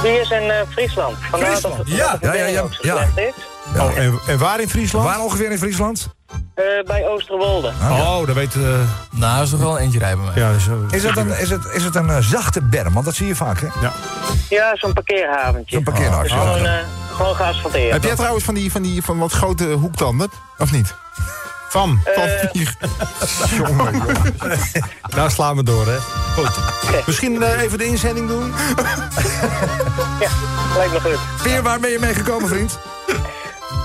Die 0.03 0.19
is 0.19 0.29
in 0.29 0.49
eh, 0.51 0.55
Friesland. 0.69 1.15
Vandaar 1.29 1.49
dat 1.49 1.59
Friesland, 1.59 1.77
dat 1.77 1.97
ja. 1.97 2.17
de 2.17 2.25
Ja, 2.27 2.33
ja, 2.33 2.45
ja, 2.45 2.63
ja. 2.81 2.93
Oh, 3.77 3.97
en, 3.97 4.19
en 4.27 4.37
waar 4.37 4.59
in 4.59 4.69
Friesland? 4.69 5.05
Waar 5.05 5.19
ongeveer 5.19 5.51
in 5.51 5.57
Friesland? 5.57 6.07
Eh, 6.55 6.63
bij 6.85 7.07
Oosterwolde. 7.07 7.67
Oh, 7.81 8.25
dat 8.25 8.35
weet... 8.35 8.55
eh 8.55 8.61
Nou, 9.09 9.43
is 9.43 9.49
toch 9.49 9.59
wel 9.59 9.77
eentje 9.79 9.99
rijden 9.99 10.17
bij 10.25 10.33
mij. 10.33 10.43
ja, 10.43 10.59
zo, 10.59 10.85
Is 10.89 11.03
het 11.03 11.17
een, 11.17 11.39
is 11.39 11.49
het, 11.49 11.65
is 11.73 11.83
het 11.83 11.95
een 11.95 12.09
eh, 12.09 12.17
zachte 12.19 12.61
berm? 12.61 12.93
Want 12.93 13.05
dat 13.05 13.15
zie 13.15 13.27
je 13.27 13.35
vaak, 13.35 13.59
hè? 13.61 13.67
ja. 13.81 13.93
Ja, 14.49 14.75
zo'n 14.75 14.93
parkeerhaventje. 14.93 15.75
Zo'n 15.75 15.83
parkeerhaventje. 15.83 16.37
Dus 16.37 16.45
gewoon, 16.45 16.67
gewoon 17.15 17.35
geasfalteerd. 17.35 17.91
Heb 17.93 18.03
jij 18.03 18.15
trouwens 18.15 18.43
van 18.43 18.53
die, 18.53 18.71
van 18.71 18.81
die 18.81 19.01
van 19.03 19.17
wat 19.17 19.31
grote 19.31 19.65
hoektanden? 19.65 20.29
Of 20.57 20.71
niet? 20.71 20.95
Van. 21.69 21.99
Van 22.15 22.29
vier. 22.51 22.75
Jongen, 23.57 23.93
jongen. 23.93 24.35
Nou 25.15 25.29
slaan 25.29 25.55
we 25.55 25.63
door, 25.63 25.85
hè. 25.87 25.97
Goed. 26.35 26.59
Misschien 27.05 27.43
even 27.43 27.77
de 27.77 27.85
inzending 27.85 28.27
doen? 28.27 28.53
Ja, 30.19 30.29
lijkt 30.77 30.93
me 30.93 30.99
goed. 30.99 31.43
Pier, 31.43 31.61
waar 31.63 31.79
ben 31.79 31.89
je 31.89 31.99
mee 31.99 32.13
gekomen, 32.13 32.49
vriend? 32.49 32.77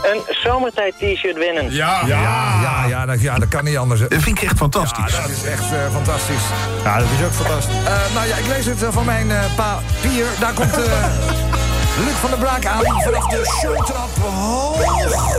Een 0.03 0.21
zomertijd 0.29 0.95
t-shirt 0.99 1.37
winnen. 1.37 1.73
Ja, 1.73 2.03
ja, 2.07 2.85
ja, 2.89 3.07
dat, 3.07 3.21
ja, 3.21 3.35
dat 3.39 3.49
kan 3.49 3.65
niet 3.65 3.77
anders. 3.77 4.01
hè. 4.01 4.09
Dat 4.09 4.23
vind 4.23 4.37
ik 4.37 4.43
echt 4.49 4.57
fantastisch. 4.57 5.13
Ja, 5.15 5.21
dat 5.21 5.31
is 5.31 5.45
echt 5.45 5.73
eh, 5.73 5.93
fantastisch. 5.93 6.43
Ja, 6.85 6.99
dat 6.99 7.07
is 7.19 7.25
ook 7.27 7.33
fantastisch. 7.33 7.75
Eh, 7.85 8.15
nou 8.15 8.27
ja, 8.27 8.37
ik 8.37 8.47
lees 8.47 8.67
het 8.67 8.83
eh, 8.83 8.89
van 8.93 9.05
mijn 9.05 9.31
eh, 9.31 9.55
pa 9.57 9.79
Pier. 10.01 10.27
Daar 10.41 10.53
komt 10.53 10.73
eh, 10.77 10.83
Luc 12.05 12.15
van 12.21 12.31
der 12.31 12.39
Braak 12.39 12.67
aan 12.67 12.85
vanaf 13.03 13.27
de 13.27 13.59
showtrap. 13.61 14.09
Hoog 14.21 14.77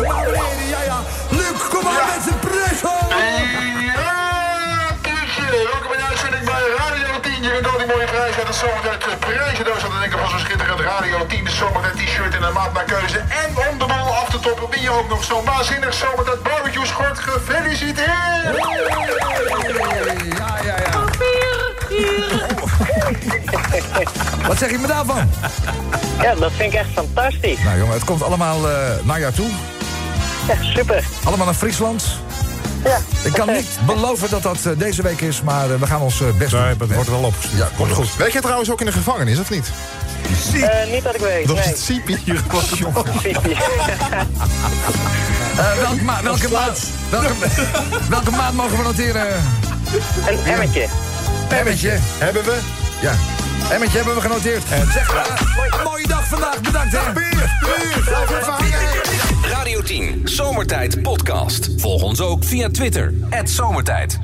naar 0.02 0.24
beneden. 0.24 0.68
Ja, 0.70 0.82
ja. 0.86 1.00
Luc, 1.30 1.68
kom 1.70 1.84
maar 1.84 2.10
met 2.16 2.24
zijn 2.24 2.40
prijs. 2.40 3.81
Die 8.12 8.20
mooie 8.20 8.34
prijzen 8.34 8.38
uit 8.38 8.48
de 8.48 8.54
zomertijd 8.54 9.04
eh, 9.04 9.20
prijzendoos 9.20 9.84
aan 9.84 10.00
denken 10.00 10.20
van 10.20 10.30
zo'n 10.30 10.40
schitterend 10.40 10.80
Radio 10.80 11.26
10 11.26 11.44
de 11.44 11.52
zomertijd 11.52 11.96
t-shirt 11.96 12.34
in 12.36 12.44
een 12.44 12.54
maat 12.54 12.74
naar 12.74 12.84
keuze. 12.84 13.18
En 13.18 13.50
om 13.72 13.78
de 13.80 13.86
bal 13.86 14.16
af 14.22 14.30
te 14.30 14.40
toppen 14.40 14.70
ben 14.70 14.82
je 14.82 14.90
ook 14.90 15.10
nog 15.10 15.24
zo'n 15.24 15.46
waanzinnig 15.46 15.94
zomertijd 15.94 16.44
barbecue 16.44 16.86
schort. 16.86 17.20
Gefeliciteerd! 17.20 18.08
Ja, 20.38 20.58
ja, 20.64 20.76
ja. 20.86 21.00
Wat 24.48 24.58
zeg 24.58 24.72
je 24.72 24.78
me 24.78 24.88
daarvan? 24.88 25.30
Ja, 26.22 26.36
dat 26.36 26.52
vind 26.52 26.74
ik 26.74 26.80
echt 26.80 26.90
fantastisch. 26.94 27.64
Nou 27.64 27.78
jongen, 27.78 27.94
het 27.94 28.04
komt 28.04 28.24
allemaal 28.24 28.70
eh, 28.70 28.76
naar 29.04 29.20
jou 29.20 29.34
toe. 29.34 29.50
Ja, 30.48 30.56
super. 30.74 31.04
Allemaal 31.24 31.46
naar 31.46 31.56
Friesland. 31.56 32.04
Ja, 32.84 32.98
Ik 33.24 33.32
kan 33.34 33.54
niet 33.54 33.80
beloven 33.86 34.30
dat 34.30 34.44
dat 34.44 34.66
eh, 34.66 34.72
deze 34.78 35.02
week 35.02 35.22
is, 35.22 35.42
maar 35.42 35.72
eh, 35.72 35.80
we 35.80 35.86
gaan 35.86 36.02
ons 36.02 36.22
eh, 36.22 36.28
best 36.38 36.52
doen. 36.52 36.60
Nee, 36.62 36.70
het 36.78 36.94
wordt 36.94 37.10
wel 37.10 37.24
opgestuurd. 37.24 37.58
Ja, 37.58 37.70
wordt 37.78 37.94
goed. 37.94 38.16
Werk 38.16 38.32
jij 38.32 38.42
trouwens 38.42 38.72
ook 38.72 38.80
in 38.80 38.86
de 38.86 38.92
gevangenis, 38.92 39.40
of 39.40 39.50
niet? 39.50 39.72
Eh, 40.54 40.92
niet 40.94 41.04
dat 41.04 41.16
ik 41.16 41.22
weet, 41.22 41.48
Dat 41.48 41.58
is 41.58 41.64
nee. 41.64 41.74
het 41.74 41.84
Sipi 41.84 42.18
hier. 42.26 42.42
Eh, 45.58 45.74
welke, 45.82 46.04
ma 46.04 46.24
welke, 46.24 46.50
maat, 46.52 46.80
welke, 47.10 47.34
welke 48.10 48.32
maat 48.32 48.54
mogen 48.54 48.78
we 48.78 48.84
noteren? 48.84 49.28
Een 50.28 50.40
emmetje. 50.46 50.88
Emmetje. 51.50 51.98
Hebben 52.18 52.44
we? 52.44 52.60
Ja. 53.02 53.14
Emmetje 53.72 53.98
hebben 53.98 54.16
we 54.16 54.22
genoteerd. 54.22 54.64
Zeg, 54.94 55.14
eh, 55.14 55.84
mooie 55.84 56.08
dag 56.08 56.28
vandaag. 56.28 56.62
Bedankt, 56.62 56.92
hè. 56.92 57.00
Radio 59.50 59.82
10, 59.82 60.22
Zomertijd 60.24 61.02
Podcast. 61.02 61.70
Volg 61.78 62.02
ons 62.02 62.22
ook 62.22 62.44
via 62.44 62.70
Twitter, 62.70 63.14
Zomertijd. 63.50 64.20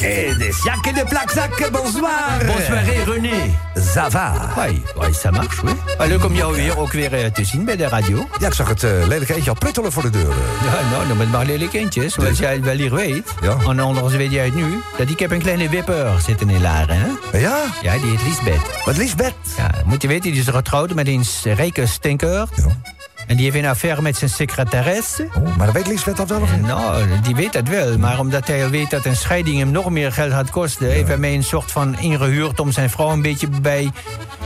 Eh, 0.00 0.38
de 0.38 0.60
Jacques 0.64 0.94
de 0.94 1.04
Plakzak, 1.08 1.70
bonsoir. 1.72 2.38
Bonsoir, 2.46 2.82
René. 3.06 3.54
Ça 3.74 4.08
va? 4.08 4.52
Hoi, 4.56 4.82
hoi, 4.96 5.12
ça 5.12 5.30
marche, 5.30 5.62
oui. 5.62 5.72
Leuk 6.08 6.24
om 6.24 6.34
jou 6.34 6.54
weer 6.54 6.78
ook 6.78 6.92
weer 6.92 7.32
te 7.32 7.44
zien 7.44 7.64
bij 7.64 7.76
de 7.76 7.88
radio. 7.88 8.28
Ja, 8.38 8.46
ik 8.46 8.54
zag 8.54 8.68
het 8.68 8.84
eh, 8.84 8.90
lelijke 9.06 9.34
eentje 9.34 9.50
al 9.50 9.56
pruttelen 9.56 9.92
voor 9.92 10.02
de 10.02 10.10
deur. 10.10 10.34
Ja, 10.64 10.90
nou, 10.90 11.08
dan 11.08 11.16
met 11.16 11.30
maar 11.30 11.46
lelijk 11.46 11.72
eentjes. 11.72 12.12
Zoals 12.12 12.38
jij 12.38 12.62
wel 12.62 12.76
hier 12.76 12.94
weet. 12.94 13.34
Ja. 13.42 13.56
En 13.68 13.78
anders 13.80 14.14
weet 14.14 14.32
jij 14.32 14.44
het 14.44 14.54
nu. 14.54 14.82
Dat 14.96 15.10
ik 15.10 15.18
heb 15.18 15.30
een 15.30 15.42
kleine 15.42 15.68
wipper 15.68 16.20
zitten 16.26 16.50
in 16.50 16.60
Laren, 16.60 16.96
hè? 16.96 17.38
Ja? 17.38 17.58
Ja, 17.82 17.92
die 17.92 18.10
heet 18.10 18.22
Lisbeth. 18.22 18.84
Wat 18.84 18.96
Lisbeth? 18.96 19.34
Ja, 19.56 19.70
moet 19.84 20.02
je 20.02 20.08
weten, 20.08 20.30
die 20.30 20.40
is 20.40 20.48
getrouwd 20.48 20.94
met 20.94 21.08
een 21.08 21.24
rijke 21.42 21.86
stinker. 21.86 22.48
En 23.30 23.36
die 23.36 23.44
heeft 23.50 23.64
een 23.64 23.70
affaire 23.70 24.02
met 24.02 24.16
zijn 24.16 24.30
secretaresse. 24.30 25.28
Oh, 25.34 25.56
maar 25.56 25.72
weet 25.72 25.86
Lisbeth 25.86 26.16
dat 26.16 26.28
wel 26.28 26.40
of 26.40 26.56
niet? 26.56 26.66
Nou, 26.66 27.04
die 27.22 27.34
weet 27.34 27.52
dat 27.52 27.68
wel. 27.68 27.98
Maar 27.98 28.18
omdat 28.18 28.46
hij 28.46 28.64
al 28.64 28.70
weet 28.70 28.90
dat 28.90 29.04
een 29.04 29.16
scheiding 29.16 29.58
hem 29.58 29.70
nog 29.70 29.90
meer 29.90 30.12
geld 30.12 30.32
gaat 30.32 30.50
kosten... 30.50 30.86
heeft 30.90 31.08
hij 31.08 31.16
mij 31.16 31.34
een 31.34 31.44
soort 31.44 31.72
van 31.72 31.98
ingehuurd 31.98 32.60
om 32.60 32.72
zijn 32.72 32.90
vrouw 32.90 33.10
een 33.10 33.22
beetje 33.22 33.48
bij 33.62 33.90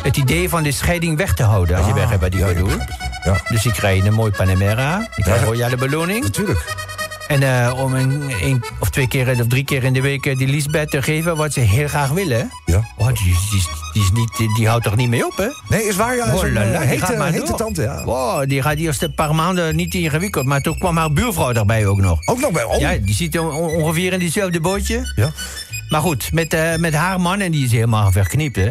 het 0.02 0.16
idee 0.16 0.48
van 0.48 0.62
de 0.62 0.72
scheiding 0.72 1.16
weg 1.16 1.34
te 1.34 1.42
houden. 1.42 1.76
Als 1.76 1.86
je 1.86 1.92
Ah, 1.92 1.98
ik 1.98 2.34
ja, 2.34 2.46
ik 2.46 2.54
bedoel. 2.54 2.78
Ja. 3.24 3.40
Dus 3.48 3.66
ik 3.66 3.72
krijg 3.72 4.04
een 4.04 4.12
mooi 4.12 4.30
Panamera. 4.30 5.08
Ik 5.16 5.22
krijg 5.22 5.40
Ja. 5.40 5.46
royale 5.46 5.76
beloning. 5.76 6.22
Natuurlijk. 6.22 6.83
En 7.34 7.42
eh, 7.42 7.82
om 7.82 7.94
een, 7.94 8.30
een 8.42 8.64
of 8.80 8.90
twee 8.90 9.08
keer 9.08 9.40
of 9.40 9.46
drie 9.46 9.64
keer 9.64 9.84
in 9.84 9.92
de 9.92 10.00
week 10.00 10.26
eh, 10.26 10.36
die 10.36 10.48
Lisbeth 10.48 10.90
te 10.90 11.02
geven 11.02 11.36
wat 11.36 11.52
ze 11.52 11.60
heel 11.60 11.88
graag 11.88 12.10
willen. 12.10 12.50
Ja. 12.64 12.84
Oh, 12.96 13.06
die, 13.06 13.36
die, 13.50 13.62
die, 13.92 14.02
is 14.02 14.10
niet, 14.12 14.36
die, 14.36 14.54
die 14.54 14.68
houdt 14.68 14.86
er 14.86 14.96
niet 14.96 15.08
mee 15.08 15.26
op, 15.26 15.36
hè? 15.36 15.46
Nee, 15.68 15.84
is 15.84 15.96
waar, 15.96 16.16
ja. 16.16 16.34
Oh, 16.34 16.42
la, 16.42 16.48
la, 16.48 16.60
eh, 16.60 16.78
die 16.78 16.88
hete, 16.88 17.06
gaat 17.06 17.16
maar 17.16 17.32
hete 17.32 17.54
tante, 17.54 17.82
ja. 17.82 18.04
Wow, 18.04 18.48
die 18.48 18.62
gaat 18.62 18.76
eerst 18.76 19.02
een 19.02 19.14
paar 19.14 19.34
maanden 19.34 19.76
niet 19.76 19.94
ingewikkeld. 19.94 20.46
Maar 20.46 20.60
toen 20.60 20.78
kwam 20.78 20.96
haar 20.96 21.12
buurvrouw 21.12 21.52
erbij 21.52 21.86
ook 21.86 22.00
nog. 22.00 22.26
Ook 22.26 22.40
nog 22.40 22.50
bij 22.50 22.64
oh. 22.64 22.78
Ja, 22.78 22.96
die 22.96 23.14
zit 23.14 23.38
on- 23.38 23.50
ongeveer 23.50 24.12
in 24.12 24.18
diezelfde 24.18 24.60
bootje. 24.60 25.12
Ja. 25.16 25.30
Maar 25.88 26.00
goed, 26.00 26.32
met, 26.32 26.78
met 26.78 26.94
haar 26.94 27.20
man, 27.20 27.40
en 27.40 27.50
die 27.50 27.64
is 27.64 27.72
helemaal 27.72 28.12
verknipt, 28.12 28.56
hè? 28.56 28.70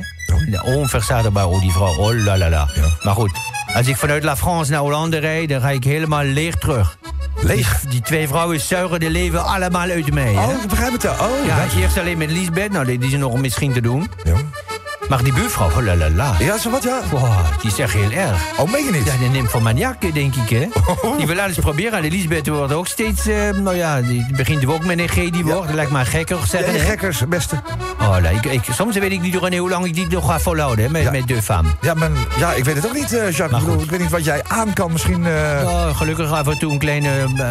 Onverstaanbaar, 0.64 1.48
oh, 1.48 1.62
die 1.62 1.72
vrouw. 1.72 1.96
Oh 1.96 2.24
la 2.24 2.38
la 2.38 2.50
la. 2.50 2.70
Maar 3.04 3.16
goed, 3.16 3.32
als 3.74 3.88
ik 3.88 3.98
vanuit 3.98 4.24
La 4.24 4.38
France 4.38 4.72
naar 4.72 4.80
Hollande 4.80 5.18
rijd, 5.18 5.50
dan 5.50 5.62
ga 5.62 5.70
ik 5.70 5.84
helemaal 5.84 6.24
leeg 6.24 6.56
terug. 6.56 6.98
Leeg? 7.42 7.80
Die, 7.80 7.90
die 7.90 8.02
twee 8.02 8.28
vrouwen 8.28 8.60
zuigen 8.60 9.00
de 9.00 9.10
leven 9.10 9.46
allemaal 9.46 9.90
uit 9.90 10.14
mij. 10.14 10.34
Hè? 10.34 10.46
Oh, 10.46 10.64
ik 10.64 10.70
begrijp 10.70 10.92
het 10.92 11.04
wel. 11.04 11.14
Oh, 11.14 11.46
ja, 11.46 11.66
eerst 11.78 11.98
alleen 11.98 12.18
met 12.18 12.32
Lisbeth, 12.32 12.72
nou, 12.72 12.86
die, 12.86 12.98
die 12.98 13.12
is 13.12 13.18
nog 13.18 13.38
misschien 13.38 13.74
te 13.74 13.82
doen. 13.82 14.10
Ja. 14.24 14.36
Maar 15.10 15.24
die 15.24 15.34
buurvrouw, 15.34 15.68
oh 15.68 15.86
la 15.86 15.96
la 15.96 16.10
la. 16.10 16.34
Ja, 16.40 16.58
zo 16.58 16.70
wat, 16.70 16.84
ja. 16.84 17.00
Wow, 17.12 17.38
die 17.62 17.72
is 17.72 17.80
echt 17.80 17.94
heel 17.94 18.12
erg. 18.12 18.42
Oh, 18.58 18.72
meen 18.72 18.86
je 18.86 18.92
niet? 18.92 19.06
Ja, 19.06 19.12
die 19.20 19.30
neemt 19.30 19.50
van 19.52 19.62
maniak, 19.64 20.14
denk 20.14 20.36
ik, 20.36 20.50
hè. 20.50 20.68
Die 21.18 21.28
wil 21.28 21.40
alles 21.40 21.56
proberen. 21.58 21.98
En 21.98 22.04
Elisabeth 22.04 22.48
wordt 22.48 22.74
ook 22.74 22.88
steeds... 22.88 23.28
eh, 23.28 23.50
nou 23.50 23.76
ja, 23.76 24.02
die 24.02 24.26
begint 24.36 24.66
ook 24.66 24.86
met 24.86 25.00
een 25.00 25.10
G, 25.10 25.14
die 25.14 25.44
wordt. 25.44 25.66
Dat 25.68 25.76
lijkt 25.76 25.92
maar 25.92 26.06
gekker 26.06 26.38
Ja, 26.38 26.46
zeggen, 26.46 26.74
hè. 26.74 26.80
gekkers, 26.80 27.28
beste. 27.28 27.56
Oh, 28.02 28.18
ik, 28.32 28.46
ik, 28.46 28.62
soms 28.72 28.98
weet 28.98 29.12
ik 29.12 29.22
niet 29.22 29.36
René, 29.36 29.58
hoe 29.58 29.70
lang 29.70 29.86
ik 29.86 29.94
die 29.94 30.08
nog 30.08 30.26
ga 30.26 30.40
volhouden, 30.40 30.86
hè, 30.86 30.92
met, 30.92 31.02
Ja. 31.04 31.12
met 31.12 31.28
de 31.28 31.42
femme. 31.42 31.70
Ja, 31.82 31.94
maar, 31.94 32.10
ja, 32.38 32.52
ik 32.54 32.64
weet 32.66 32.76
het 32.76 32.86
ook 32.88 32.94
niet, 32.94 33.14
eh, 33.18 33.32
Jacques. 33.32 33.60
Ik, 33.62 33.66
bedoel, 33.66 33.84
ik 33.84 33.90
weet 33.90 34.00
niet 34.00 34.10
wat 34.10 34.26
jij 34.26 34.42
aan 34.48 34.74
kan. 34.74 34.92
Misschien 34.92 35.24
Ja, 35.24 35.94
gelukkig 35.94 36.32
af 36.32 36.48
en 36.48 36.58
toe 36.60 36.72
een 36.72 36.78
kleine 36.80 37.10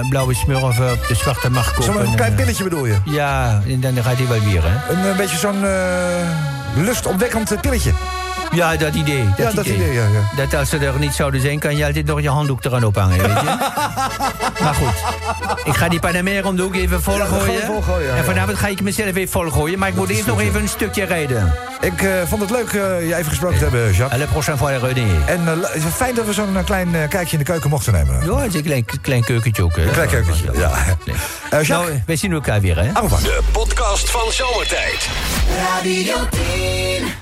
blauwe 0.08 0.34
smurf 0.34 0.62
op 0.80 1.04
de 1.08 1.14
zwarte 1.14 1.50
markt 1.50 1.74
kopen. 1.74 1.92
zo'n 1.92 2.04
En, 2.04 2.14
klein 2.14 2.34
pilletje 2.34 2.64
bedoel 2.64 2.86
je? 2.86 2.96
Ja, 3.04 3.62
en 3.68 3.80
dan 3.80 4.02
gaat 4.04 4.16
hij 4.16 4.26
wel 4.28 4.40
weer, 4.40 4.62
hè. 4.64 4.92
Een 5.10 5.16
beetje 5.16 5.36
zo'n 5.36 5.64
lustopwekkend 6.76 7.60
pilletje. 7.60 8.21
Ja, 8.52 8.76
dat 8.76 8.94
idee. 8.94 9.24
Dat 9.24 9.36
Ja, 9.36 9.50
dat 9.52 9.66
idee, 9.66 9.92
ja, 9.92 10.02
ja. 10.02 10.36
Dat 10.36 10.54
als 10.54 10.68
ze 10.68 10.78
er 10.78 10.98
niet 10.98 11.14
zouden 11.14 11.40
zijn, 11.40 11.58
kan 11.58 11.76
je 11.76 11.84
altijd 11.86 12.06
nog 12.06 12.20
je 12.20 12.28
handdoek 12.28 12.64
eraan 12.64 12.84
ophangen, 12.84 13.18
weet 13.18 13.40
je. 13.40 13.44
maar 14.64 14.74
goed, 14.74 14.94
ik 15.64 15.74
ga 15.76 15.88
die 15.88 16.00
Panamera 16.00 16.48
om 16.48 16.56
de 16.56 16.62
hoek 16.62 16.74
even 16.74 16.96
Ja, 16.96 17.02
volgooien. 17.02 18.02
ja, 18.06 18.10
en 18.10 18.16
ja. 18.16 18.22
vanavond 18.24 18.58
ga 18.58 18.66
ik 18.66 18.80
mezelf 18.82 19.06
even 19.16 19.28
volgooien, 19.28 19.78
maar 19.78 19.88
ik 19.88 19.94
moet 19.94 20.08
eerst 20.08 20.26
nog 20.26 20.40
even 20.40 20.60
een 20.62 20.68
stukje 20.68 21.04
rijden. 21.04 21.54
Ik 21.80 22.02
eh, 22.02 22.10
vond 22.26 22.40
het 22.40 22.50
leuk 22.50 22.72
eh, 22.72 23.08
je 23.08 23.14
even 23.14 23.24
gesproken 23.30 23.56
te 23.58 23.62
hebben, 23.64 23.92
Jacques. 23.92 24.12
À 24.12 24.16
la 24.18 24.26
prochaine 24.30 24.58
fois, 24.64 24.92
René. 24.92 25.24
En 25.26 25.44
le- 25.44 25.66
het 25.72 25.74
is 25.84 25.92
fijn 25.94 26.14
dat 26.14 26.26
we 26.26 26.32
zo'n 26.32 26.56
klein 26.64 26.90
kijkje 27.08 27.32
in 27.32 27.38
de 27.38 27.44
keuken 27.50 27.70
mochten 27.70 27.92
nemen. 27.92 28.24
Ja, 28.26 28.36
het 28.38 28.48
is 28.48 28.54
een 28.54 28.62
klein, 28.62 28.84
klein 29.02 29.24
keukentje 29.24 29.62
ook, 29.62 29.76
hè. 29.76 29.82
Een 29.82 29.90
klein 29.92 30.08
keukentje, 30.08 30.44
ja. 30.54 30.70
Jacques, 31.50 31.68
Nou, 31.68 32.02
wij 32.06 32.16
zien 32.16 32.32
elkaar 32.32 32.60
weer, 32.60 32.76
hè. 32.76 32.90
au 32.92 33.02
revoir. 33.02 33.22
De 33.22 33.40
podcast 33.52 34.10
van 34.10 34.32
Zomertijd. 34.32 35.08
Radio 35.74 36.14
10. 36.30 37.21